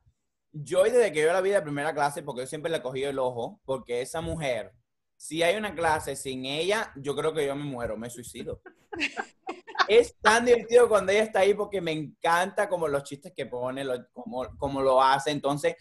Joy 0.53 0.89
desde 0.89 1.11
que 1.11 1.21
yo 1.21 1.31
la 1.31 1.41
vi 1.41 1.51
de 1.51 1.61
primera 1.61 1.93
clase, 1.93 2.23
porque 2.23 2.41
yo 2.41 2.47
siempre 2.47 2.71
le 2.71 2.77
he 2.77 2.81
cogido 2.81 3.09
el 3.09 3.19
ojo, 3.19 3.61
porque 3.65 4.01
esa 4.01 4.21
mujer, 4.21 4.73
si 5.17 5.41
hay 5.43 5.55
una 5.57 5.73
clase 5.75 6.15
sin 6.15 6.45
ella, 6.45 6.91
yo 6.95 7.15
creo 7.15 7.33
que 7.33 7.45
yo 7.45 7.55
me 7.55 7.63
muero, 7.65 7.97
me 7.97 8.09
suicido. 8.09 8.61
es 9.87 10.15
tan 10.21 10.45
divertido 10.45 10.87
cuando 10.87 11.11
ella 11.11 11.23
está 11.23 11.39
ahí 11.39 11.53
porque 11.53 11.81
me 11.81 11.91
encanta 11.91 12.69
como 12.69 12.87
los 12.87 13.03
chistes 13.03 13.33
que 13.35 13.45
pone, 13.45 13.83
lo- 13.83 14.07
como, 14.11 14.47
como 14.57 14.81
lo 14.81 15.01
hace. 15.01 15.31
Entonces, 15.31 15.75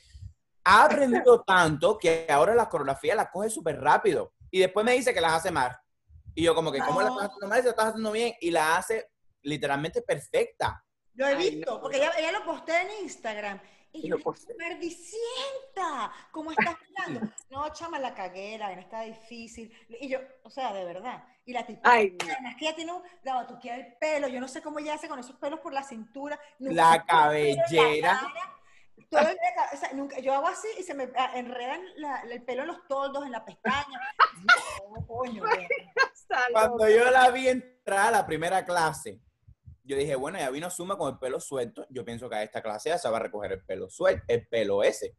ha 0.65 0.85
aprendido 0.85 1.43
tanto 1.43 1.99
que 1.99 2.27
ahora 2.29 2.55
las 2.55 2.69
coreografías 2.69 3.17
las 3.17 3.31
coge 3.31 3.51
súper 3.51 3.81
rápido. 3.81 4.33
Y 4.51 4.59
después 4.61 4.85
me 4.85 4.93
dice 4.93 5.13
que 5.15 5.21
las 5.21 5.33
hace 5.35 5.51
mal. 5.51 5.77
Y 6.35 6.43
yo 6.45 6.55
como 6.55 6.73
que, 6.73 6.79
¿cómo 6.81 7.01
No. 7.03 7.09
estás 7.09 7.27
haciendo 7.29 7.49
mal? 7.49 7.59
Si 7.59 7.65
las 7.65 7.73
estás 7.73 7.87
haciendo 7.89 8.13
bien. 8.13 8.35
Y 8.41 8.51
la 8.51 8.77
hace 8.77 9.11
literalmente 9.43 10.03
perfecta. 10.03 10.83
Lo 11.15 11.27
he 11.27 11.35
Ay, 11.35 11.51
visto, 11.57 11.75
no. 11.75 11.81
porque 11.81 11.97
ella, 11.99 12.13
ella 12.19 12.33
lo 12.33 12.45
postea 12.45 12.83
en 12.83 13.05
Instagram. 13.05 13.61
Y 14.03 14.09
yo, 14.09 14.17
perdicienta, 14.59 16.13
¿cómo 16.31 16.51
estás 16.51 16.77
hablando? 16.97 17.33
No, 17.51 17.73
chama, 17.73 17.99
la 17.99 18.15
cagué, 18.15 18.59
la 18.59 18.67
vaina 18.67 18.83
está 18.83 19.03
difícil. 19.03 19.73
Y 20.01 20.09
yo, 20.09 20.19
o 20.43 20.51
sea, 20.51 20.73
de 20.73 20.85
verdad. 20.85 21.25
Y 21.45 21.53
la 21.53 21.65
tipa, 21.65 21.89
Ay, 21.91 22.11
no. 22.11 22.33
además 22.33 22.57
que 22.59 22.67
ella 22.67 22.77
tiene 22.77 22.93
un, 22.93 23.03
la 23.23 23.35
batuquea 23.35 23.77
del 23.77 23.95
pelo, 23.99 24.29
yo 24.29 24.41
no 24.41 24.49
sé 24.49 24.61
cómo 24.61 24.79
ella 24.79 24.95
hace 24.95 25.09
con 25.09 25.19
esos 25.19 25.37
pelos 25.37 25.61
por 25.61 25.73
la 25.73 25.83
cintura. 25.85 26.39
La 26.59 27.05
cabellera. 27.05 28.21
cara, 29.11 29.31
el 29.31 29.39
o 29.73 29.77
sea, 29.77 29.93
nunca, 29.93 30.19
yo 30.19 30.35
hago 30.35 30.49
así 30.49 30.67
y 30.79 30.83
se 30.83 30.95
me 30.95 31.09
ah, 31.17 31.31
enredan 31.35 31.81
la- 31.97 32.23
el 32.23 32.43
pelo 32.43 32.63
en 32.63 32.69
los 32.69 32.87
toldos, 32.89 33.25
en 33.25 33.33
la 33.33 33.45
pestaña. 33.45 34.01
Coño, 35.07 35.43
Cuando 36.53 36.89
yo 36.89 37.11
la 37.11 37.31
vi 37.31 37.49
entrar 37.49 38.09
a 38.09 38.11
la 38.11 38.27
primera 38.27 38.65
clase, 38.65 39.21
yo 39.87 39.97
dije, 39.97 40.17
bueno, 40.17 40.39
ya 40.39 40.51
vino 40.51 40.69
Suma 40.71 40.99
con 40.99 41.13
el 41.13 41.19
pelo 41.19 41.41
suelto. 41.41 41.87
Yo 41.91 42.05
pienso 42.05 42.29
que 42.29 42.37
a 42.37 42.43
esta 42.43 42.63
clase 42.63 42.91
ya 42.91 42.99
se 42.99 43.09
va 43.09 43.19
a 43.19 43.21
recoger 43.21 43.53
el 43.53 43.65
pelo 43.65 43.89
suelto, 43.89 44.25
el 44.29 44.47
pelo 44.47 44.83
ese. 44.83 45.15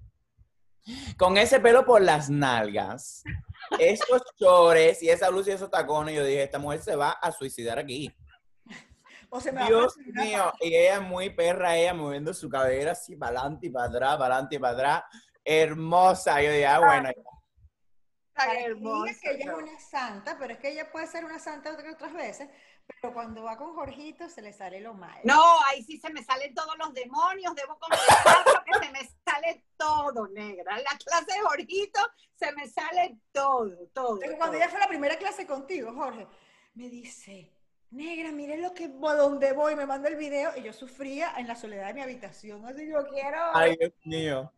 Con 1.17 1.38
ese 1.38 1.60
pelo 1.60 1.86
por 1.86 2.01
las 2.01 2.30
nalgas, 2.30 3.23
esos 3.80 4.21
chores 4.36 5.01
y 5.03 5.10
esa 5.10 5.30
luz 5.30 5.47
y 5.47 5.51
esos 5.51 5.69
tacones, 5.69 6.15
yo 6.15 6.23
dije, 6.23 6.43
esta 6.43 6.60
mujer 6.60 6.82
se 6.82 6.95
va 6.95 7.12
a 7.12 7.32
suicidar 7.32 7.80
aquí. 7.80 8.13
O 9.30 9.41
se 9.41 9.51
me 9.51 9.60
va 9.60 9.65
a 9.65 9.69
Dios 9.69 9.97
mío, 9.97 10.53
y 10.62 10.73
ella 10.73 11.01
muy 11.01 11.30
perra, 11.30 11.75
ella 11.75 11.93
moviendo 11.93 12.34
su 12.34 12.47
cabellera 12.47 12.93
así 12.93 13.17
para 13.17 13.41
adelante 13.41 13.67
y 13.67 13.69
para 13.69 13.88
atrás, 13.88 14.17
para 14.17 14.36
adelante 14.36 14.56
y 14.56 14.60
para 14.60 14.73
atrás. 14.73 15.03
Hermosa. 15.43 16.41
Yo 16.41 16.49
dije, 16.49 16.65
ah, 16.65 16.80
bueno, 16.80 17.10
para 18.38 18.51
que 18.51 18.65
hermosa, 18.65 19.13
que 19.21 19.32
ella 19.32 19.51
es 19.51 19.58
una 19.58 19.80
santa, 19.80 20.38
pero 20.38 20.53
es 20.53 20.60
que 20.60 20.69
ella 20.69 20.91
puede 20.91 21.08
ser 21.08 21.25
una 21.25 21.39
santa 21.39 21.71
otras 21.71 22.13
veces, 22.13 22.47
pero 22.88 23.13
cuando 23.13 23.43
va 23.43 23.58
con 23.58 23.76
Jorgito 23.76 24.30
se 24.30 24.41
le 24.41 24.54
sale 24.54 24.80
lo 24.80 24.93
mal. 24.93 25.19
No, 25.23 25.41
ahí 25.67 25.84
sí 25.84 25.97
se 25.97 26.10
me 26.12 26.23
salen 26.23 26.54
todos 26.56 26.78
los 26.78 26.93
demonios, 26.93 27.54
debo 27.56 27.78
confesar 27.78 28.63
que 28.65 28.86
se 28.86 28.91
me 28.91 29.10
sale 29.26 29.65
todo, 29.78 30.28
negra. 30.30 30.78
En 30.78 30.84
la 30.84 30.97
clase 30.97 31.34
de 31.34 31.41
Jorgito 31.41 32.00
se 32.36 32.52
me 32.54 32.68
sale 32.68 33.18
todo, 33.32 33.88
todo. 33.93 34.20
Pero 34.20 34.38
cuando 34.38 34.53
todo. 34.53 34.64
ella 34.64 34.70
fue 34.70 34.80
a 34.80 34.84
la 34.84 34.89
primera 34.89 35.18
clase 35.18 35.45
contigo, 35.45 35.93
Jorge, 35.93 36.28
me 36.76 36.89
dice, 36.89 37.51
negra, 37.91 38.32
mire 38.32 38.57
lo 38.57 38.74
que, 38.74 38.88
donde 38.88 39.53
voy, 39.53 39.76
me 39.76 39.86
manda 39.86 40.09
el 40.09 40.16
video, 40.16 40.51
y 40.57 40.64
yo 40.64 40.74
sufría 40.74 41.34
en 41.38 41.47
la 41.47 41.55
soledad 41.55 41.88
de 41.88 41.93
mi 41.93 42.01
habitación, 42.01 42.66
así 42.66 42.88
yo 42.88 43.05
quiero, 43.07 43.38
ay, 43.53 43.76
Dios 43.78 43.93
mío. 44.05 44.51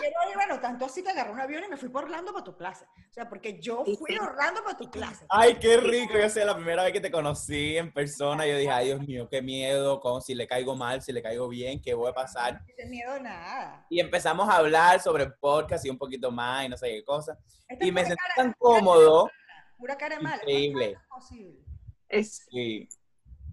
Quiero 0.00 0.30
ir, 0.30 0.34
bueno, 0.36 0.60
tanto 0.60 0.84
así 0.86 1.02
que 1.02 1.10
agarré 1.10 1.30
un 1.32 1.40
avión 1.40 1.64
y 1.64 1.68
me 1.68 1.76
fui 1.76 1.88
por 1.88 2.04
Orlando 2.04 2.32
para 2.32 2.44
tu 2.44 2.56
clase, 2.56 2.84
o 2.84 3.12
sea, 3.12 3.28
porque 3.28 3.60
yo 3.60 3.84
fui 3.84 4.12
sí. 4.12 4.16
a 4.20 4.22
Orlando 4.24 4.62
para 4.64 4.76
tu 4.76 4.90
clase. 4.90 5.26
Ay, 5.28 5.56
qué 5.60 5.76
rico. 5.78 6.14
Yo 6.18 6.28
sé, 6.28 6.44
la 6.44 6.54
primera 6.56 6.82
vez 6.84 6.92
que 6.92 7.00
te 7.00 7.10
conocí 7.10 7.76
en 7.76 7.92
persona, 7.92 8.46
yo 8.46 8.56
dije, 8.56 8.70
ay, 8.70 8.86
Dios 8.86 9.00
mío, 9.00 9.28
qué 9.30 9.42
miedo, 9.42 10.00
con 10.00 10.20
si 10.22 10.34
le 10.34 10.46
caigo 10.46 10.74
mal, 10.76 11.02
si 11.02 11.12
le 11.12 11.22
caigo 11.22 11.48
bien, 11.48 11.80
qué 11.80 11.94
voy 11.94 12.10
a 12.10 12.14
pasar. 12.14 12.60
No 12.60 12.74
te 12.76 12.86
miedo 12.86 13.18
nada. 13.20 13.86
Y 13.90 14.00
empezamos 14.00 14.48
a 14.48 14.56
hablar 14.56 15.00
sobre 15.00 15.24
el 15.24 15.34
podcast 15.34 15.84
y 15.86 15.90
un 15.90 15.98
poquito 15.98 16.30
más 16.30 16.64
y 16.64 16.68
no 16.68 16.76
sé 16.76 16.88
qué 16.88 17.04
cosa. 17.04 17.38
Esta 17.68 17.84
Y 17.84 17.92
me 17.92 18.02
sentí 18.04 18.16
cara- 18.16 18.34
tan 18.36 18.52
cómodo 18.58 19.30
pura 19.78 19.96
cara 19.96 20.16
de 20.16 20.22
mal. 20.22 20.38
Increíble. 20.40 20.92
Es 20.92 21.08
posible. 21.08 21.64
Es 22.08 22.46
Sí. 22.50 22.88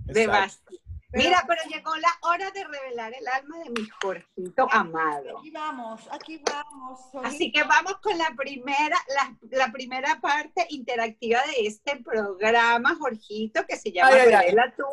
de 0.05 0.23
Exacto. 0.23 0.73
Mira, 1.13 1.43
pero 1.47 1.61
llegó 1.69 1.95
la 1.97 2.09
hora 2.21 2.49
de 2.51 2.63
revelar 2.63 3.13
el 3.13 3.27
alma 3.27 3.59
de 3.59 3.69
mi 3.69 3.87
Jorgito 4.01 4.67
amado. 4.71 5.37
Aquí 5.39 5.51
vamos, 5.51 6.01
aquí 6.11 6.41
vamos. 6.43 6.99
Así 7.23 7.51
que 7.51 7.63
vamos 7.63 7.97
con 8.01 8.17
la 8.17 8.31
primera, 8.35 8.97
la, 9.09 9.37
la 9.51 9.71
primera 9.71 10.19
parte 10.19 10.65
interactiva 10.69 11.39
de 11.43 11.67
este 11.67 11.97
programa, 11.97 12.95
Jorgito, 12.95 13.63
que 13.67 13.77
se 13.77 13.91
llama 13.91 14.09
Ay, 14.11 14.19
ay, 14.21 14.33
ay. 14.33 14.45
Revela 14.45 14.73
tu 14.75 14.85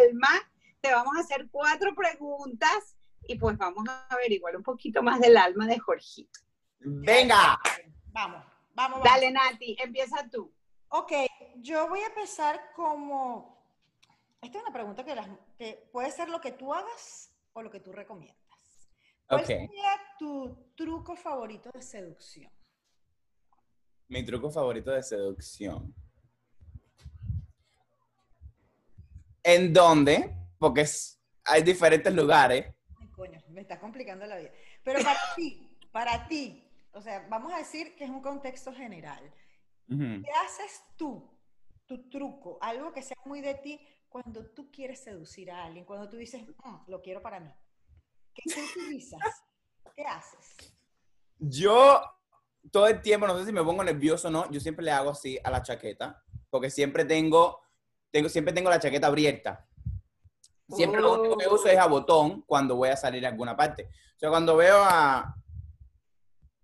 alma. 0.00 0.30
Te 0.80 0.92
vamos 0.92 1.14
a 1.16 1.20
hacer 1.20 1.46
cuatro 1.50 1.94
preguntas 1.94 2.96
y 3.28 3.38
pues 3.38 3.58
vamos 3.58 3.86
a 3.88 4.06
averiguar 4.08 4.56
un 4.56 4.62
poquito 4.62 5.02
más 5.02 5.20
del 5.20 5.36
alma 5.36 5.66
de 5.66 5.78
Jorgito. 5.78 6.40
Venga. 6.78 7.60
Vamos, 8.06 8.42
vamos, 8.72 9.00
vamos. 9.00 9.02
Dale, 9.04 9.30
Nati, 9.30 9.76
empieza 9.78 10.26
tú. 10.30 10.52
Ok, 10.88 11.12
yo 11.56 11.88
voy 11.88 12.00
a 12.00 12.06
empezar 12.06 12.72
como... 12.74 13.55
Esta 14.46 14.58
es 14.58 14.64
una 14.64 14.72
pregunta 14.72 15.04
que, 15.04 15.14
las- 15.16 15.28
que 15.58 15.88
puede 15.92 16.08
ser 16.12 16.28
lo 16.28 16.40
que 16.40 16.52
tú 16.52 16.72
hagas 16.72 17.34
o 17.52 17.62
lo 17.62 17.70
que 17.70 17.80
tú 17.80 17.90
recomiendas. 17.92 18.38
¿Cuál 19.26 19.40
Ok. 19.40 19.46
sería 19.48 19.90
tu 20.20 20.72
truco 20.76 21.16
favorito 21.16 21.68
de 21.74 21.82
seducción? 21.82 22.52
Mi 24.06 24.24
truco 24.24 24.48
favorito 24.48 24.92
de 24.92 25.02
seducción. 25.02 25.92
¿En 29.42 29.72
dónde? 29.72 30.32
Porque 30.60 30.82
es- 30.82 31.20
hay 31.44 31.62
diferentes 31.64 32.14
lugares. 32.14 32.72
Ay, 33.00 33.08
coño, 33.10 33.42
me 33.48 33.62
está 33.62 33.80
complicando 33.80 34.26
la 34.26 34.36
vida. 34.36 34.52
Pero 34.84 35.00
para 35.02 35.18
ti, 35.36 35.76
para 35.90 36.28
ti, 36.28 36.70
o 36.92 37.00
sea, 37.00 37.26
vamos 37.28 37.52
a 37.52 37.58
decir 37.58 37.96
que 37.96 38.04
es 38.04 38.10
un 38.10 38.22
contexto 38.22 38.72
general. 38.72 39.28
¿Qué 39.88 40.30
haces 40.44 40.82
tú? 40.96 41.35
Tu 41.86 42.08
truco, 42.10 42.58
algo 42.60 42.92
que 42.92 43.02
sea 43.02 43.16
muy 43.24 43.40
de 43.40 43.54
ti 43.54 43.80
cuando 44.08 44.44
tú 44.46 44.70
quieres 44.70 45.02
seducir 45.04 45.50
a 45.50 45.64
alguien, 45.64 45.84
cuando 45.84 46.08
tú 46.08 46.16
dices, 46.16 46.42
"Mm, 46.64 46.76
lo 46.90 47.00
quiero 47.02 47.22
para 47.22 47.38
mí. 47.40 47.50
¿Qué 48.34 48.42
qué 48.52 48.62
utilizas? 48.62 49.20
¿Qué 49.94 50.04
haces? 50.04 50.56
Yo 51.38 52.02
todo 52.72 52.88
el 52.88 53.00
tiempo, 53.00 53.26
no 53.26 53.38
sé 53.38 53.46
si 53.46 53.52
me 53.52 53.62
pongo 53.62 53.84
nervioso 53.84 54.28
o 54.28 54.30
no, 54.30 54.50
yo 54.50 54.58
siempre 54.60 54.84
le 54.84 54.90
hago 54.90 55.10
así 55.10 55.38
a 55.44 55.50
la 55.50 55.62
chaqueta, 55.62 56.22
porque 56.50 56.70
siempre 56.70 57.04
tengo, 57.04 57.60
tengo, 58.10 58.28
siempre 58.28 58.52
tengo 58.52 58.68
la 58.70 58.80
chaqueta 58.80 59.06
abierta. 59.06 59.66
Siempre 60.68 61.00
lo 61.00 61.20
único 61.20 61.36
que 61.36 61.46
uso 61.46 61.68
es 61.68 61.78
a 61.78 61.86
botón 61.86 62.42
cuando 62.42 62.74
voy 62.74 62.88
a 62.88 62.96
salir 62.96 63.24
a 63.24 63.28
alguna 63.28 63.56
parte. 63.56 63.84
O 64.16 64.18
sea, 64.18 64.30
cuando 64.30 64.56
veo 64.56 64.78
a, 64.82 65.36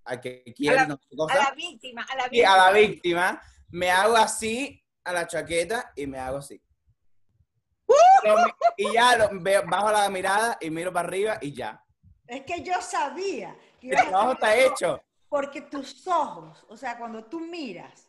a 0.04 0.20
que 0.20 0.42
quiere 0.56 0.74
la- 0.76 0.86
no 0.86 0.96
sé 0.98 1.06
A 1.30 1.34
la 1.36 1.54
víctima, 1.54 2.02
a 2.10 2.16
la 2.16 2.24
víctima. 2.28 2.52
a 2.52 2.56
la 2.56 2.72
víctima, 2.78 3.42
me 3.68 3.90
hago 3.90 4.16
así 4.16 4.81
a 5.04 5.12
la 5.12 5.26
chaqueta 5.26 5.92
y 5.96 6.06
me 6.06 6.18
hago 6.18 6.38
así. 6.38 6.60
Me- 8.24 8.54
y 8.76 8.92
ya 8.92 9.16
lo- 9.16 9.28
veo- 9.40 9.64
bajo 9.68 9.90
la 9.90 10.08
mirada 10.08 10.56
y 10.60 10.70
miro 10.70 10.92
para 10.92 11.08
arriba 11.08 11.38
y 11.40 11.52
ya. 11.52 11.84
Es 12.26 12.42
que 12.42 12.62
yo 12.62 12.80
sabía 12.80 13.56
que 13.80 13.90
El 13.90 13.96
trabajo 13.96 14.32
está 14.32 14.56
hecho. 14.56 15.02
Porque 15.28 15.62
tus 15.62 16.06
ojos, 16.06 16.64
o 16.68 16.76
sea, 16.76 16.98
cuando 16.98 17.24
tú 17.24 17.40
miras, 17.40 18.08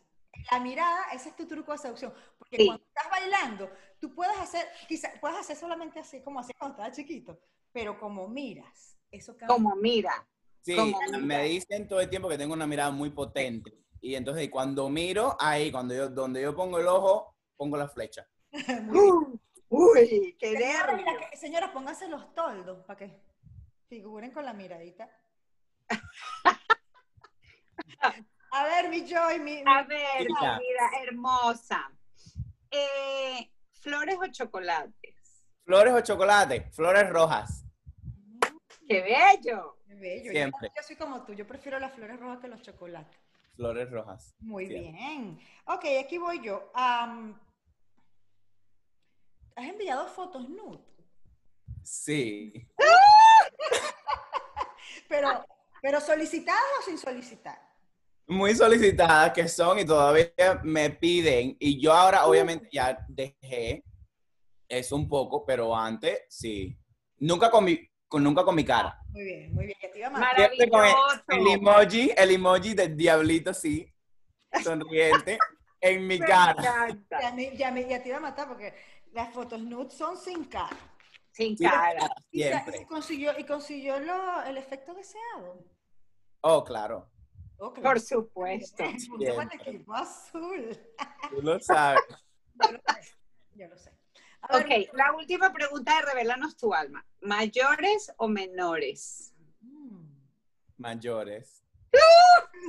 la 0.52 0.60
mirada, 0.60 1.04
ese 1.12 1.30
es 1.30 1.36
tu 1.36 1.46
truco 1.46 1.72
de 1.72 1.78
seducción. 1.78 2.14
Porque 2.38 2.56
Sí. 2.58 2.66
cuando 2.66 2.84
estás 2.84 3.10
bailando, 3.10 3.70
tú 4.00 4.14
puedes 4.14 4.36
hacer, 4.38 4.66
quizás 4.88 5.12
puedes 5.20 5.38
hacer 5.38 5.56
solamente 5.56 5.98
así, 6.00 6.22
como 6.22 6.40
hacías 6.40 6.56
cuando 6.58 6.76
estabas 6.76 6.96
chiquito, 6.96 7.40
pero 7.72 7.98
como 7.98 8.28
miras, 8.28 8.96
eso 9.10 9.36
cambia. 9.36 9.48
Como 9.54 9.74
mira. 9.76 10.26
Sí, 10.62 10.76
Como 10.76 10.98
me 11.20 11.42
dicen 11.44 11.86
todo 11.88 12.00
el 12.00 12.08
tiempo 12.08 12.28
que 12.28 12.38
tengo 12.38 12.54
una 12.54 12.66
mirada 12.66 12.90
muy 12.90 13.10
potente. 13.10 13.72
Y 14.04 14.16
entonces 14.16 14.50
cuando 14.50 14.90
miro, 14.90 15.34
ahí, 15.40 15.72
cuando 15.72 15.94
yo, 15.94 16.10
donde 16.10 16.42
yo 16.42 16.54
pongo 16.54 16.78
el 16.78 16.86
ojo, 16.86 17.34
pongo 17.56 17.78
la 17.78 17.88
flecha. 17.88 18.28
Uh, 19.70 19.86
uy, 19.90 20.36
qué 20.38 20.52
Señoras, 20.58 20.96
nervio. 20.96 21.26
señoras, 21.40 21.70
pónganse 21.70 22.06
los 22.08 22.32
toldos 22.34 22.84
para 22.84 22.98
que 22.98 23.18
figuren 23.88 24.30
con 24.30 24.44
la 24.44 24.52
miradita. 24.52 25.08
A 28.52 28.64
ver, 28.64 28.88
mi 28.90 29.00
Joy, 29.08 29.40
mi, 29.40 29.62
mi- 29.62 29.62
A 29.66 29.82
ver, 29.84 30.20
mi 30.20 30.26
Chica. 30.26 30.58
vida 30.58 30.90
hermosa. 31.02 31.90
Eh, 32.70 33.50
¿Flores 33.80 34.16
o 34.20 34.26
chocolates? 34.30 35.44
¿Flores 35.64 35.94
o 35.94 36.00
chocolate? 36.02 36.70
Flores 36.72 37.08
rojas. 37.10 37.64
¡Qué 38.86 39.00
bello! 39.02 39.78
Qué 39.88 39.94
bello. 39.94 40.24
Yo- 40.26 40.30
Siempre. 40.32 40.70
Yo, 40.76 40.82
soy 40.82 40.96
como 40.96 41.24
tú, 41.24 41.32
yo 41.32 41.46
prefiero 41.46 41.78
las 41.80 41.92
flores 41.94 42.20
rojas 42.20 42.38
que 42.40 42.48
los 42.48 42.60
chocolates. 42.62 43.18
Flores 43.56 43.90
rojas. 43.90 44.34
Muy 44.40 44.66
Siempre. 44.66 44.92
bien. 44.92 45.38
Ok, 45.66 45.84
aquí 46.00 46.18
voy 46.18 46.40
yo. 46.42 46.70
Am, 46.74 47.38
¿Has 49.56 49.68
enviado 49.68 50.08
fotos 50.08 50.48
nude? 50.48 50.80
Sí. 51.82 52.52
Pero, 55.08 55.28
pero 55.82 56.00
solicitadas 56.00 56.62
o 56.80 56.82
sin 56.82 56.98
solicitar. 56.98 57.58
Muy 58.26 58.54
solicitadas 58.54 59.32
que 59.32 59.46
son 59.46 59.78
y 59.78 59.84
todavía 59.84 60.60
me 60.64 60.90
piden. 60.90 61.56
Y 61.60 61.80
yo 61.80 61.92
ahora 61.92 62.26
obviamente 62.26 62.68
ya 62.72 63.04
dejé 63.08 63.84
eso 64.66 64.96
un 64.96 65.08
poco, 65.08 65.44
pero 65.44 65.76
antes 65.76 66.22
sí. 66.28 66.76
Nunca 67.18 67.50
con 67.50 67.64
mi, 67.64 67.78
con, 68.08 68.22
nunca 68.22 68.44
con 68.44 68.54
mi 68.54 68.64
cara. 68.64 68.98
Muy 69.10 69.24
bien, 69.24 69.54
muy 69.54 69.66
bien. 69.66 69.78
Ya 69.82 69.90
te 69.90 69.98
iba 69.98 70.08
el, 71.28 71.46
emoji, 71.48 72.10
el 72.16 72.30
emoji 72.30 72.74
del 72.74 72.96
diablito 72.96 73.50
así, 73.50 73.92
sonriente, 74.62 75.38
en 75.80 76.06
mi 76.06 76.18
cara. 76.18 76.62
Ya, 77.20 77.32
me- 77.32 77.56
ya 77.56 77.70
me- 77.70 77.88
ya 77.88 78.02
te 78.02 78.08
iba 78.08 78.18
a 78.18 78.20
matar 78.20 78.48
porque 78.48 78.74
las 79.12 79.32
fotos 79.32 79.60
nude 79.60 79.90
son 79.90 80.16
sin 80.16 80.44
cara. 80.44 80.76
Sin 81.32 81.56
Sí, 81.58 81.64
cara. 81.64 82.08
Y, 82.30 82.44
y 82.44 82.84
consiguió, 82.88 83.38
y 83.38 83.44
consiguió 83.44 83.98
lo- 84.00 84.42
el 84.44 84.56
efecto 84.56 84.94
deseado. 84.94 85.64
Oh, 86.42 86.62
claro. 86.64 87.10
Oh, 87.58 87.72
claro. 87.72 87.90
Por 87.90 88.00
supuesto. 88.00 88.84
El 88.84 89.00
Siempre. 89.00 89.58
equipo 89.60 89.94
azul. 89.94 90.76
Tú 91.30 91.42
lo 91.42 91.58
sabes. 91.60 92.00
Yo 92.60 92.70
lo 92.72 92.78
sé. 92.78 93.14
Yo 93.56 93.68
lo 93.68 93.76
sé. 93.78 93.90
A 94.48 94.58
ver, 94.58 94.66
Ok, 94.66 94.94
la 94.94 95.12
última 95.12 95.52
pregunta 95.52 95.96
de 95.96 96.02
Revelanos 96.02 96.56
tu 96.56 96.74
alma. 96.74 97.04
¿Mayores 97.20 98.12
o 98.18 98.28
menores? 98.28 99.32
Mayores. 100.76 101.64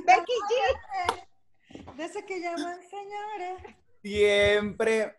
Becky 0.06 0.32
G. 0.48 1.96
De 1.96 2.04
ese 2.04 2.24
que 2.24 2.40
llaman 2.40 2.78
señores. 2.88 3.76
Siempre 4.02 5.16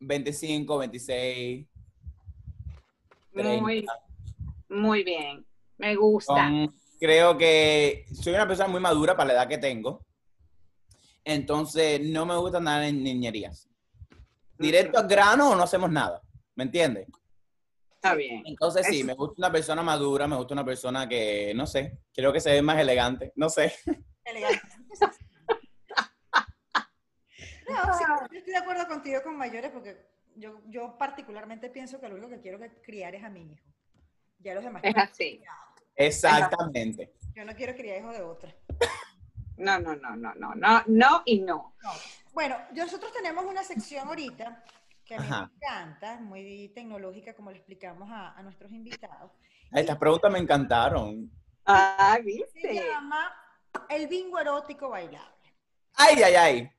25, 0.00 0.78
26. 0.78 1.66
30. 3.32 3.62
Muy, 3.62 3.86
muy 4.68 5.04
bien. 5.04 5.46
Me 5.76 5.94
gusta. 5.94 6.50
Creo 6.98 7.36
que 7.36 8.06
soy 8.14 8.34
una 8.34 8.46
persona 8.46 8.68
muy 8.68 8.80
madura 8.80 9.16
para 9.16 9.28
la 9.28 9.34
edad 9.34 9.48
que 9.48 9.58
tengo. 9.58 10.00
Entonces, 11.24 12.00
no 12.00 12.26
me 12.26 12.36
gusta 12.36 12.60
nada 12.60 12.86
en 12.86 13.02
niñerías. 13.02 13.68
Directo 14.58 14.98
al 14.98 15.08
grano 15.08 15.50
o 15.50 15.56
no 15.56 15.62
hacemos 15.62 15.90
nada. 15.90 16.22
¿Me 16.54 16.64
entiendes? 16.64 17.08
Está 17.94 18.14
bien. 18.14 18.42
Entonces, 18.46 18.86
sí, 18.86 18.98
Eso- 18.98 19.06
me 19.06 19.14
gusta 19.14 19.34
una 19.38 19.50
persona 19.52 19.82
madura, 19.82 20.26
me 20.28 20.36
gusta 20.36 20.54
una 20.54 20.64
persona 20.64 21.08
que, 21.08 21.52
no 21.54 21.66
sé, 21.66 21.98
creo 22.12 22.32
que 22.32 22.40
se 22.40 22.52
ve 22.52 22.62
más 22.62 22.78
elegante. 22.78 23.32
No 23.36 23.48
sé. 23.48 23.72
Elegante. 24.24 24.60
No, 27.68 27.94
sí, 27.98 28.04
yo 28.30 28.38
estoy 28.38 28.52
de 28.52 28.58
acuerdo 28.58 28.86
contigo 28.86 29.22
con 29.22 29.36
mayores 29.36 29.70
porque 29.72 30.06
yo, 30.36 30.60
yo 30.66 30.96
particularmente 30.98 31.70
pienso 31.70 31.98
que 32.00 32.08
lo 32.08 32.14
único 32.16 32.28
que 32.30 32.40
quiero 32.40 32.58
que 32.58 32.70
criar 32.82 33.14
es 33.14 33.24
a 33.24 33.30
mi 33.30 33.52
hijo. 33.52 33.64
Ya 34.38 34.54
los 34.54 34.62
demás. 34.64 34.82
Es 34.84 34.96
así. 34.96 35.42
Exactamente. 35.96 37.14
Yo 37.34 37.44
no 37.44 37.54
quiero 37.54 37.74
criar 37.74 38.00
hijos 38.00 38.16
de 38.16 38.22
otra. 38.22 38.54
No, 39.56 39.78
no, 39.78 39.96
no, 39.96 40.14
no, 40.16 40.34
no, 40.34 40.54
no, 40.54 40.82
no 40.86 41.22
y 41.24 41.40
no. 41.40 41.74
No. 41.82 41.90
Bueno, 42.34 42.56
nosotros 42.74 43.12
tenemos 43.12 43.44
una 43.44 43.62
sección 43.62 44.08
ahorita 44.08 44.64
que 45.04 45.14
a 45.14 45.18
mí 45.20 45.26
Ajá. 45.28 45.46
me 45.50 45.54
encanta, 45.66 46.16
muy 46.20 46.72
tecnológica, 46.74 47.34
como 47.34 47.50
le 47.50 47.58
explicamos 47.58 48.10
a, 48.10 48.32
a 48.36 48.42
nuestros 48.42 48.72
invitados. 48.72 49.30
Estas 49.70 49.96
preguntas 49.98 50.30
me 50.32 50.38
encantaron. 50.38 51.30
Ah, 51.66 52.14
Se 52.16 52.22
¿viste? 52.22 52.74
llama 52.74 53.32
el 53.88 54.08
bingo 54.08 54.38
erótico 54.38 54.88
bailable. 54.88 55.28
Ay, 55.94 56.22
ay, 56.22 56.34
ay. 56.34 56.70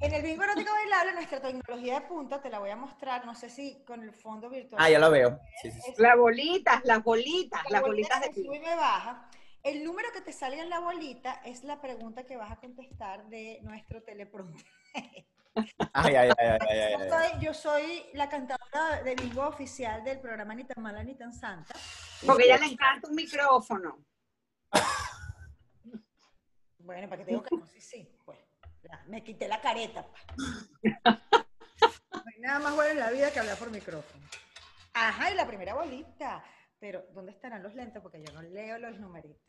En 0.00 0.12
el 0.12 0.22
bingo 0.22 0.42
erótico 0.42 0.70
bailable, 0.72 1.12
nuestra 1.12 1.40
tecnología 1.40 2.00
de 2.00 2.06
punta, 2.06 2.40
te 2.42 2.50
la 2.50 2.58
voy 2.58 2.70
a 2.70 2.76
mostrar, 2.76 3.24
no 3.24 3.34
sé 3.34 3.48
si 3.50 3.84
con 3.84 4.02
el 4.02 4.12
fondo 4.12 4.48
virtual. 4.50 4.82
Ah, 4.82 4.90
ya 4.90 4.98
lo 4.98 5.10
veo. 5.10 5.38
Sí, 5.62 5.70
sí, 5.70 5.80
sí. 5.80 5.90
Es- 5.92 5.98
Las 5.98 6.16
bolitas, 6.16 6.80
las 6.84 7.02
bolitas, 7.04 7.62
la 7.64 7.70
las 7.70 7.82
bolita 7.82 8.14
bolitas 8.16 8.20
de 8.34 8.34
se 8.34 8.44
sube 8.46 8.56
y 8.56 8.60
me 8.60 8.74
baja. 8.74 9.30
El 9.62 9.84
número 9.84 10.08
que 10.12 10.20
te 10.20 10.32
salga 10.32 10.62
en 10.62 10.70
la 10.70 10.78
bolita 10.80 11.40
es 11.44 11.64
la 11.64 11.80
pregunta 11.80 12.24
que 12.24 12.36
vas 12.36 12.52
a 12.52 12.56
contestar 12.56 13.26
de 13.28 13.58
nuestro 13.62 14.02
teleprompter. 14.02 14.64
Ay, 15.92 16.14
ay, 16.14 16.30
ay, 16.30 16.32
ay, 16.38 16.58
ay, 16.60 16.78
ay, 16.78 16.92
Yo 16.92 16.98
ay. 16.98 17.08
soy, 17.30 17.44
yo 17.44 17.54
soy 17.54 18.06
la 18.12 18.28
cantadora 18.28 19.02
de 19.02 19.14
bingo 19.14 19.46
oficial 19.46 20.04
del 20.04 20.20
programa 20.20 20.54
Ni 20.54 20.64
tan 20.64 20.82
mala 20.82 21.02
ni 21.02 21.14
tan 21.14 21.32
santa. 21.32 21.74
Porque 22.26 22.44
ella 22.44 22.58
le 22.58 22.66
encanta 22.66 23.08
un 23.08 23.14
micrófono. 23.14 24.04
Bueno, 26.78 27.08
para 27.08 27.18
que 27.18 27.24
te 27.24 27.30
digo 27.32 27.42
que 27.42 27.56
no, 27.56 27.66
sí, 27.66 27.80
sí, 27.80 28.08
pues. 28.24 28.38
Ya, 28.82 29.02
me 29.08 29.24
quité 29.24 29.48
la 29.48 29.60
careta. 29.60 30.06
pa. 30.06 31.20
No 32.12 32.22
hay 32.32 32.40
nada 32.40 32.58
más 32.60 32.76
bueno 32.76 32.92
en 32.92 32.98
la 33.00 33.10
vida 33.10 33.32
que 33.32 33.40
hablar 33.40 33.58
por 33.58 33.70
micrófono. 33.70 34.24
Ajá, 34.94 35.30
y 35.30 35.34
la 35.34 35.46
primera 35.46 35.74
bolita. 35.74 36.44
Pero, 36.78 37.04
¿dónde 37.12 37.32
estarán 37.32 37.62
los 37.62 37.74
lentes? 37.74 38.00
Porque 38.00 38.22
yo 38.22 38.32
no 38.32 38.42
leo 38.42 38.78
los 38.78 38.98
numeritos. 39.00 39.42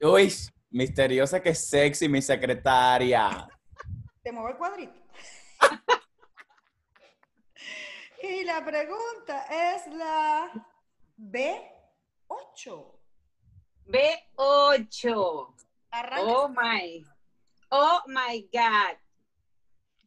Uy, 0.00 0.32
misteriosa 0.70 1.42
que 1.42 1.54
sexy, 1.54 2.08
mi 2.08 2.22
secretaria. 2.22 3.46
Te 4.22 4.32
muevo 4.32 4.48
el 4.48 4.56
cuadrito. 4.56 4.98
y 8.22 8.44
la 8.44 8.64
pregunta 8.64 9.44
es 9.50 9.86
la 9.94 10.50
B8. 11.18 12.98
B8. 13.86 15.54
Arranca. 15.90 16.22
Oh 16.22 16.48
my. 16.48 17.04
Oh 17.70 18.02
my 18.06 18.48
God. 18.52 18.96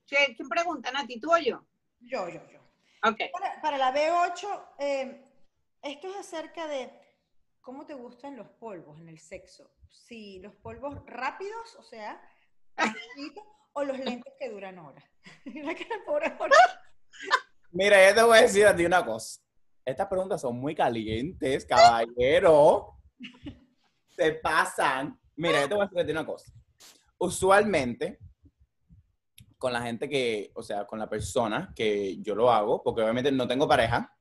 ¿Quién 0.08 0.36
pregunta, 0.50 0.92
Nati? 0.92 1.20
¿Tú 1.20 1.34
o 1.34 1.38
yo? 1.38 1.66
Yo, 2.00 2.28
yo, 2.28 2.42
yo. 2.50 2.60
Ok. 3.04 3.18
Para, 3.32 3.62
para 3.62 3.78
la 3.78 3.94
B8, 3.94 4.68
eh, 4.80 5.26
esto 5.82 6.08
es 6.10 6.16
acerca 6.18 6.68
de 6.68 6.92
cómo 7.62 7.86
te 7.86 7.94
gustan 7.94 8.36
los 8.36 8.50
polvos 8.50 9.00
en 9.00 9.08
el 9.08 9.20
sexo. 9.20 9.72
Si 9.88 10.40
los 10.40 10.54
polvos 10.56 11.02
rápidos, 11.06 11.76
o 11.78 11.84
sea, 11.84 12.22
o 13.74 13.84
los 13.84 13.98
lentes 14.00 14.34
que 14.40 14.50
duran 14.50 14.80
horas. 14.80 15.04
Mira 15.46 15.74
que 15.76 15.88
la 15.88 16.04
pobre 16.06 16.32
Jorge. 16.38 16.56
Mira, 17.72 18.10
yo 18.10 18.16
te 18.16 18.24
voy 18.24 18.38
a 18.38 18.42
decir 18.42 18.66
a 18.66 18.76
ti 18.76 18.86
una 18.86 19.06
cosa. 19.06 19.40
Estas 19.86 20.08
preguntas 20.08 20.42
son 20.42 20.58
muy 20.58 20.76
calientes, 20.76 21.66
caballero. 21.66 22.98
Se 24.16 24.34
pasan. 24.34 25.20
Mira, 25.36 25.62
yo 25.62 25.70
te 25.70 25.76
voy 25.76 25.84
a 25.84 25.86
decir 25.86 26.00
a 26.00 26.06
ti 26.06 26.12
una 26.12 26.26
cosa. 26.26 26.52
Usualmente, 27.18 28.20
con 29.58 29.72
la 29.72 29.82
gente 29.82 30.10
que, 30.10 30.52
o 30.56 30.64
sea, 30.64 30.86
con 30.86 31.00
la 31.00 31.10
persona 31.10 31.72
que 31.76 32.18
yo 32.22 32.36
lo 32.36 32.52
hago, 32.52 32.84
porque 32.84 33.02
obviamente 33.02 33.32
no 33.32 33.48
tengo 33.48 33.68
pareja, 33.68 34.14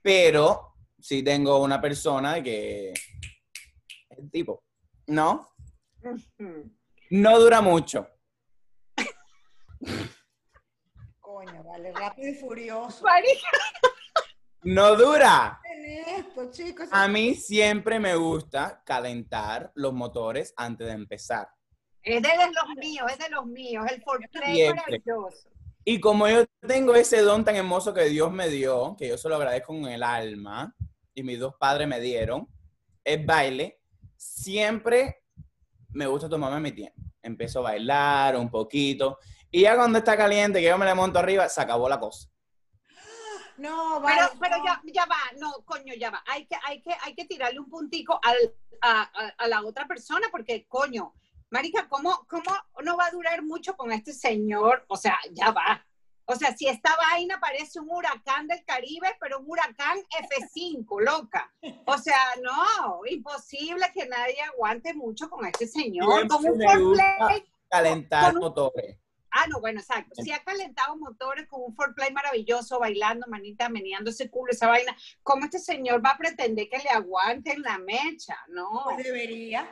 pero 0.00 0.69
sí 1.00 1.22
tengo 1.22 1.62
una 1.62 1.80
persona 1.80 2.34
de 2.34 2.42
que 2.42 2.90
es 2.90 4.18
el 4.18 4.30
tipo, 4.30 4.64
¿no? 5.06 5.48
No 7.10 7.38
dura 7.40 7.60
mucho. 7.60 8.08
Coño, 11.20 11.64
vale, 11.64 11.92
rápido 11.92 12.28
y 12.28 12.34
furioso. 12.34 13.04
No 14.62 14.94
dura. 14.94 15.58
En 15.64 16.18
esto, 16.18 16.50
chicos. 16.50 16.88
A 16.92 17.08
mí 17.08 17.34
siempre 17.34 17.98
me 17.98 18.14
gusta 18.14 18.82
calentar 18.84 19.72
los 19.74 19.94
motores 19.94 20.52
antes 20.56 20.86
de 20.86 20.92
empezar. 20.92 21.48
Es 22.02 22.22
de 22.22 22.28
los 22.28 22.76
míos, 22.76 23.10
es 23.10 23.18
de 23.18 23.30
los 23.30 23.46
míos. 23.46 23.86
El 23.90 24.02
Siempre. 24.54 25.00
maravilloso. 25.06 25.50
Y 25.84 25.98
como 25.98 26.28
yo 26.28 26.44
tengo 26.66 26.94
ese 26.94 27.22
don 27.22 27.44
tan 27.44 27.56
hermoso 27.56 27.94
que 27.94 28.04
Dios 28.04 28.30
me 28.30 28.48
dio, 28.48 28.96
que 28.98 29.08
yo 29.08 29.16
se 29.16 29.28
lo 29.28 29.36
agradezco 29.36 29.72
con 29.72 29.86
el 29.86 30.02
alma, 30.02 30.74
y 31.20 31.22
mis 31.22 31.38
dos 31.38 31.54
padres 31.56 31.86
me 31.86 32.00
dieron, 32.00 32.48
es 33.04 33.24
baile, 33.24 33.80
siempre 34.16 35.22
me 35.90 36.06
gusta 36.06 36.28
tomarme 36.28 36.60
mi 36.60 36.72
tiempo. 36.72 36.98
Empiezo 37.22 37.58
a 37.60 37.62
bailar 37.62 38.36
un 38.36 38.50
poquito, 38.50 39.18
y 39.50 39.62
ya 39.62 39.76
cuando 39.76 39.98
está 39.98 40.16
caliente, 40.16 40.60
que 40.60 40.66
yo 40.68 40.78
me 40.78 40.86
le 40.86 40.94
monto 40.94 41.18
arriba, 41.18 41.48
se 41.48 41.60
acabó 41.60 41.88
la 41.88 42.00
cosa. 42.00 42.28
No, 43.58 44.00
vale. 44.00 44.16
Pero, 44.18 44.40
pero 44.40 44.56
no. 44.58 44.64
ya, 44.64 44.80
ya 44.92 45.04
va, 45.06 45.18
no, 45.38 45.52
coño, 45.66 45.92
ya 45.94 46.10
va. 46.10 46.22
Hay 46.26 46.46
que, 46.46 46.56
hay 46.64 46.80
que, 46.80 46.94
hay 47.02 47.14
que 47.14 47.26
tirarle 47.26 47.60
un 47.60 47.68
puntico 47.68 48.18
al, 48.22 48.36
a, 48.80 49.02
a- 49.02 49.34
a 49.36 49.48
la 49.48 49.62
otra 49.62 49.86
persona 49.86 50.28
porque, 50.30 50.66
coño, 50.66 51.14
Marica, 51.50 51.86
¿cómo, 51.88 52.26
¿cómo 52.28 52.44
no 52.82 52.96
va 52.96 53.06
a 53.06 53.10
durar 53.10 53.42
mucho 53.42 53.76
con 53.76 53.92
este 53.92 54.14
señor? 54.14 54.84
O 54.88 54.96
sea, 54.96 55.18
ya 55.32 55.50
va. 55.50 55.84
O 56.26 56.34
sea, 56.36 56.56
si 56.56 56.68
esta 56.68 56.94
vaina 56.96 57.40
parece 57.40 57.80
un 57.80 57.90
huracán 57.90 58.46
del 58.46 58.64
Caribe, 58.64 59.16
pero 59.20 59.40
un 59.40 59.46
huracán 59.48 59.98
F5, 59.98 61.00
loca. 61.00 61.52
O 61.86 61.98
sea, 61.98 62.18
no, 62.42 63.00
imposible 63.06 63.84
que 63.92 64.06
nadie 64.06 64.40
aguante 64.42 64.94
mucho 64.94 65.28
con 65.28 65.44
este 65.46 65.66
señor. 65.66 66.28
Con 66.28 66.44
un 66.46 66.60
foreplay. 66.62 67.44
Calentar 67.68 68.34
un- 68.34 68.40
motores. 68.40 68.96
Ah, 69.32 69.46
no, 69.48 69.60
bueno, 69.60 69.78
exacto. 69.78 70.20
Si 70.22 70.32
ha 70.32 70.42
calentado 70.42 70.96
motores 70.96 71.46
con 71.46 71.62
un 71.62 71.74
foreplay 71.74 72.12
maravilloso, 72.12 72.80
bailando, 72.80 73.26
manita, 73.28 73.68
meneando 73.68 74.10
ese 74.10 74.28
culo, 74.28 74.50
esa 74.52 74.66
vaina, 74.66 74.96
¿cómo 75.22 75.44
este 75.44 75.60
señor 75.60 76.04
va 76.04 76.10
a 76.10 76.18
pretender 76.18 76.68
que 76.68 76.78
le 76.78 76.90
aguanten 76.90 77.62
la 77.62 77.78
mecha? 77.78 78.36
No. 78.48 78.82
Pues 78.84 79.04
debería. 79.04 79.68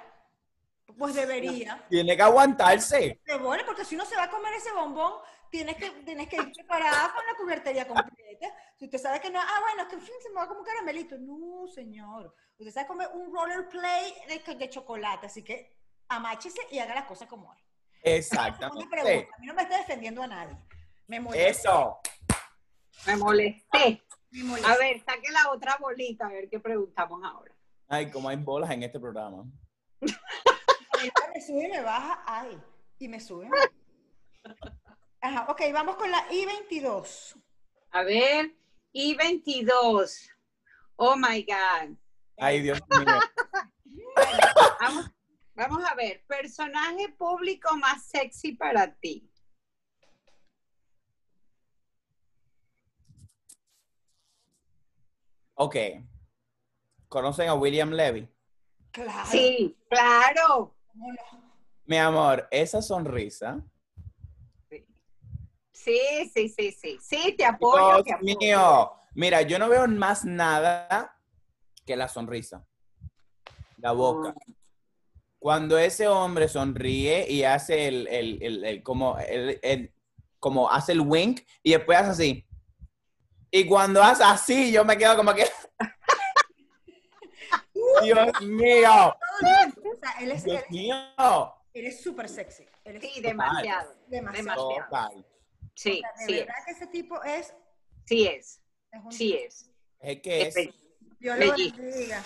Pues 0.97 1.15
debería. 1.15 1.85
Tiene 1.89 2.17
que 2.17 2.23
aguantarse. 2.23 3.21
Pero 3.25 3.41
bueno, 3.41 3.65
porque 3.67 3.85
si 3.85 3.95
uno 3.97 4.05
se 4.07 4.15
va 4.17 4.25
a 4.25 4.31
comer 4.31 4.55
ese 4.55 4.73
bombón, 4.73 5.15
tienes 5.51 5.77
que, 5.77 5.91
tienes 6.05 6.29
que 6.29 6.37
ir 6.37 6.53
preparada 6.53 7.13
con 7.15 7.27
la 7.27 7.35
cubertería 7.35 7.87
completa. 7.87 8.55
Si 8.77 8.85
usted 8.85 8.99
sabe 8.99 9.21
que 9.21 9.31
no, 9.31 9.41
ah, 9.41 9.61
bueno, 9.61 9.83
es 9.83 9.89
que 9.89 9.95
en 9.97 10.03
fin, 10.03 10.15
se 10.23 10.31
me 10.31 10.37
va 10.37 10.49
como 10.49 10.61
un 10.61 10.67
caramelito. 10.67 11.17
No, 11.19 11.67
señor. 11.69 12.35
Usted 12.59 12.73
sabe 12.73 12.87
comer 12.87 13.09
un 13.15 13.33
roller 13.33 13.69
play 13.69 14.15
de, 14.29 14.55
de 14.55 14.71
chocolate, 14.71 15.27
así 15.27 15.43
que 15.43 15.77
amáchese 16.09 16.61
y 16.71 16.79
haga 16.79 16.95
las 16.95 17.05
cosas 17.05 17.29
como 17.29 17.53
es. 17.55 17.61
Exactamente. 18.03 18.89
pregunta, 18.89 19.35
a 19.37 19.41
mí 19.41 19.47
no 19.47 19.55
me 19.55 19.63
está 19.63 19.79
defendiendo 19.79 20.23
a 20.23 20.27
nadie. 20.27 20.57
Me 21.07 21.21
molesta. 21.21 21.49
Eso. 21.51 21.99
Me 23.07 23.17
molesté. 23.17 24.03
me. 24.31 24.61
A 24.65 24.77
ver, 24.77 25.03
saque 25.05 25.31
la 25.31 25.51
otra 25.51 25.77
bolita, 25.81 26.27
a 26.27 26.31
ver 26.31 26.49
qué 26.49 26.61
preguntamos 26.61 27.21
ahora. 27.25 27.55
Ay, 27.89 28.11
como 28.11 28.29
hay 28.29 28.37
bolas 28.37 28.71
en 28.71 28.83
este 28.83 29.01
programa. 29.01 29.45
Esta 30.01 31.31
me 31.33 31.41
sube 31.41 31.65
y 31.65 31.71
me 31.71 31.81
baja, 31.81 32.23
ay, 32.27 32.61
y 32.99 33.09
me 33.09 33.21
sube. 33.21 33.49
Ajá, 35.21 35.47
ok, 35.49 35.61
vamos 35.73 35.97
con 35.97 36.11
la 36.11 36.25
I-22. 36.31 37.37
A 37.91 38.03
ver, 38.03 38.55
y 38.93 39.15
22. 39.15 40.31
Oh 40.97 41.17
my 41.17 41.45
God. 41.45 41.97
Ay, 42.37 42.61
Dios 42.61 42.81
mío. 42.89 43.05
Vamos, 44.81 45.11
vamos 45.55 45.85
a 45.85 45.95
ver, 45.95 46.25
personaje 46.27 47.09
público 47.11 47.77
más 47.77 48.05
sexy 48.05 48.53
para 48.53 48.95
ti. 48.95 49.29
Ok. 55.55 55.77
¿Conocen 57.09 57.49
a 57.49 57.55
William 57.55 57.91
Levy? 57.91 58.29
Claro. 58.93 59.29
Sí, 59.29 59.77
claro. 59.89 60.77
Mi 61.85 61.97
amor, 61.97 62.47
esa 62.51 62.81
sonrisa. 62.83 63.65
Sí, 65.85 66.31
sí, 66.35 66.49
sí, 66.49 66.73
sí. 66.73 66.99
Sí, 67.01 67.35
te 67.37 67.45
apoyo. 67.45 68.03
te 68.03 68.05
Dios 68.05 68.17
apoyo. 68.17 68.37
mío. 68.39 68.93
Mira, 69.15 69.43
yo 69.43 69.59
no 69.59 69.69
veo 69.69 69.87
más 69.89 70.25
nada 70.25 71.17
que 71.87 71.97
la 71.97 72.09
sonrisa. 72.09 72.67
La 73.79 73.93
boca. 73.93 74.35
Cuando 75.39 75.79
ese 75.79 76.09
hombre 76.09 76.49
sonríe 76.49 77.27
y 77.31 77.45
hace 77.45 77.87
el, 77.89 78.07
el- 78.09 78.43
el- 78.43 78.65
el- 78.65 78.83
como, 78.83 79.19
el- 79.19 79.59
el- 79.63 79.93
como 80.41 80.71
hace 80.71 80.93
el 80.93 81.01
wink 81.01 81.41
y 81.63 81.73
después 81.73 81.99
hace 81.99 82.11
así. 82.11 82.45
Y 83.51 83.67
cuando 83.67 84.03
hace 84.03 84.25
así, 84.25 84.73
yo 84.73 84.85
me 84.85 84.99
quedo 84.99 85.17
como 85.17 85.33
que. 85.35 85.47
Dios 88.03 88.41
mío. 88.43 88.91
O 88.91 89.97
sea, 90.01 90.13
él 90.21 90.33
es 90.33 90.45
él 90.45 90.51
Dios 90.69 90.71
mío. 90.71 91.55
él 91.73 91.87
es 91.87 92.03
súper 92.03 92.29
sexy. 92.29 92.67
Él 92.85 92.97
es 92.97 93.03
Sí, 93.15 93.21
demasiado. 93.21 93.93
demasiado. 94.09 94.69
demasiado. 94.69 95.25
Sí, 95.79 95.91
O 95.91 95.95
sea, 96.01 96.13
de 96.19 96.27
sí, 96.27 96.39
verdad 96.41 96.55
que 96.67 96.73
ese 96.73 96.87
tipo 96.89 97.23
es, 97.23 97.55
sí 98.05 98.27
es. 98.27 98.61
es 98.91 99.05
un 99.05 99.13
Sí 99.13 99.35
es. 99.35 99.71
Es 100.01 100.21
que 100.21 100.43
es. 100.43 100.55
Dios 101.21 101.39
lo 101.39 101.53
bendiga. 101.53 102.25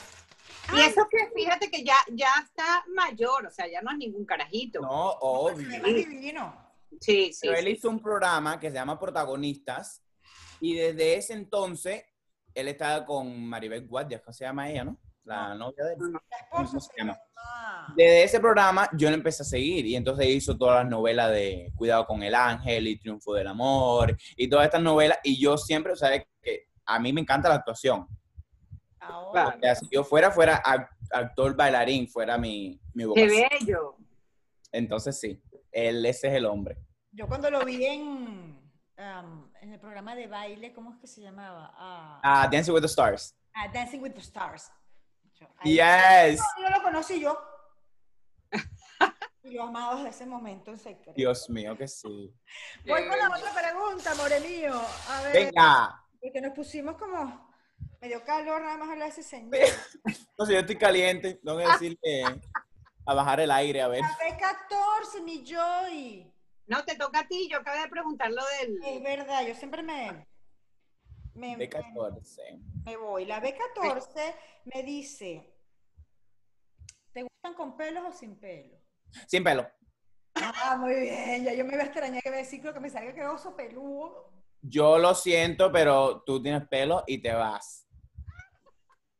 Y 0.75 0.81
eso 0.81 1.07
que 1.11 1.31
fíjate 1.35 1.71
que 1.71 1.85
ya, 1.85 1.97
ya 2.13 2.31
está 2.43 2.83
mayor, 2.95 3.47
o 3.47 3.51
sea, 3.51 3.67
ya 3.71 3.83
no 3.83 3.91
es 3.91 3.99
ningún 3.99 4.25
carajito. 4.25 4.81
No, 4.81 5.11
obvio. 5.21 5.69
más 5.83 5.95
divino. 5.95 6.75
Sí, 6.99 7.31
sí. 7.35 7.41
Pero 7.43 7.59
él 7.59 7.67
sí. 7.67 7.71
hizo 7.73 7.91
un 7.91 8.01
programa 8.01 8.59
que 8.59 8.71
se 8.71 8.75
llama 8.75 8.99
Protagonistas 8.99 10.03
y 10.61 10.75
desde 10.77 11.17
ese 11.17 11.35
entonces 11.35 12.05
él 12.55 12.69
estaba 12.69 13.05
con 13.05 13.47
Maribel 13.47 13.87
Guardia, 13.87 14.23
¿cómo 14.23 14.33
se 14.33 14.47
llama 14.47 14.71
ella, 14.71 14.85
no? 14.85 14.99
La 15.25 15.55
novia 15.55 15.85
de 15.85 15.93
él. 15.95 15.99
La 16.13 16.37
esposa 16.39 16.65
¿Cómo 16.67 16.81
se 16.81 16.81
se 16.81 16.99
llama? 16.99 17.13
llama- 17.13 17.95
Desde 17.97 18.25
ese 18.25 18.41
programa 18.41 18.89
yo 18.93 19.09
lo 19.09 19.15
empecé 19.15 19.43
a 19.43 19.47
seguir 19.47 19.87
y 19.87 19.95
entonces 19.97 20.27
hizo 20.27 20.57
todas 20.57 20.83
las 20.83 20.91
novelas 20.91 21.31
de 21.31 21.73
Cuidado 21.77 22.07
con 22.07 22.23
el 22.23 22.35
Ángel 22.35 22.87
y 22.89 22.99
Triunfo 22.99 23.35
del 23.35 23.47
Amor 23.47 24.17
y 24.37 24.49
todas 24.49 24.67
estas 24.67 24.83
novelas 24.83 25.19
y 25.23 25.41
yo 25.41 25.57
siempre, 25.57 25.93
o 25.93 25.97
sea, 25.97 26.11
que 26.41 26.67
a 26.87 26.99
mí 26.99 27.13
me 27.13 27.21
encanta 27.21 27.49
la 27.49 27.57
actuación. 27.57 28.07
Ahora, 29.01 29.49
O 29.57 29.61
sea, 29.61 29.75
si 29.75 29.89
yo 29.91 30.05
fuera, 30.05 30.31
fuera 30.31 30.63
ac- 30.63 30.89
actor 31.11 31.57
bailarín, 31.57 32.09
fuera 32.09 32.39
mi, 32.39 32.81
mi 32.95 33.03
Qué 33.03 33.07
vocación. 33.07 33.49
bello. 33.61 33.97
Entonces 34.71 35.19
sí, 35.19 35.41
él, 35.73 36.05
ese 36.07 36.29
es 36.29 36.35
el 36.35 36.47
hombre. 36.47 36.77
yo 37.11 37.27
cuando 37.29 37.51
lo 37.51 37.65
vi 37.65 37.85
en, 37.85 38.03
um, 38.99 39.51
en 39.61 39.73
el 39.73 39.81
programa 39.81 40.15
de 40.15 40.27
baile, 40.29 40.73
¿cómo 40.73 40.93
es 40.93 40.99
que 40.99 41.07
se 41.07 41.21
llamaba? 41.21 41.73
Ah, 41.77 42.21
Ah, 42.23 42.49
Dancing 42.51 42.73
with 42.73 42.81
the 42.83 42.87
Stars. 42.89 43.37
ah, 43.55 43.69
Dancing 43.73 44.01
with 44.01 44.13
the 44.15 44.21
Stars. 44.21 44.71
Ahí- 45.59 45.75
Yes. 45.77 46.41
Yo 46.61 46.69
lo 46.71 46.83
conocí 46.83 47.21
yo. 47.21 47.39
Y 49.45 49.51
lo 49.55 49.65
amado 49.65 49.97
desde 49.97 50.11
ese 50.11 50.27
momento 50.27 50.71
en 50.71 50.79
secreto. 50.79 51.13
Dios 51.17 51.51
mío, 51.51 51.77
que 51.77 51.89
sí. 51.89 52.33
Voy 52.87 53.09
con 53.09 53.19
la 53.19 53.29
otra 53.29 53.53
pregunta, 53.53 54.15
more 54.15 54.39
mío. 54.41 54.81
A 55.09 55.23
ver, 55.23 55.33
Venga. 55.33 56.05
porque 56.21 56.41
nos 56.41 56.53
pusimos 56.55 56.97
como 56.97 57.51
medio 58.01 58.23
calor 58.25 58.63
nada 58.63 58.77
más 58.77 58.89
hablar 58.91 59.13
de 59.13 59.21
ese 59.21 59.23
señor. 59.25 59.51
No 60.39 60.47
sé, 60.47 60.53
yo 60.55 60.61
estoy 60.61 60.77
caliente. 60.79 61.35
Tengo 61.45 61.59
que 61.59 61.67
decirle 61.67 62.25
a 63.05 63.15
bajar 63.15 63.41
el 63.41 63.51
aire, 63.51 63.83
a 63.83 63.89
ver. 63.89 64.01
La 64.03 64.17
P14, 64.19 65.23
mi 65.25 65.45
Joy. 65.45 66.33
No, 66.69 66.85
te 66.85 66.95
toca 66.97 67.21
a 67.21 67.27
ti. 67.29 67.49
Yo 67.51 67.59
acabo 67.59 67.81
de 67.83 67.89
preguntar 67.89 68.31
lo 68.31 68.43
del. 68.61 68.79
Es 68.85 69.03
verdad, 69.03 69.45
yo 69.47 69.55
siempre 69.57 69.83
me, 69.83 70.25
me, 71.35 71.51
De 71.51 71.57
me, 71.57 71.69
14. 71.69 72.43
me 72.85 72.97
voy. 72.97 73.25
La 73.25 73.43
B14 73.43 74.35
me 74.65 74.83
dice, 74.83 75.55
¿te 77.13 77.23
gustan 77.23 77.55
con 77.55 77.77
pelos 77.77 78.05
o 78.09 78.13
sin 78.13 78.39
pelo? 78.39 78.79
Sin 79.27 79.45
pelo. 79.45 79.67
Ah, 80.35 80.77
muy 80.81 80.95
bien, 80.95 81.45
ya 81.45 81.55
yo 81.55 81.65
me 81.65 81.75
iba 81.75 81.83
a 81.83 81.87
extrañar 81.87 82.23
que 82.23 82.31
me 82.31 82.39
decir 82.39 82.63
que 82.63 82.81
me 82.81 82.89
salga 82.89 83.15
que 83.15 83.25
oso 83.25 83.55
peludo. 83.55 84.33
Yo 84.63 84.99
lo 84.99 85.15
siento, 85.15 85.71
pero 85.71 86.23
tú 86.23 86.43
tienes 86.43 86.67
pelo 86.69 87.03
y 87.07 87.19
te 87.21 87.33
vas. 87.33 87.87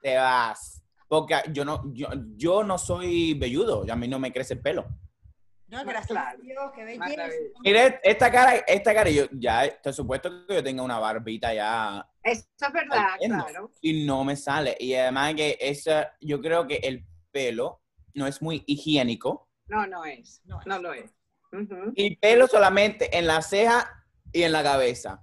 Te 0.01 0.17
vas. 0.17 0.83
Porque 1.09 1.35
yo 1.53 1.65
no, 1.65 1.93
yo, 1.93 2.09
yo 2.37 2.65
no 2.65 2.79
soy 2.79 3.35
velludo, 3.35 3.85
a 3.91 3.97
mí 3.97 4.09
no 4.09 4.19
me 4.19 4.33
crece 4.33 4.55
el 4.55 4.61
pelo. 4.61 4.87
No, 5.73 5.85
gracias 5.87 6.07
Claro. 6.09 6.39
a 6.39 6.43
Dios, 6.43 6.73
qué 6.75 6.85
belleza. 6.85 7.29
Mire, 7.65 8.01
esta 8.05 8.31
cara, 8.31 8.57
esta 8.59 8.93
cara, 8.95 9.09
yo 9.09 9.25
ya, 9.33 9.81
te 9.81 9.91
supuesto 9.91 10.47
que 10.47 10.57
yo 10.57 10.63
tenga 10.63 10.83
una 10.83 10.99
barbita 10.99 11.55
ya 11.55 12.07
Eso 12.23 12.45
es 12.61 12.73
verdad, 12.73 13.07
claro. 13.19 13.73
y 13.81 14.05
no 14.05 14.23
me 14.23 14.37
sale. 14.37 14.77
Y 14.79 14.95
además 14.95 15.35
que 15.35 15.57
esa, 15.59 16.13
yo 16.21 16.43
creo 16.43 16.67
que 16.67 16.77
el 16.77 17.07
pelo 17.31 17.81
no 18.13 18.27
es 18.27 18.43
muy 18.43 18.63
higiénico. 18.67 19.49
No, 19.67 19.87
no 19.87 20.05
es. 20.05 20.43
No 20.45 20.61
es. 20.61 20.67
No 20.67 20.79
lo 20.79 20.93
es. 20.93 21.11
Ujú. 21.53 21.93
Y 21.97 22.17
pelo 22.17 22.47
solamente 22.49 23.17
en 23.17 23.27
la 23.27 23.41
ceja 23.41 24.05
y 24.31 24.43
en 24.43 24.53
la 24.53 24.63
cabeza. 24.63 25.23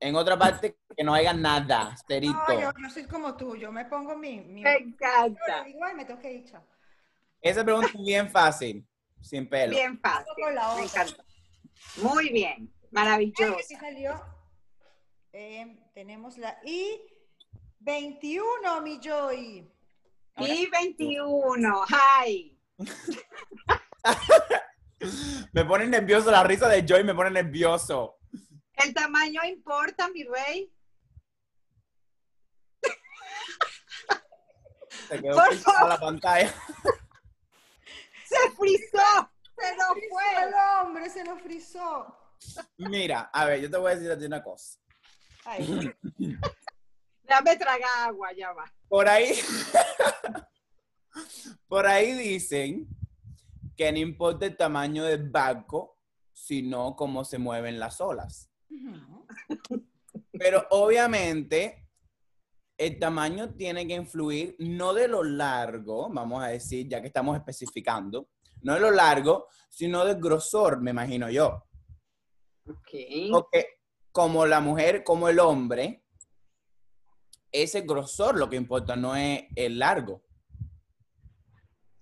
En 0.00 0.14
otra 0.16 0.38
parte 0.38 0.76
que 0.94 1.02
no 1.02 1.14
haya 1.14 1.32
nada, 1.32 1.92
esterito. 1.94 2.34
No, 2.46 2.60
yo, 2.60 2.72
yo 2.78 2.90
soy 2.90 3.04
como 3.04 3.36
tú, 3.38 3.56
yo 3.56 3.72
me 3.72 3.86
pongo 3.86 4.16
mi... 4.16 4.40
mi 4.40 4.60
Me 4.62 4.76
encanta. 4.76 5.66
igual 5.66 5.96
me 5.96 6.04
tengo 6.04 6.20
que 6.20 6.30
ir, 6.34 6.44
chao. 6.44 6.62
Esa 7.40 7.64
pregunta 7.64 7.88
es 7.94 8.02
bien 8.04 8.28
fácil, 8.28 8.86
sin 9.20 9.48
pelo. 9.48 9.74
Bien 9.74 9.98
fácil. 10.00 10.32
Me 10.36 10.82
encanta. 10.84 11.24
Muy 11.96 12.28
bien. 12.30 12.72
Maravilloso. 12.90 13.56
salió. 13.78 14.20
Eh, 15.32 15.78
tenemos 15.94 16.38
la 16.38 16.58
I-21, 16.64 18.82
mi 18.82 18.98
Joy. 19.00 19.70
Y 20.38 20.66
21. 20.70 21.84
¡Ay! 22.16 22.58
Me 25.52 25.64
pone 25.64 25.86
nervioso, 25.86 26.30
la 26.30 26.44
risa 26.44 26.68
de 26.68 26.84
Joy 26.86 27.04
me 27.04 27.14
pone 27.14 27.30
nervioso. 27.30 28.18
¿El 28.72 28.94
tamaño 28.94 29.44
importa, 29.44 30.08
mi 30.08 30.24
rey? 30.24 30.72
Se 35.08 35.20
quedó 35.20 35.36
Por 35.36 35.54
favor. 35.56 35.88
la 35.88 35.98
pantalla. 35.98 36.54
¡Se 38.28 38.50
frizó! 38.56 39.30
¡Se 39.56 39.76
nos 39.76 39.94
fue! 40.10 40.44
el 40.44 40.54
hombre, 40.54 41.08
se 41.08 41.24
nos 41.24 41.40
frizó. 41.40 42.14
Mira, 42.76 43.30
a 43.32 43.46
ver, 43.46 43.60
yo 43.60 43.70
te 43.70 43.78
voy 43.78 43.92
a 43.92 43.94
decir 43.94 44.10
a 44.10 44.18
ti 44.18 44.26
una 44.26 44.42
cosa. 44.42 44.78
Ay, 45.44 45.90
Dame 47.22 47.56
traga 47.56 48.04
agua, 48.04 48.32
ya 48.32 48.52
va. 48.52 48.64
Por 48.88 49.08
ahí, 49.08 49.32
por 51.68 51.86
ahí 51.86 52.12
dicen 52.12 52.88
que 53.76 53.92
no 53.92 53.98
importa 53.98 54.46
el 54.46 54.56
tamaño 54.56 55.04
del 55.04 55.28
barco, 55.28 55.98
sino 56.32 56.96
cómo 56.96 57.24
se 57.24 57.38
mueven 57.38 57.78
las 57.78 58.00
olas. 58.00 58.50
Pero 60.32 60.66
obviamente 60.70 61.87
el 62.78 62.98
tamaño 62.98 63.54
tiene 63.54 63.86
que 63.86 63.94
influir 63.94 64.54
no 64.60 64.94
de 64.94 65.08
lo 65.08 65.24
largo, 65.24 66.08
vamos 66.08 66.42
a 66.42 66.48
decir, 66.48 66.88
ya 66.88 67.00
que 67.00 67.08
estamos 67.08 67.36
especificando, 67.36 68.28
no 68.62 68.74
de 68.74 68.80
lo 68.80 68.92
largo, 68.92 69.48
sino 69.68 70.04
del 70.04 70.20
grosor, 70.20 70.80
me 70.80 70.92
imagino 70.92 71.28
yo. 71.28 71.64
Ok. 72.68 72.90
Porque 73.32 73.66
como 74.12 74.46
la 74.46 74.60
mujer, 74.60 75.02
como 75.02 75.28
el 75.28 75.40
hombre, 75.40 76.04
es 77.50 77.74
el 77.74 77.86
grosor 77.86 78.38
lo 78.38 78.48
que 78.48 78.56
importa, 78.56 78.94
no 78.94 79.16
es 79.16 79.44
el 79.56 79.78
largo. 79.80 80.22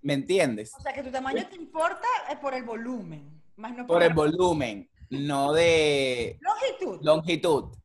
¿Me 0.03 0.13
entiendes? 0.13 0.73
O 0.79 0.81
sea, 0.81 0.93
que 0.93 1.03
tu 1.03 1.11
tamaño 1.11 1.49
te 1.49 1.57
importa 1.57 2.07
eh, 2.31 2.37
por 2.37 2.53
el 2.55 2.65
volumen, 2.65 3.43
más 3.57 3.73
no 3.73 3.87
Por 3.87 3.97
por, 3.97 4.03
el 4.03 4.09
la 4.11 4.15
volumen, 4.15 4.91
no 5.11 5.53
de 5.55 6.39
longitud. 6.41 7.01
longitud. 7.03 7.77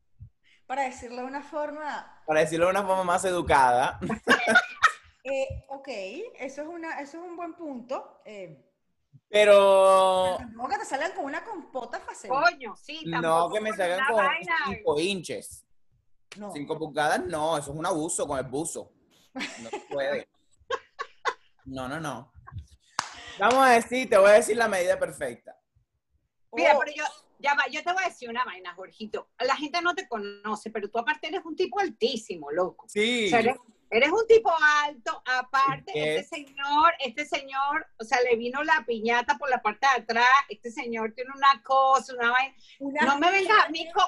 Para 0.66 0.84
decirlo 0.84 1.22
de 1.22 1.24
una 1.24 1.42
forma, 1.42 2.11
Para 2.26 2.40
decirlo 2.40 2.66
de 2.66 2.70
una 2.72 2.82
forma 2.84 3.04
más 3.04 3.24
educada, 3.24 3.98
eh, 5.24 5.64
ok, 5.68 5.88
eso 6.38 6.62
es, 6.62 6.68
una, 6.68 7.00
eso 7.00 7.18
es 7.18 7.24
un 7.24 7.36
buen 7.36 7.54
punto. 7.54 8.20
Eh, 8.24 8.68
pero 9.28 10.36
tampoco 10.38 10.68
que 10.68 10.78
te 10.78 10.84
salgan 10.84 11.12
con 11.12 11.24
una 11.24 11.42
compota 11.42 11.98
fácil. 12.00 12.30
Coño, 12.30 12.76
sí, 12.76 13.02
no 13.06 13.50
que 13.50 13.60
me 13.60 13.72
salgan 13.72 14.06
con 14.06 14.16
vaina. 14.16 14.56
5 14.66 15.00
inches. 15.00 15.64
No. 16.36 16.52
5 16.52 16.78
pulgadas, 16.78 17.24
no, 17.24 17.56
eso 17.58 17.72
es 17.72 17.76
un 17.76 17.86
abuso 17.86 18.26
con 18.26 18.38
el 18.38 18.44
buzo. 18.44 18.92
No 19.34 19.70
se 19.70 19.80
puede. 19.90 20.28
No, 21.64 21.88
no, 21.88 22.00
no. 22.00 22.32
Vamos 23.38 23.64
a 23.64 23.70
decir, 23.70 24.10
te 24.10 24.18
voy 24.18 24.30
a 24.30 24.34
decir 24.34 24.56
la 24.56 24.66
medida 24.66 24.98
perfecta. 24.98 25.56
Mira, 26.50 26.76
Oh, 26.76 26.80
pero 26.80 26.92
yo, 26.92 27.04
ya 27.42 27.54
va, 27.54 27.64
yo 27.70 27.82
te 27.82 27.92
voy 27.92 28.02
a 28.04 28.08
decir 28.08 28.28
una 28.30 28.44
vaina, 28.44 28.74
Jorgito. 28.74 29.28
La 29.40 29.56
gente 29.56 29.80
no 29.82 29.94
te 29.94 30.06
conoce, 30.08 30.70
pero 30.70 30.88
tú 30.90 30.98
aparte 30.98 31.28
eres 31.28 31.44
un 31.44 31.56
tipo 31.56 31.80
altísimo, 31.80 32.50
loco. 32.50 32.86
Sí. 32.88 33.26
O 33.26 33.30
sea, 33.30 33.40
eres, 33.40 33.56
eres 33.90 34.10
un 34.10 34.26
tipo 34.26 34.50
alto, 34.84 35.22
aparte, 35.26 35.92
¿Qué 35.92 36.16
este 36.16 36.36
señor, 36.36 36.92
este 37.00 37.26
señor, 37.26 37.86
o 37.98 38.04
sea, 38.04 38.20
le 38.22 38.36
vino 38.36 38.62
la 38.62 38.84
piñata 38.86 39.36
por 39.36 39.50
la 39.50 39.60
parte 39.60 39.86
de 39.94 40.02
atrás, 40.02 40.26
este 40.48 40.70
señor 40.70 41.12
tiene 41.14 41.30
una 41.36 41.62
cosa, 41.62 42.14
una 42.14 42.30
vaina. 42.30 42.54
una- 42.78 43.02
No 43.02 43.18
me 43.18 43.30
venga 43.30 43.62
a 43.64 43.68
mí 43.68 43.86
con, 43.92 44.04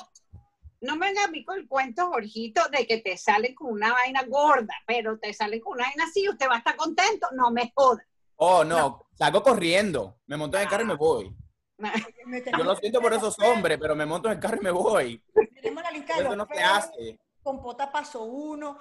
no 0.81 0.97
me 0.97 1.07
venga 1.09 1.25
a 1.25 1.29
mí 1.29 1.45
con 1.45 1.59
el 1.59 1.67
cuento, 1.69 2.07
Jorgito, 2.09 2.61
de 2.71 2.87
que 2.87 2.99
te 2.99 3.17
salen 3.17 3.55
con 3.55 3.73
una 3.73 3.93
vaina 3.93 4.23
gorda, 4.29 4.75
pero 4.87 5.19
te 5.19 5.33
salen 5.35 5.61
con 5.61 5.75
una 5.75 5.85
vaina 5.85 6.05
así, 6.05 6.29
usted 6.29 6.49
va 6.49 6.55
a 6.57 6.59
estar 6.59 6.77
contento, 6.77 7.27
no 7.33 7.51
me 7.51 7.73
joda. 7.75 8.07
Oh, 8.37 8.65
no, 8.65 9.07
salgo 9.15 9.43
corriendo. 9.43 10.19
Me 10.27 10.37
monto 10.37 10.57
en 10.57 10.65
el 10.65 10.69
carro 10.69 10.83
y 10.83 10.87
me 10.87 10.95
voy. 10.97 11.33
Yo 11.79 12.65
lo 12.65 12.77
siento 12.77 13.01
por 13.01 13.13
esos 13.13 13.39
hombres, 13.41 13.79
pero 13.81 13.95
me 13.97 14.07
monto 14.07 14.29
en 14.29 14.35
el 14.35 14.41
carro 14.41 14.59
y 14.61 14.65
me 14.65 14.71
voy. 14.71 15.23
Tenemos 15.61 15.83
la 15.83 15.91
lista 15.91 16.17
de 16.17 16.25
los 16.25 16.37
no 16.37 16.47
se 16.47 16.63
hace. 16.63 17.19
Compota 17.43 17.91
paso 17.91 18.25
uno. 18.25 18.79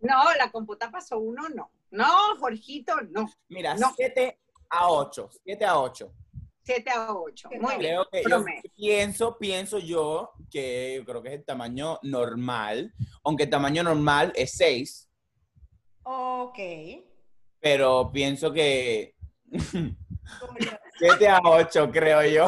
No, 0.00 0.34
la 0.38 0.50
compota 0.50 0.90
pasó 0.90 1.18
uno, 1.18 1.48
no. 1.48 1.70
No, 1.90 2.36
Jorgito, 2.38 2.94
no. 3.10 3.28
Mira, 3.48 3.74
No. 3.74 3.92
7 3.96 4.38
a 4.70 4.88
8. 4.90 5.30
7 5.44 5.64
a 5.64 5.80
8. 5.80 6.12
7 6.62 6.90
a 6.90 7.12
8. 7.14 7.48
Muy 7.60 7.76
bien. 7.76 7.98
Que 8.12 8.22
yo 8.28 8.44
pienso, 8.76 9.38
pienso 9.38 9.78
yo 9.78 10.32
que 10.50 10.96
yo 10.98 11.04
creo 11.04 11.22
que 11.22 11.28
es 11.30 11.34
el 11.36 11.44
tamaño 11.44 11.98
normal, 12.02 12.92
aunque 13.24 13.44
el 13.44 13.50
tamaño 13.50 13.82
normal 13.82 14.32
es 14.36 14.52
6, 14.56 15.08
Ok. 16.02 16.58
pero 17.60 18.10
pienso 18.12 18.52
que 18.52 19.14
7 20.98 21.28
a 21.28 21.40
8, 21.42 21.90
creo 21.92 22.22
yo. 22.24 22.46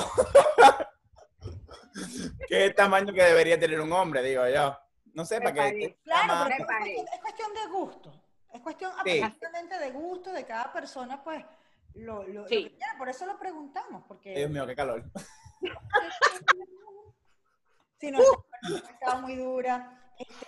que 2.49 2.65
el 2.67 2.75
tamaño 2.75 3.13
que 3.13 3.23
debería 3.23 3.59
tener 3.59 3.81
un 3.81 3.93
hombre, 3.93 4.23
digo 4.23 4.47
yo. 4.49 4.77
No 5.15 5.25
sé, 5.25 5.41
para 5.41 5.53
qué. 5.71 5.99
Claro, 6.05 6.45
pero 6.45 6.57
es 6.57 6.67
cuestión, 6.67 7.07
es 7.13 7.21
cuestión 7.21 7.55
de 7.55 7.67
gusto. 7.73 8.13
Es 8.53 8.61
cuestión 8.61 8.93
Sí. 9.05 9.21
absolutamente 9.21 9.79
de 9.79 9.91
gusto 9.91 10.33
de 10.33 10.45
cada 10.47 10.73
persona, 10.73 11.23
pues, 11.23 11.45
lo, 11.95 12.23
lo, 12.23 12.43
lo 12.43 12.49
Sí. 12.49 12.65
que 12.65 12.77
quiera. 12.77 12.95
Por 12.97 13.09
eso 13.09 13.27
lo 13.27 13.39
preguntamos, 13.39 14.05
porque 14.07 14.35
Dios 14.35 14.51
mío, 14.51 14.67
qué 14.67 14.77
calor. 14.77 15.05
si 18.01 18.11
no, 18.11 18.21
esta 18.75 18.91
estaba 18.93 19.21
muy 19.21 19.37
dura. 19.37 20.13
Este, 20.19 20.47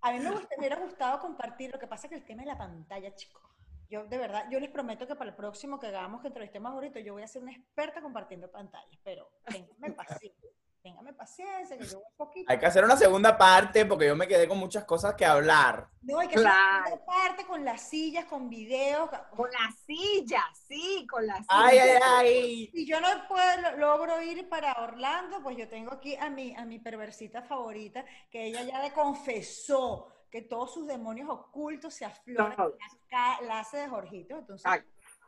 a 0.00 0.12
mí 0.12 0.20
me, 0.20 0.30
gust- 0.30 0.48
me 0.50 0.56
hubiera 0.58 0.76
gustado 0.76 1.20
compartir, 1.20 1.70
lo 1.72 1.78
que 1.78 1.86
pasa 1.86 2.06
es 2.06 2.10
que 2.10 2.16
el 2.16 2.24
tema 2.24 2.42
de 2.42 2.48
la 2.48 2.58
pantalla, 2.58 3.14
chicos. 3.14 3.42
Yo, 3.90 4.04
de 4.04 4.18
verdad, 4.18 4.46
yo 4.50 4.60
les 4.60 4.70
prometo 4.70 5.06
que 5.06 5.14
para 5.14 5.30
el 5.30 5.36
próximo 5.36 5.78
que 5.78 5.88
hagamos, 5.88 6.20
que 6.20 6.28
entrevistemos 6.28 6.72
ahorita, 6.72 7.00
yo 7.00 7.14
voy 7.14 7.22
a 7.22 7.28
ser 7.28 7.42
una 7.42 7.52
experta 7.52 8.00
compartiendo 8.00 8.50
pantallas, 8.50 8.98
pero 9.02 9.30
téngame 9.46 9.90
paciencia, 9.96 10.50
téngame 10.82 11.12
paciencia, 11.12 11.78
que 11.78 11.84
yo 11.84 11.98
voy 11.98 12.06
un 12.10 12.16
poquito. 12.16 12.52
Hay 12.52 12.58
que 12.58 12.66
hacer 12.66 12.84
una 12.84 12.96
segunda 12.96 13.36
parte 13.36 13.84
porque 13.86 14.06
yo 14.06 14.16
me 14.16 14.26
quedé 14.26 14.48
con 14.48 14.58
muchas 14.58 14.84
cosas 14.84 15.14
que 15.14 15.24
hablar. 15.24 15.88
No, 16.02 16.18
hay 16.18 16.28
que 16.28 16.36
hacer 16.36 16.46
una 16.46 17.04
parte 17.04 17.46
con 17.46 17.64
las 17.64 17.82
sillas, 17.82 18.24
con 18.26 18.48
videos. 18.48 19.08
Con 19.36 19.50
la 19.50 19.70
silla, 19.86 20.44
sí, 20.66 21.06
con 21.10 21.26
la 21.26 21.36
silla. 21.36 21.46
Ay, 21.48 21.78
ay, 21.78 21.98
ay. 22.02 22.70
Si 22.72 22.86
yo 22.86 23.00
no 23.00 23.08
puedo, 23.28 23.76
logro 23.76 24.20
ir 24.22 24.48
para 24.48 24.72
Orlando, 24.82 25.42
pues 25.42 25.56
yo 25.56 25.68
tengo 25.68 25.92
aquí 25.92 26.16
a 26.16 26.30
mi, 26.30 26.54
a 26.56 26.64
mi 26.64 26.78
perversita 26.78 27.42
favorita, 27.42 28.04
que 28.30 28.46
ella 28.46 28.62
ya 28.62 28.82
le 28.82 28.92
confesó 28.92 30.13
que 30.34 30.42
todos 30.42 30.74
sus 30.74 30.88
demonios 30.88 31.30
ocultos 31.30 31.94
se 31.94 32.04
afloran 32.04 32.56
en 32.58 33.46
la, 33.46 33.60
hace 33.60 33.76
de 33.76 33.88
Jorgito. 33.88 34.36
Entonces, 34.36 34.66
Ay. 34.66 34.80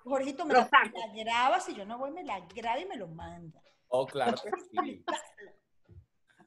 Jorgito 0.02 0.44
me 0.44 0.54
la, 0.54 0.68
graba, 1.14 1.60
si 1.60 1.76
yo 1.76 1.84
no 1.84 1.96
voy, 1.96 2.10
me 2.10 2.24
la 2.24 2.40
graba 2.40 2.80
y 2.80 2.86
me 2.86 2.96
lo 2.96 3.06
manda. 3.06 3.62
Oh, 3.86 4.04
claro 4.04 4.36
que 4.42 4.50
sí. 4.82 5.04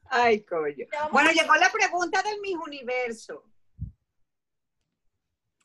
Ay, 0.09 0.43
coño. 0.43 0.87
Bueno, 1.09 1.31
llegó 1.31 1.55
la 1.55 1.71
pregunta 1.71 2.21
del 2.21 2.41
Miss 2.41 2.57
Universo. 2.57 3.45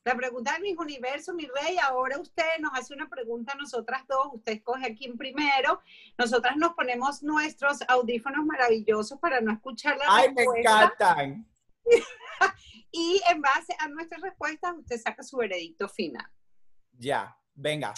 La 0.05 0.15
pregunta 0.15 0.53
del 0.53 0.61
Miss 0.61 0.77
Universo, 0.77 1.33
mi 1.33 1.47
rey, 1.47 1.77
ahora 1.77 2.17
usted 2.17 2.59
nos 2.61 2.79
hace 2.79 2.93
una 2.93 3.09
pregunta 3.09 3.51
a 3.51 3.57
nosotras 3.57 4.07
dos, 4.07 4.35
usted 4.35 4.53
escoge 4.53 4.85
a 4.85 4.95
quién 4.95 5.17
primero, 5.17 5.81
nosotras 6.17 6.55
nos 6.55 6.75
ponemos 6.75 7.21
nuestros 7.23 7.79
audífonos 7.89 8.45
maravillosos 8.45 9.19
para 9.19 9.41
no 9.41 9.51
escuchar 9.51 9.97
la 9.97 10.05
Ay, 10.07 10.29
me 10.29 10.43
respuesta 10.43 10.93
encantan. 10.97 11.45
y 12.95 13.21
en 13.29 13.41
base 13.41 13.75
a 13.77 13.89
nuestras 13.89 14.21
respuestas 14.21 14.73
usted 14.77 14.97
saca 14.97 15.21
su 15.21 15.35
veredicto 15.35 15.89
final. 15.89 16.25
Ya, 16.93 17.37
venga. 17.53 17.93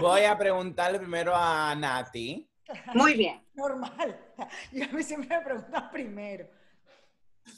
Voy 0.00 0.24
a 0.24 0.36
preguntarle 0.36 0.98
primero 0.98 1.34
a 1.34 1.74
Nati. 1.74 2.46
Muy 2.94 3.14
bien. 3.14 3.42
Normal. 3.54 4.18
Y 4.72 4.82
a 4.82 4.88
mí 4.88 5.02
siempre 5.02 5.38
me 5.38 5.44
preguntan 5.44 5.90
primero. 5.90 6.46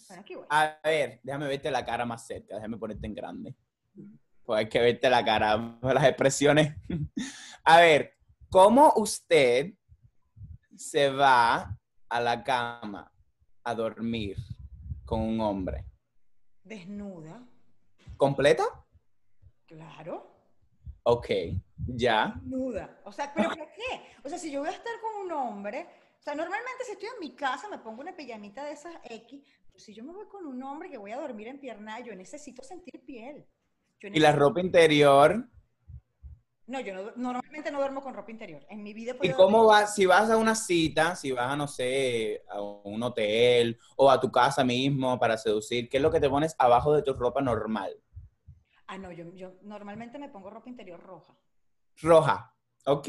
Bueno, 0.08 0.22
aquí 0.22 0.34
voy. 0.36 0.46
A 0.48 0.78
ver, 0.84 1.20
déjame 1.24 1.48
verte 1.48 1.70
la 1.70 1.84
cara 1.84 2.04
más 2.04 2.24
cerca, 2.26 2.54
déjame 2.54 2.76
ponerte 2.76 3.06
en 3.06 3.14
grande. 3.14 3.56
Pues 4.44 4.58
hay 4.58 4.68
que 4.68 4.80
verte 4.80 5.10
la 5.10 5.24
cara, 5.24 5.56
las 5.82 6.04
expresiones. 6.04 6.74
A 7.64 7.80
ver, 7.80 8.14
¿cómo 8.48 8.92
usted 8.96 9.74
se 10.76 11.10
va 11.10 11.76
a 12.08 12.20
la 12.20 12.44
cama 12.44 13.10
a 13.64 13.74
dormir 13.74 14.36
con 15.04 15.20
un 15.20 15.40
hombre? 15.40 15.84
Desnuda. 16.64 17.46
¿Completa? 18.16 18.64
Claro. 19.66 20.30
Ok, 21.02 21.28
ya. 21.76 22.34
Desnuda. 22.42 23.00
O 23.04 23.12
sea, 23.12 23.32
¿pero 23.34 23.50
por 23.50 23.70
qué? 23.72 24.00
O 24.24 24.28
sea, 24.28 24.38
si 24.38 24.50
yo 24.50 24.60
voy 24.60 24.70
a 24.70 24.72
estar 24.72 24.92
con 25.00 25.26
un 25.26 25.32
hombre, 25.32 25.86
o 26.18 26.22
sea, 26.22 26.34
normalmente 26.34 26.84
si 26.86 26.92
estoy 26.92 27.08
en 27.08 27.20
mi 27.20 27.36
casa 27.36 27.68
me 27.68 27.78
pongo 27.78 28.00
una 28.00 28.16
pijamita 28.16 28.64
de 28.64 28.72
esas 28.72 28.94
X, 29.04 29.42
pero 29.66 29.78
si 29.78 29.92
yo 29.92 30.02
me 30.02 30.12
voy 30.12 30.26
con 30.26 30.46
un 30.46 30.62
hombre 30.62 30.90
que 30.90 30.96
voy 30.96 31.12
a 31.12 31.20
dormir 31.20 31.48
en 31.48 31.60
pierna, 31.60 32.00
yo 32.00 32.14
necesito 32.14 32.62
sentir 32.64 33.04
piel. 33.04 33.46
Yo 34.00 34.08
¿Y 34.08 34.18
la 34.18 34.32
ropa 34.32 34.60
interior? 34.60 35.46
No, 36.66 36.80
yo 36.80 36.94
no- 36.94 37.12
normalmente 37.16 37.70
no 37.70 37.78
duermo 37.78 38.02
con 38.02 38.14
ropa 38.14 38.30
interior. 38.30 38.64
En 38.70 38.82
mi 38.82 38.94
vida 38.94 39.14
¿Y 39.20 39.30
cómo 39.32 39.58
dormir- 39.64 39.82
vas? 39.82 39.94
Si 39.94 40.06
vas 40.06 40.30
a 40.30 40.36
una 40.38 40.54
cita, 40.54 41.14
si 41.14 41.30
vas 41.32 41.50
a, 41.50 41.56
no 41.56 41.68
sé, 41.68 42.42
a 42.48 42.60
un 42.60 43.02
hotel 43.02 43.78
o 43.96 44.10
a 44.10 44.18
tu 44.18 44.30
casa 44.32 44.64
mismo 44.64 45.18
para 45.18 45.36
seducir, 45.36 45.88
¿qué 45.90 45.98
es 45.98 46.02
lo 46.02 46.10
que 46.10 46.20
te 46.20 46.30
pones 46.30 46.56
abajo 46.58 46.94
de 46.94 47.02
tu 47.02 47.12
ropa 47.12 47.42
normal? 47.42 47.92
Ah, 48.86 48.96
no, 48.98 49.12
yo, 49.12 49.30
yo 49.34 49.54
normalmente 49.62 50.18
me 50.18 50.28
pongo 50.30 50.48
ropa 50.50 50.68
interior 50.70 51.00
roja. 51.00 51.34
Roja. 52.00 52.54
Ok. 52.86 53.08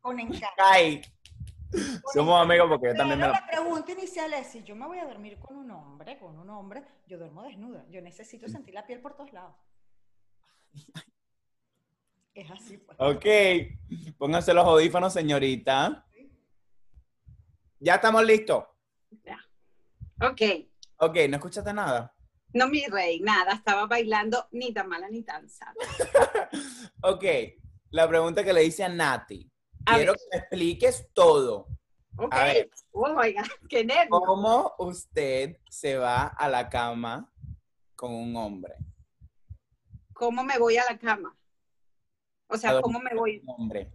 Con 0.00 0.18
encaje. 0.20 0.46
Ay. 0.58 1.02
Somos 2.12 2.40
amigos 2.40 2.68
porque 2.68 2.88
yo 2.88 2.94
también 2.94 3.18
me 3.20 3.26
lo... 3.26 3.32
la 3.32 3.46
pregunta 3.46 3.90
inicial 3.92 4.32
es, 4.34 4.46
si 4.48 4.62
yo 4.62 4.76
me 4.76 4.86
voy 4.86 4.98
a 4.98 5.06
dormir 5.06 5.38
con 5.38 5.56
un 5.56 5.70
hombre, 5.72 6.18
con 6.18 6.38
un 6.38 6.48
hombre, 6.50 6.84
yo 7.06 7.18
duermo 7.18 7.42
desnuda. 7.42 7.84
Yo 7.88 8.00
necesito 8.00 8.48
sentir 8.48 8.74
la 8.74 8.86
piel 8.86 9.00
por 9.00 9.14
todos 9.16 9.32
lados. 9.32 9.54
Es 12.34 12.50
así, 12.50 12.78
pues. 12.78 12.96
Ok. 13.00 13.24
Pónganse 14.18 14.52
los 14.52 14.64
audífonos, 14.64 15.12
señorita. 15.12 16.04
Ya 17.78 17.94
estamos 17.96 18.24
listos. 18.24 18.64
Ok. 20.20 20.40
Ok, 20.98 21.16
¿no 21.28 21.36
escuchaste 21.36 21.72
nada? 21.72 22.14
No, 22.52 22.68
mi 22.68 22.86
rey, 22.86 23.20
nada, 23.20 23.52
estaba 23.54 23.86
bailando 23.86 24.46
ni 24.52 24.72
tan 24.72 24.88
mala 24.88 25.08
ni 25.10 25.22
tan 25.22 25.48
sana. 25.48 25.74
Ok. 27.02 27.24
La 27.90 28.08
pregunta 28.08 28.42
que 28.42 28.52
le 28.52 28.64
hice 28.64 28.82
a 28.84 28.88
Nati. 28.88 29.50
A 29.84 29.96
Quiero 29.96 30.12
ver. 30.12 30.18
que 30.20 30.26
me 30.32 30.38
expliques 30.38 31.08
todo. 31.12 31.68
Ok. 32.16 32.32
A 32.32 32.44
ver. 32.44 32.70
Oh 32.92 33.08
my 33.14 33.32
God, 33.34 33.44
qué 33.68 33.84
nervio. 33.84 34.08
¿Cómo 34.20 34.74
usted 34.78 35.58
se 35.68 35.96
va 35.98 36.28
a 36.28 36.48
la 36.48 36.68
cama 36.70 37.30
con 37.94 38.12
un 38.14 38.34
hombre? 38.36 38.74
¿Cómo 40.14 40.42
me 40.44 40.58
voy 40.58 40.76
a 40.78 40.84
la 40.90 40.96
cama? 40.98 41.36
O 42.48 42.56
sea, 42.56 42.80
¿cómo 42.80 43.00
me 43.00 43.14
voy? 43.14 43.42
hombre. 43.46 43.90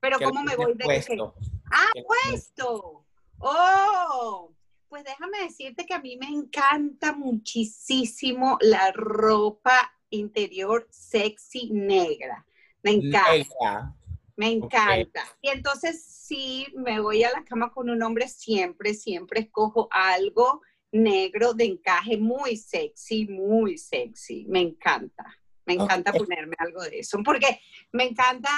Pero 0.00 0.18
¿Qué 0.18 0.24
¿cómo 0.24 0.42
me 0.42 0.56
voy 0.56 0.74
de 0.74 0.84
puesto? 0.84 1.34
Ah, 1.70 1.86
¿Qué 1.94 2.00
le 2.00 2.06
puesto. 2.06 3.06
Oh, 3.38 4.52
pues 4.88 5.04
déjame 5.04 5.44
decirte 5.44 5.86
que 5.86 5.94
a 5.94 6.00
mí 6.00 6.16
me 6.16 6.26
encanta 6.26 7.12
muchísimo 7.12 8.58
la 8.60 8.92
ropa 8.92 9.92
interior 10.10 10.86
sexy 10.90 11.70
negra. 11.70 12.44
Me 12.82 12.92
encanta, 12.92 13.32
Negra. 13.32 13.96
me 14.36 14.50
encanta. 14.50 15.22
Y 15.40 15.48
entonces 15.48 16.04
si 16.04 16.66
me 16.74 17.00
voy 17.00 17.24
a 17.24 17.30
la 17.30 17.44
cama 17.44 17.72
con 17.72 17.90
un 17.90 18.02
hombre, 18.02 18.28
siempre, 18.28 18.94
siempre 18.94 19.40
escojo 19.40 19.88
algo 19.90 20.62
negro 20.90 21.54
de 21.54 21.64
encaje 21.64 22.18
muy 22.18 22.56
sexy, 22.56 23.26
muy 23.26 23.78
sexy. 23.78 24.46
Me 24.48 24.60
encanta. 24.60 25.24
Me 25.66 25.74
encanta 25.74 26.12
ponerme 26.12 26.56
algo 26.58 26.82
de 26.82 26.98
eso. 27.00 27.18
Porque 27.24 27.60
me 27.92 28.04
encanta. 28.04 28.50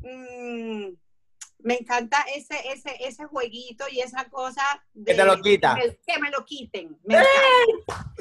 mm, 0.00 0.88
me 1.62 1.74
encanta 1.78 2.24
ese, 2.34 2.56
ese, 2.72 2.96
ese 3.00 3.26
jueguito 3.26 3.84
y 3.90 4.00
esa 4.00 4.24
cosa. 4.30 4.62
Que 5.04 5.14
te 5.14 5.24
lo 5.24 5.40
quita. 5.40 5.76
Que 5.76 5.88
me, 5.88 5.96
que 6.06 6.18
me 6.20 6.30
lo 6.30 6.44
quiten. 6.44 6.98
Me 7.04 7.14
encanta. 7.16 8.14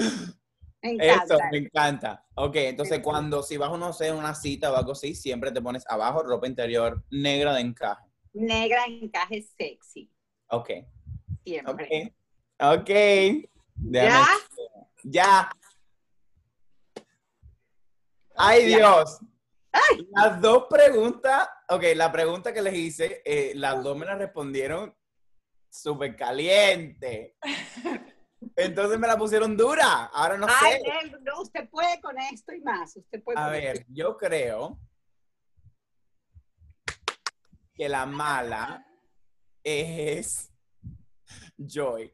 Me 0.82 0.92
encanta. 0.92 1.24
Eso, 1.36 1.38
me 1.52 1.58
encanta. 1.58 2.26
Ok, 2.36 2.56
entonces 2.58 3.00
cuando 3.00 3.44
si 3.44 3.58
vas, 3.58 3.72
no 3.78 3.92
sé, 3.94 4.10
a 4.10 4.16
una 4.16 4.34
cita 4.36 4.72
o 4.72 4.76
algo 4.76 4.92
así, 4.94 5.14
siempre 5.16 5.52
te 5.52 5.62
pones 5.62 5.84
abajo 5.90 6.24
ropa 6.24 6.48
interior 6.48 7.04
negra 7.12 7.54
de 7.56 7.62
encaje. 7.62 8.06
Negra 8.34 8.86
encaje 8.88 9.42
sexy. 9.58 10.10
Ok, 10.48 10.70
Siempre. 11.44 12.12
ok, 12.60 12.80
ok. 12.80 12.90
Déjame- 13.76 14.10
¿Ya? 14.10 14.28
Ya. 15.04 15.50
Ay. 18.40 18.66
Dios. 18.66 19.20
Las 20.12 20.42
dos 20.42 20.66
preguntas, 20.70 21.48
ok, 21.68 21.84
la 21.96 22.12
pregunta 22.12 22.54
que 22.54 22.62
les 22.62 22.74
hice, 22.74 23.22
eh, 23.24 23.52
las 23.56 23.84
dos 23.84 23.96
me 23.96 24.06
las 24.06 24.18
respondieron 24.18 24.96
súper 25.70 26.16
caliente. 26.16 27.38
Entonces 28.56 28.98
me 28.98 29.08
la 29.08 29.18
pusieron 29.18 29.56
dura. 29.56 30.06
Ahora 30.06 30.38
no 30.38 30.48
Ay, 30.48 30.72
sé. 30.72 30.82
Nel, 30.82 31.24
no, 31.24 31.42
usted 31.42 31.70
puede 31.70 32.00
con 32.02 32.18
esto 32.18 32.54
y 32.54 32.62
más. 32.62 32.96
Usted 32.96 33.22
puede 33.22 33.38
A 33.38 33.50
ver, 33.50 33.86
yo 33.90 34.18
creo 34.18 34.80
que 37.76 37.90
la 37.90 38.06
mala 38.06 38.86
es 39.64 40.52
Joy. 41.58 42.14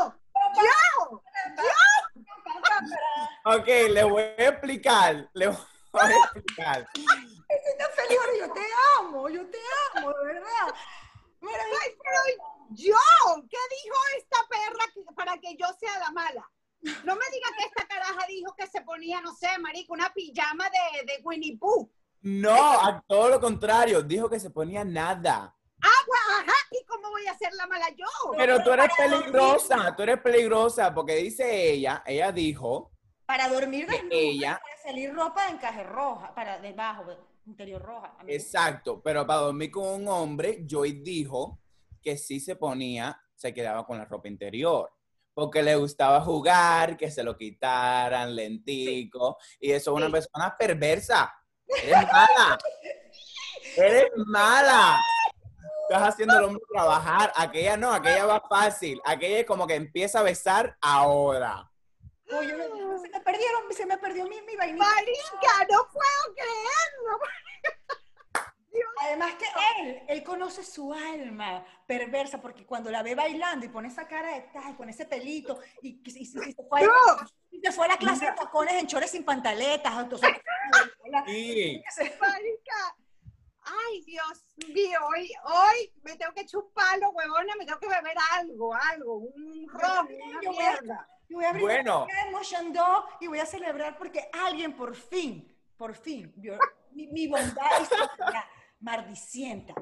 ¡Yo! 0.00 0.14
Ok, 3.50 3.66
le 3.66 4.04
voy 4.04 4.22
a 4.22 4.48
explicar. 4.48 5.30
Le 5.32 5.46
voy 5.46 5.56
a 5.94 6.10
explicar. 6.10 6.86
Estoy 7.48 7.78
tan 7.78 7.90
feliz, 7.92 8.18
ahora, 8.20 8.32
yo 8.38 8.52
te 8.52 8.60
amo, 8.98 9.28
yo 9.30 9.46
te 9.50 9.58
amo, 9.94 10.12
de 10.12 10.24
verdad. 10.26 10.74
Ay, 11.40 11.96
pero 12.02 12.44
yo, 12.72 12.96
¿qué 13.48 13.56
dijo 13.82 13.96
esta 14.18 14.38
perra 14.50 15.14
para 15.16 15.38
que 15.38 15.56
yo 15.56 15.66
sea 15.80 15.98
la 15.98 16.10
mala? 16.10 16.50
No 17.04 17.16
me 17.16 17.24
diga 17.32 17.48
que 17.56 17.64
esta 17.64 17.86
caraja 17.86 18.26
dijo 18.28 18.54
que 18.54 18.66
se 18.66 18.82
ponía, 18.82 19.22
no 19.22 19.34
sé, 19.34 19.48
marico, 19.58 19.94
una 19.94 20.12
pijama 20.12 20.68
de, 20.68 21.06
de 21.06 21.22
Winnie 21.24 21.56
Pooh. 21.56 21.90
No, 22.20 22.54
a 22.54 23.02
todo 23.08 23.30
lo 23.30 23.40
contrario. 23.40 24.02
Dijo 24.02 24.28
que 24.28 24.40
se 24.40 24.50
ponía 24.50 24.84
nada. 24.84 25.56
Ah, 25.82 26.00
pues, 26.06 26.20
ajá, 26.40 26.54
¿y 26.70 26.84
cómo 26.84 27.08
voy 27.08 27.26
a 27.26 27.38
ser 27.38 27.54
la 27.54 27.66
mala 27.66 27.88
yo? 27.96 28.04
Pero 28.36 28.62
tú 28.62 28.72
eres 28.72 28.90
peligrosa, 28.94 29.96
tú 29.96 30.02
eres 30.02 30.20
peligrosa 30.20 30.92
porque 30.92 31.14
dice 31.16 31.70
ella, 31.70 32.02
ella 32.04 32.30
dijo 32.30 32.92
para 33.28 33.46
dormir 33.50 33.86
desnuda, 33.86 34.08
ella, 34.16 34.60
para 34.62 34.82
salir 34.82 35.12
ropa 35.14 35.44
de 35.44 35.50
encaje 35.52 35.82
roja, 35.84 36.34
para 36.34 36.58
debajo, 36.58 37.04
de- 37.04 37.18
interior 37.46 37.82
roja. 37.82 38.14
Exacto, 38.26 39.02
pero 39.02 39.26
para 39.26 39.40
dormir 39.40 39.70
con 39.70 39.86
un 39.86 40.08
hombre, 40.08 40.64
Joy 40.66 40.92
dijo 41.02 41.60
que 42.02 42.16
sí 42.16 42.40
se 42.40 42.56
ponía, 42.56 43.20
se 43.34 43.52
quedaba 43.52 43.84
con 43.86 43.98
la 43.98 44.06
ropa 44.06 44.28
interior. 44.28 44.90
Porque 45.34 45.62
le 45.62 45.76
gustaba 45.76 46.20
jugar, 46.22 46.96
que 46.96 47.10
se 47.10 47.22
lo 47.22 47.36
quitaran, 47.36 48.34
lentico. 48.34 49.36
Y 49.60 49.70
eso 49.72 49.90
es 49.92 49.96
una 49.96 50.06
Sí. 50.06 50.12
persona 50.12 50.56
perversa. 50.58 51.32
Eres 51.84 52.06
mala. 52.10 52.58
Eres 53.76 54.10
mala. 54.26 54.98
Estás 55.88 56.08
haciendo 56.08 56.34
al 56.36 56.44
hombre 56.44 56.62
trabajar. 56.72 57.32
Aquella 57.36 57.76
no, 57.76 57.92
aquella 57.92 58.24
va 58.26 58.40
fácil. 58.48 59.00
Aquella 59.04 59.38
es 59.40 59.46
como 59.46 59.66
que 59.66 59.74
empieza 59.76 60.18
a 60.20 60.22
besar 60.22 60.76
ahora. 60.80 61.70
Oye, 62.30 62.48
se 63.02 63.08
me 63.10 63.20
perdieron, 63.20 63.62
se 63.72 63.86
me 63.86 63.98
perdió 63.98 64.26
mi, 64.26 64.40
mi 64.42 64.56
vainita. 64.56 64.84
Marica, 64.84 65.66
no 65.70 65.88
puedo 65.92 66.34
creerlo. 66.34 67.18
Dios 68.72 68.88
Además 69.02 69.34
que 69.36 69.46
él, 69.82 70.02
él 70.08 70.22
conoce 70.22 70.62
su 70.62 70.92
alma 70.92 71.64
perversa, 71.86 72.40
porque 72.40 72.66
cuando 72.66 72.90
la 72.90 73.02
ve 73.02 73.14
bailando 73.14 73.64
y 73.64 73.70
pone 73.70 73.88
esa 73.88 74.06
cara 74.06 74.34
de 74.34 74.42
tal, 74.52 74.76
con 74.76 74.88
ese 74.90 75.06
pelito, 75.06 75.58
y, 75.82 76.00
y- 76.04 76.18
y 76.22 76.26
se 76.26 76.54
fue 76.68 76.82
a, 76.82 76.84
No. 76.86 76.92
y 77.50 77.60
se 77.60 77.72
fue 77.72 77.86
a 77.86 77.88
la 77.88 77.96
clase 77.96 78.26
de 78.26 78.32
tacones 78.32 78.74
en 78.74 78.86
chores 78.86 79.10
sin 79.10 79.24
pantaletas, 79.24 79.98
entonces, 79.98 80.28
Sí. 81.26 81.82
Marica. 82.20 82.96
Ay, 83.62 84.02
Dios 84.04 84.44
mío, 84.68 84.98
hoy, 85.14 85.30
hoy 85.44 85.92
me 86.02 86.16
tengo 86.16 86.32
que 86.34 86.46
chupar 86.46 86.98
huevona, 87.00 87.54
me 87.56 87.66
tengo 87.66 87.78
que 87.80 87.88
beber 87.88 88.16
algo, 88.32 88.74
algo, 88.74 89.16
un 89.18 89.66
ron, 89.68 90.08
una 90.26 90.40
Yo 90.42 90.52
voy 90.52 90.58
a- 90.64 90.70
mierda. 90.80 91.08
Y 91.28 91.34
voy 91.34 91.44
a 91.44 91.48
abrir 91.50 91.62
Bueno. 91.62 92.06
la 92.08 92.30
Mochandó 92.30 93.04
y 93.20 93.26
voy 93.26 93.38
a 93.38 93.46
celebrar 93.46 93.96
porque 93.98 94.28
alguien 94.32 94.74
por 94.76 94.94
fin, 94.94 95.54
por 95.76 95.94
fin, 95.94 96.32
vio 96.36 96.58
mi, 96.92 97.06
mi 97.08 97.26
bondad 97.28 97.64
y 97.82 97.84
solidaridad 97.84 98.44
maldicienta. 98.80 99.74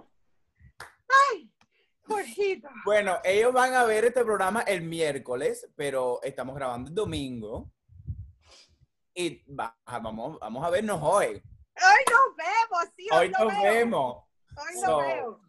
Jorgito. 2.09 2.69
Bueno, 2.85 3.19
ellos 3.25 3.53
van 3.53 3.75
a 3.75 3.83
ver 3.85 4.05
este 4.05 4.25
programa 4.25 4.63
el 4.63 4.83
miércoles, 4.83 5.69
pero 5.75 6.21
estamos 6.23 6.55
grabando 6.55 6.89
el 6.89 6.95
domingo. 6.95 7.71
Y 9.13 9.43
va- 9.53 9.77
vamos, 9.85 10.39
vamos 10.39 10.65
a 10.65 10.71
vernos 10.71 11.01
hoy. 11.03 11.27
Hoy 11.27 12.05
nos 12.11 12.37
vemos, 12.37 12.95
sí, 12.97 13.09
hoy, 13.11 13.19
Hoy 13.27 13.31
nos 13.31 13.49
vemos. 13.49 13.63
vemos. 13.63 14.17
Hoy 14.57 14.75
nos 14.75 14.85
So, 14.85 14.99
vemos. 14.99 15.41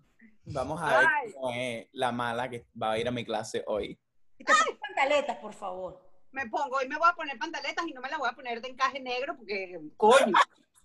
Vamos 0.46 0.82
a 0.82 0.86
ver 1.00 1.08
Ay. 1.08 1.34
cómo 1.34 1.52
es 1.54 1.88
la 1.92 2.12
mala 2.12 2.50
que 2.50 2.66
va 2.82 2.94
a 2.94 2.98
ir 2.98 3.08
a 3.08 3.12
mi 3.12 3.24
clase 3.26 3.64
hoy. 3.68 4.00
Y 4.38 4.44
te 4.44 4.54
pones 4.54 4.80
pantaletas, 4.80 5.38
por 5.38 5.54
favor. 5.54 6.02
Me 6.32 6.46
pongo, 6.48 6.78
hoy 6.78 6.88
me 6.88 6.98
voy 6.98 7.10
a 7.10 7.14
poner 7.16 7.38
pantaletas 7.40 7.86
y 7.88 7.94
no 7.94 8.02
me 8.02 8.10
las 8.10 8.20
voy 8.20 8.30
a 8.30 8.34
poner 8.34 8.62
de 8.62 8.70
encaje 8.70 9.00
negro 9.00 9.36
porque, 9.38 9.80
coño, 9.96 10.34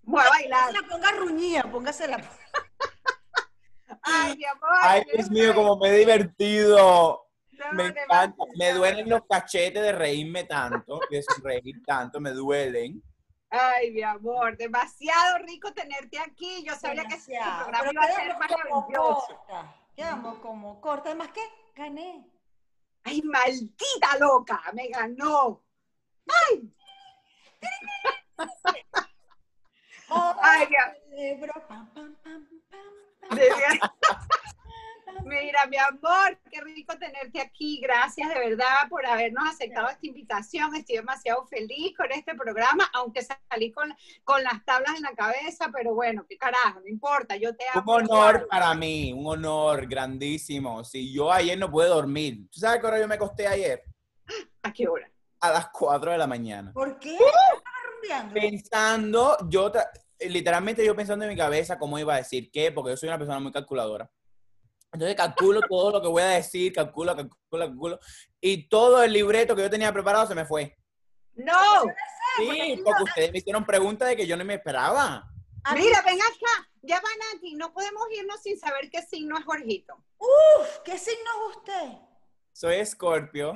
voy 0.03 0.23
a 0.25 0.29
bailar. 0.29 0.73
La 0.73 0.81
ponga 0.83 1.11
ruñida, 1.11 1.63
póngasela. 1.63 2.17
Ay, 4.01 4.35
mi 4.37 4.45
amor. 4.45 4.69
Ay, 4.81 5.03
Dios 5.13 5.29
mío, 5.29 5.53
como 5.53 5.77
me 5.77 5.89
he 5.89 5.97
divertido. 5.99 7.27
No, 7.51 7.73
Me 7.73 7.85
encanta. 7.85 8.43
Me 8.57 8.73
duelen 8.73 9.07
los 9.07 9.21
cachetes 9.29 9.81
de 9.81 9.91
reírme 9.91 10.43
tanto, 10.45 10.99
de 11.09 11.21
sonreír 11.21 11.81
tanto, 11.85 12.19
me 12.19 12.31
duelen. 12.31 13.01
Ay, 13.49 13.91
mi 13.91 14.01
amor, 14.01 14.57
demasiado 14.57 15.37
rico 15.45 15.71
tenerte 15.73 16.17
aquí. 16.19 16.63
Yo 16.65 16.73
sabía 16.75 17.05
que 17.05 17.15
este 17.15 17.33
Demasiado. 17.33 17.63
programa 17.65 17.79
Pero 17.81 17.91
iba 17.93 18.03
a 18.03 18.15
ser 18.15 18.37
maravilloso. 18.39 19.45
Quedamos 19.95 20.39
como 20.39 20.81
corta. 20.81 21.09
Además 21.09 21.29
que 21.29 21.41
gané. 21.75 22.25
Ay, 23.03 23.21
maldita 23.21 24.17
loca, 24.19 24.61
me 24.73 24.87
ganó. 24.87 25.61
Oh, 30.09 30.35
Ay, 30.41 30.67
mi- 33.31 33.79
Mira, 35.25 35.65
mi 35.67 35.77
amor, 35.77 36.39
qué 36.49 36.61
rico 36.61 36.97
tenerte 36.97 37.39
aquí. 37.39 37.79
Gracias 37.81 38.27
de 38.29 38.35
verdad 38.35 38.87
por 38.89 39.05
habernos 39.05 39.47
aceptado 39.49 39.89
esta 39.89 40.05
invitación. 40.05 40.75
Estoy 40.75 40.97
demasiado 40.97 41.45
feliz 41.45 41.95
con 41.95 42.11
este 42.11 42.35
programa, 42.35 42.89
aunque 42.93 43.21
salí 43.21 43.71
con, 43.71 43.93
con 44.23 44.43
las 44.43 44.63
tablas 44.65 44.95
en 44.95 45.03
la 45.03 45.13
cabeza, 45.13 45.69
pero 45.73 45.93
bueno, 45.93 46.25
qué 46.27 46.37
carajo, 46.37 46.79
no 46.81 46.87
importa, 46.87 47.35
yo 47.35 47.55
te 47.55 47.65
Un 47.75 47.81
amo. 47.81 47.91
honor 47.93 48.35
igual. 48.35 48.47
para 48.47 48.73
mí, 48.73 49.13
un 49.13 49.25
honor 49.27 49.87
grandísimo. 49.87 50.83
Si 50.83 51.13
yo 51.13 51.31
ayer 51.31 51.57
no 51.57 51.69
pude 51.71 51.87
dormir, 51.87 52.49
¿tú 52.51 52.59
sabes 52.59 52.81
qué 52.81 52.87
hora 52.87 52.99
yo 52.99 53.07
me 53.07 53.15
acosté 53.15 53.47
ayer? 53.47 53.83
¿A 54.63 54.73
qué 54.73 54.87
hora? 54.87 55.09
A 55.39 55.51
las 55.51 55.69
4 55.69 56.11
de 56.11 56.17
la 56.17 56.27
mañana. 56.27 56.71
¿Por 56.73 56.97
qué? 56.99 57.17
Rumbeando. 58.01 58.33
Pensando, 58.33 59.37
yo 59.49 59.71
literalmente 60.19 60.85
yo 60.85 60.95
pensando 60.95 61.25
en 61.25 61.31
mi 61.31 61.37
cabeza 61.37 61.77
cómo 61.77 61.99
iba 61.99 62.13
a 62.13 62.17
decir 62.17 62.49
qué, 62.51 62.71
porque 62.71 62.91
yo 62.91 62.97
soy 62.97 63.09
una 63.09 63.17
persona 63.17 63.39
muy 63.39 63.51
calculadora. 63.51 64.09
Entonces 64.93 65.15
calculo 65.15 65.59
todo 65.67 65.91
lo 65.91 66.01
que 66.01 66.07
voy 66.07 66.21
a 66.21 66.27
decir, 66.27 66.71
calculo, 66.71 67.15
calculo, 67.15 67.67
calculo. 67.67 67.99
Y 68.39 68.69
todo 68.69 69.03
el 69.03 69.11
libreto 69.11 69.55
que 69.55 69.63
yo 69.63 69.69
tenía 69.69 69.91
preparado 69.91 70.27
se 70.27 70.35
me 70.35 70.45
fue. 70.45 70.77
No, 71.35 71.83
Sí, 72.37 72.81
porque 72.83 73.03
ustedes 73.03 73.31
me 73.31 73.37
hicieron 73.39 73.65
preguntas 73.65 74.07
de 74.07 74.15
que 74.15 74.25
yo 74.25 74.35
no 74.35 74.45
me 74.45 74.55
esperaba. 74.55 75.29
A 75.63 75.75
mira, 75.75 76.01
ven 76.01 76.19
acá. 76.21 76.69
Ya 76.81 76.99
van 76.99 77.37
aquí, 77.37 77.55
no 77.55 77.71
podemos 77.71 78.03
irnos 78.11 78.41
sin 78.41 78.59
saber 78.59 78.89
qué 78.91 79.01
signo 79.01 79.37
es 79.37 79.45
Jorgito. 79.45 79.95
Uf, 80.17 80.79
¿qué 80.83 80.97
signo 80.97 81.29
es 81.49 81.57
usted? 81.57 81.91
Soy 82.51 82.75
Escorpio. 82.75 83.53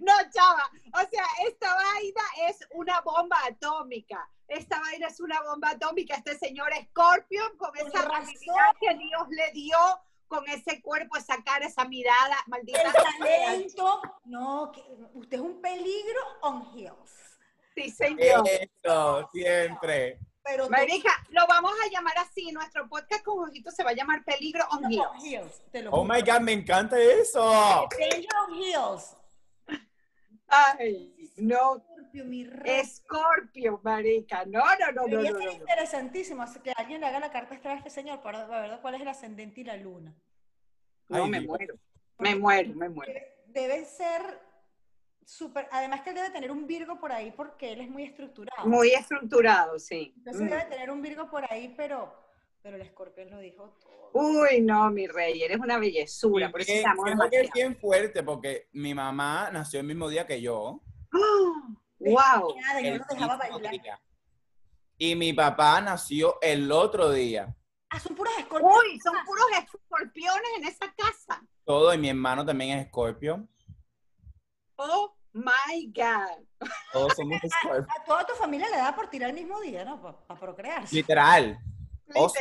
No, 0.00 0.12
chava. 0.32 0.70
O 0.94 1.08
sea, 1.10 1.24
esta 1.46 1.74
vaina 1.74 2.22
es 2.48 2.58
una 2.72 3.00
bomba 3.00 3.36
atómica. 3.46 4.28
Esta 4.46 4.80
vaina 4.80 5.08
es 5.08 5.20
una 5.20 5.40
bomba 5.42 5.70
atómica. 5.70 6.16
Este 6.16 6.38
señor 6.38 6.70
Scorpion, 6.90 7.56
con 7.56 7.76
esa 7.76 8.02
razón. 8.02 8.22
habilidad 8.22 8.72
que 8.80 8.94
Dios 8.96 9.28
le 9.28 9.50
dio, 9.52 9.76
con 10.26 10.46
ese 10.48 10.80
cuerpo, 10.82 11.16
esa 11.16 11.42
cara, 11.42 11.66
esa 11.66 11.84
mirada, 11.86 12.36
maldita. 12.46 12.80
El 12.82 12.92
talento. 12.92 14.02
No, 14.24 14.70
que 14.72 14.82
usted 15.14 15.36
es 15.36 15.42
un 15.42 15.60
peligro 15.60 16.20
on 16.42 16.70
heels. 16.74 17.38
Sí, 17.74 17.90
señor. 17.90 18.44
Eso, 18.48 19.28
siempre. 19.32 20.18
Pero 20.42 20.68
Marica, 20.70 21.10
lo 21.28 21.46
vamos 21.46 21.72
a 21.84 21.90
llamar 21.90 22.16
así. 22.18 22.50
Nuestro 22.52 22.88
podcast 22.88 23.22
con 23.22 23.36
Jorgito 23.36 23.70
se 23.70 23.84
va 23.84 23.90
a 23.90 23.94
llamar 23.94 24.24
Peligro 24.24 24.64
on 24.70 24.90
Heels. 24.90 25.06
on 25.06 25.26
heels, 25.26 25.62
te 25.70 25.82
lo 25.82 25.90
Oh 25.90 26.04
my 26.04 26.22
God, 26.22 26.40
me 26.40 26.52
encanta 26.52 26.98
eso. 26.98 27.86
Peligro 27.90 28.44
on 28.46 28.54
heels. 28.54 29.14
Ay, 30.48 31.14
no. 31.36 31.78
Scorpio, 31.80 32.24
mi 32.24 32.44
rey. 32.44 32.80
Escorpio, 32.80 33.80
marica. 33.82 34.44
No, 34.46 34.60
no, 34.60 34.92
no, 34.92 35.06
no, 35.06 35.16
no, 35.16 35.22
ser 35.22 35.32
no, 35.34 35.38
no. 35.44 35.52
interesantísimo 35.52 36.44
que 36.62 36.72
alguien 36.76 37.00
le 37.00 37.06
haga 37.06 37.20
la 37.20 37.30
carta 37.30 37.54
astral 37.54 37.74
a 37.74 37.78
este 37.78 37.90
señor 37.90 38.20
para 38.22 38.46
ver 38.46 38.78
cuál 38.80 38.94
es 38.94 39.00
el 39.02 39.08
ascendente 39.08 39.60
y 39.60 39.64
la 39.64 39.76
luna. 39.76 40.14
No, 41.08 41.24
Ay, 41.24 41.30
me 41.30 41.40
Dios. 41.40 41.48
muero. 41.48 41.74
Me 42.18 42.34
muero, 42.34 42.74
me 42.74 42.88
muero. 42.88 43.12
Debe, 43.12 43.36
debe 43.46 43.84
ser 43.84 44.40
súper, 45.24 45.68
además 45.70 46.00
que 46.00 46.10
él 46.10 46.16
debe 46.16 46.30
tener 46.30 46.50
un 46.50 46.66
Virgo 46.66 46.98
por 46.98 47.12
ahí 47.12 47.30
porque 47.30 47.72
él 47.72 47.82
es 47.82 47.88
muy 47.90 48.04
estructurado. 48.04 48.66
Muy 48.68 48.90
estructurado, 48.90 49.78
sí. 49.78 50.12
Entonces 50.16 50.42
Mm. 50.42 50.48
debe 50.48 50.64
tener 50.64 50.90
un 50.90 51.02
Virgo 51.02 51.28
por 51.30 51.44
ahí, 51.52 51.74
pero, 51.76 52.12
pero 52.62 52.76
el 52.76 52.82
escorpión 52.82 53.30
lo 53.30 53.38
dijo 53.38 53.76
todo. 53.80 53.97
Uy, 54.12 54.60
no, 54.62 54.90
mi 54.90 55.06
rey, 55.06 55.42
eres 55.42 55.58
una 55.58 55.78
bellezura, 55.78 56.50
por 56.50 56.60
eso 56.60 56.72
que 57.30 57.40
es 57.40 57.52
bien 57.52 57.76
fuerte 57.76 58.22
porque 58.22 58.68
mi 58.72 58.94
mamá 58.94 59.50
nació 59.52 59.80
el 59.80 59.86
mismo 59.86 60.08
día 60.08 60.26
que 60.26 60.40
yo. 60.40 60.80
¡Ah! 61.12 61.76
¡Wow! 61.98 62.54
Nada, 62.60 62.80
yo 62.80 62.88
el 62.88 62.98
no 62.98 63.04
lo 63.08 63.14
dejaba 63.14 63.38
mismo 63.38 63.54
bailar. 63.60 63.72
día. 63.82 64.02
Y 64.98 65.14
mi 65.14 65.32
papá 65.32 65.80
nació 65.80 66.38
el 66.40 66.70
otro 66.72 67.10
día. 67.10 67.54
Ah, 67.90 68.00
son 68.00 68.14
puros 68.14 68.32
escorpios. 68.38 68.72
Uy, 68.72 69.00
son 69.00 69.14
puros 69.24 69.46
escorpiones 69.56 70.50
en 70.58 70.64
esa 70.64 70.92
casa. 70.94 71.42
Todo, 71.64 71.92
y 71.94 71.98
mi 71.98 72.08
hermano 72.08 72.44
también 72.44 72.78
es 72.78 72.86
Scorpio. 72.88 73.48
Oh 74.76 75.14
my 75.32 75.92
God. 75.94 76.68
Todos 76.92 77.14
somos 77.14 77.38
Scorpio. 77.60 77.86
A 77.96 78.04
toda 78.04 78.26
tu 78.26 78.34
familia 78.34 78.68
le 78.70 78.76
da 78.76 78.94
por 78.94 79.08
tirar 79.08 79.30
el 79.30 79.36
mismo 79.36 79.60
día, 79.60 79.84
¿no? 79.84 80.00
Para 80.00 80.40
procrearse. 80.40 80.94
Literal. 80.94 81.58
Oh, 82.14 82.28
sí. 82.28 82.38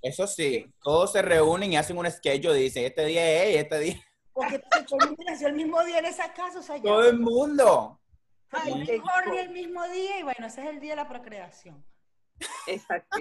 Eso 0.00 0.26
sí, 0.26 0.72
todos 0.82 1.12
se 1.12 1.22
reúnen 1.22 1.72
y 1.72 1.76
hacen 1.76 1.98
un 1.98 2.10
schedule 2.10 2.54
dicen, 2.54 2.84
este 2.84 3.04
día 3.04 3.44
es, 3.44 3.56
este 3.56 3.78
día. 3.78 4.00
Porque 4.32 4.58
todo 4.58 4.98
el 5.00 5.08
mundo 5.08 5.22
nació 5.26 5.48
el 5.48 5.54
mismo 5.54 5.82
día 5.84 5.98
en 5.98 6.06
esa 6.06 6.32
casa, 6.32 6.60
o 6.60 6.62
sea, 6.62 6.76
ya. 6.76 6.82
Todo 6.82 7.08
el 7.08 7.18
mundo. 7.18 8.00
Ay, 8.50 8.72
un 8.72 8.86
Jordi 8.86 9.38
el 9.38 9.50
mismo 9.50 9.86
día 9.88 10.18
y 10.18 10.22
bueno, 10.22 10.46
ese 10.46 10.62
es 10.62 10.68
el 10.68 10.80
día 10.80 10.92
de 10.92 10.96
la 10.96 11.08
procreación. 11.08 11.84
Exacto. 12.66 13.18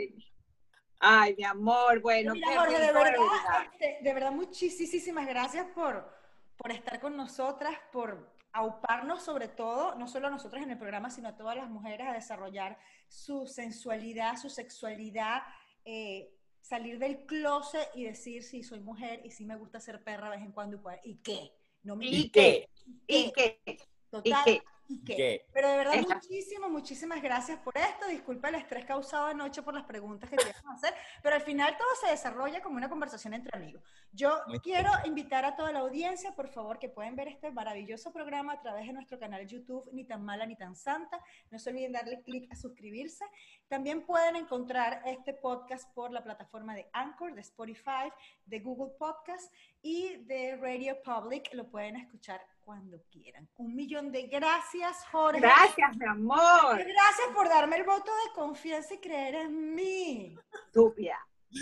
Ay, 0.99 1.35
mi 1.37 1.43
amor, 1.43 1.99
bueno, 2.01 2.33
Mira, 2.33 2.47
qué 2.47 2.57
Jorge, 2.57 2.79
de 2.79 2.91
verdad, 2.91 3.03
verdad. 3.03 3.67
este, 3.71 3.97
de 4.01 4.13
verdad, 4.13 4.31
muchísimas 4.31 5.25
gracias 5.25 5.65
por, 5.73 6.13
por 6.57 6.71
estar 6.71 6.99
con 6.99 7.17
nosotras, 7.17 7.73
por 7.91 8.31
auparnos 8.53 9.23
sobre 9.23 9.47
todo, 9.47 9.95
no 9.95 10.07
solo 10.07 10.27
a 10.27 10.29
nosotros 10.29 10.61
en 10.61 10.71
el 10.71 10.77
programa, 10.77 11.09
sino 11.09 11.29
a 11.29 11.35
todas 11.37 11.55
las 11.55 11.69
mujeres 11.69 12.07
a 12.07 12.13
desarrollar 12.13 12.77
su 13.07 13.47
sensualidad, 13.47 14.37
su 14.37 14.49
sexualidad, 14.49 15.41
eh, 15.85 16.31
salir 16.61 16.99
del 16.99 17.25
closet 17.25 17.89
y 17.95 18.03
decir, 18.03 18.43
sí, 18.43 18.63
soy 18.63 18.79
mujer 18.79 19.21
y 19.23 19.31
sí 19.31 19.45
me 19.45 19.55
gusta 19.55 19.79
ser 19.79 20.03
perra 20.03 20.29
de 20.29 20.37
vez 20.37 20.45
en 20.45 20.51
cuando 20.51 20.77
y, 20.77 20.99
¿y 21.03 21.15
qué? 21.17 21.51
No 21.83 21.95
me 21.95 22.05
¿Y 22.05 22.15
¿Y 22.15 22.29
qué? 22.29 22.69
¿Y 23.07 23.31
qué? 23.31 23.59
¿Y 23.65 23.77
Total, 24.09 24.43
qué? 24.45 24.61
¿Y 24.91 25.03
qué? 25.03 25.15
¿Qué? 25.15 25.45
Pero 25.53 25.69
de 25.69 25.77
verdad, 25.77 25.95
Esa. 25.95 26.15
muchísimas, 26.15 26.69
muchísimas 26.69 27.21
gracias 27.21 27.59
por 27.59 27.77
esto. 27.77 28.07
Disculpa 28.07 28.49
el 28.49 28.55
estrés 28.55 28.85
causado 28.85 29.27
anoche 29.27 29.61
por 29.61 29.73
las 29.73 29.83
preguntas 29.83 30.29
que 30.29 30.35
te 30.35 30.49
íbamos 30.49 30.65
a 30.65 30.87
hacer, 30.87 30.93
pero 31.21 31.35
al 31.35 31.41
final 31.41 31.75
todo 31.77 31.87
se 32.01 32.11
desarrolla 32.11 32.61
como 32.61 32.77
una 32.77 32.89
conversación 32.89 33.33
entre 33.33 33.57
amigos. 33.57 33.83
Yo 34.13 34.41
Muy 34.47 34.59
quiero 34.59 34.89
invitar 35.05 35.45
a 35.45 35.55
toda 35.55 35.71
la 35.71 35.79
audiencia, 35.79 36.33
por 36.33 36.49
favor, 36.49 36.79
que 36.79 36.89
pueden 36.89 37.15
ver 37.15 37.29
este 37.29 37.51
maravilloso 37.51 38.11
programa 38.11 38.53
a 38.53 38.61
través 38.61 38.87
de 38.87 38.93
nuestro 38.93 39.17
canal 39.19 39.47
YouTube, 39.47 39.89
Ni 39.93 40.03
tan 40.03 40.23
mala 40.23 40.45
ni 40.45 40.55
tan 40.55 40.75
santa. 40.75 41.21
No 41.49 41.59
se 41.59 41.69
olviden 41.69 41.93
darle 41.93 42.21
clic 42.21 42.51
a 42.51 42.55
suscribirse, 42.55 43.25
También 43.67 44.05
pueden 44.05 44.35
encontrar 44.35 45.01
este 45.05 45.33
podcast 45.33 45.89
por 45.93 46.11
la 46.11 46.23
plataforma 46.23 46.75
de 46.75 46.89
Anchor, 46.91 47.33
de 47.33 47.41
Spotify, 47.41 48.11
de 48.45 48.59
Google 48.59 48.93
Podcast 48.97 49.53
y 49.81 50.17
de 50.25 50.57
Radio 50.57 51.01
Public. 51.01 51.53
Lo 51.53 51.69
pueden 51.69 51.95
escuchar 51.95 52.41
cuando 52.63 53.01
quieran. 53.11 53.49
Un 53.57 53.75
millón 53.75 54.11
de 54.11 54.23
gracias, 54.23 55.05
Jorge. 55.11 55.41
Gracias, 55.41 55.97
mi 55.97 56.05
amor. 56.05 56.77
Gracias 56.77 57.27
por 57.33 57.49
darme 57.49 57.77
el 57.77 57.83
voto 57.83 58.11
de 58.11 58.33
confianza 58.33 58.93
y 58.93 58.99
creer 58.99 59.35
en 59.35 59.75
mí. 59.75 60.37
Estúpida. 60.67 61.17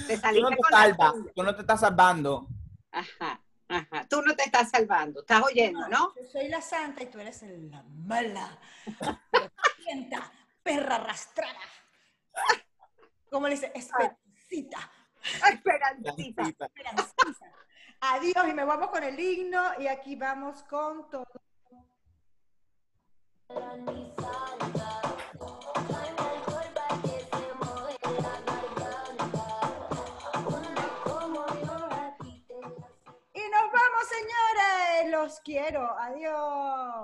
Te 0.07 0.17
Tú 0.17 0.41
no 0.41 0.49
te 0.49 0.57
salvas, 0.69 1.13
tú 1.35 1.43
no 1.43 1.55
te 1.55 1.61
estás 1.61 1.79
salvando. 1.79 2.47
Ajá, 2.91 3.41
ajá. 3.67 4.07
Tú 4.07 4.21
no 4.21 4.35
te 4.35 4.43
estás 4.43 4.69
salvando. 4.69 5.21
Estás 5.21 5.43
oyendo, 5.43 5.87
¿no? 5.87 6.13
Yo 6.15 6.23
soy 6.31 6.47
la 6.47 6.61
santa 6.61 7.03
y 7.03 7.07
tú 7.07 7.19
eres 7.19 7.41
la 7.41 7.83
mala. 7.83 8.59
Sienta, 9.83 10.31
perra 10.61 10.95
arrastrada. 10.95 11.59
¿Cómo 13.31 13.47
le 13.47 13.55
dice? 13.55 13.71
Esperancita. 13.73 14.91
Esperancita. 15.23 16.43
Esperancita. 16.43 17.55
Adiós 18.01 18.47
y 18.47 18.53
me 18.53 18.63
vamos 18.63 18.89
con 18.89 19.03
el 19.03 19.19
himno 19.19 19.61
y 19.79 19.87
aquí 19.87 20.15
vamos 20.15 20.63
con 20.63 21.09
todo. 21.09 21.25
Y 33.33 33.41
nos 33.49 33.67
vamos, 33.71 34.07
señores. 34.07 35.11
Los 35.11 35.39
quiero. 35.41 35.97
Adiós. 35.99 36.99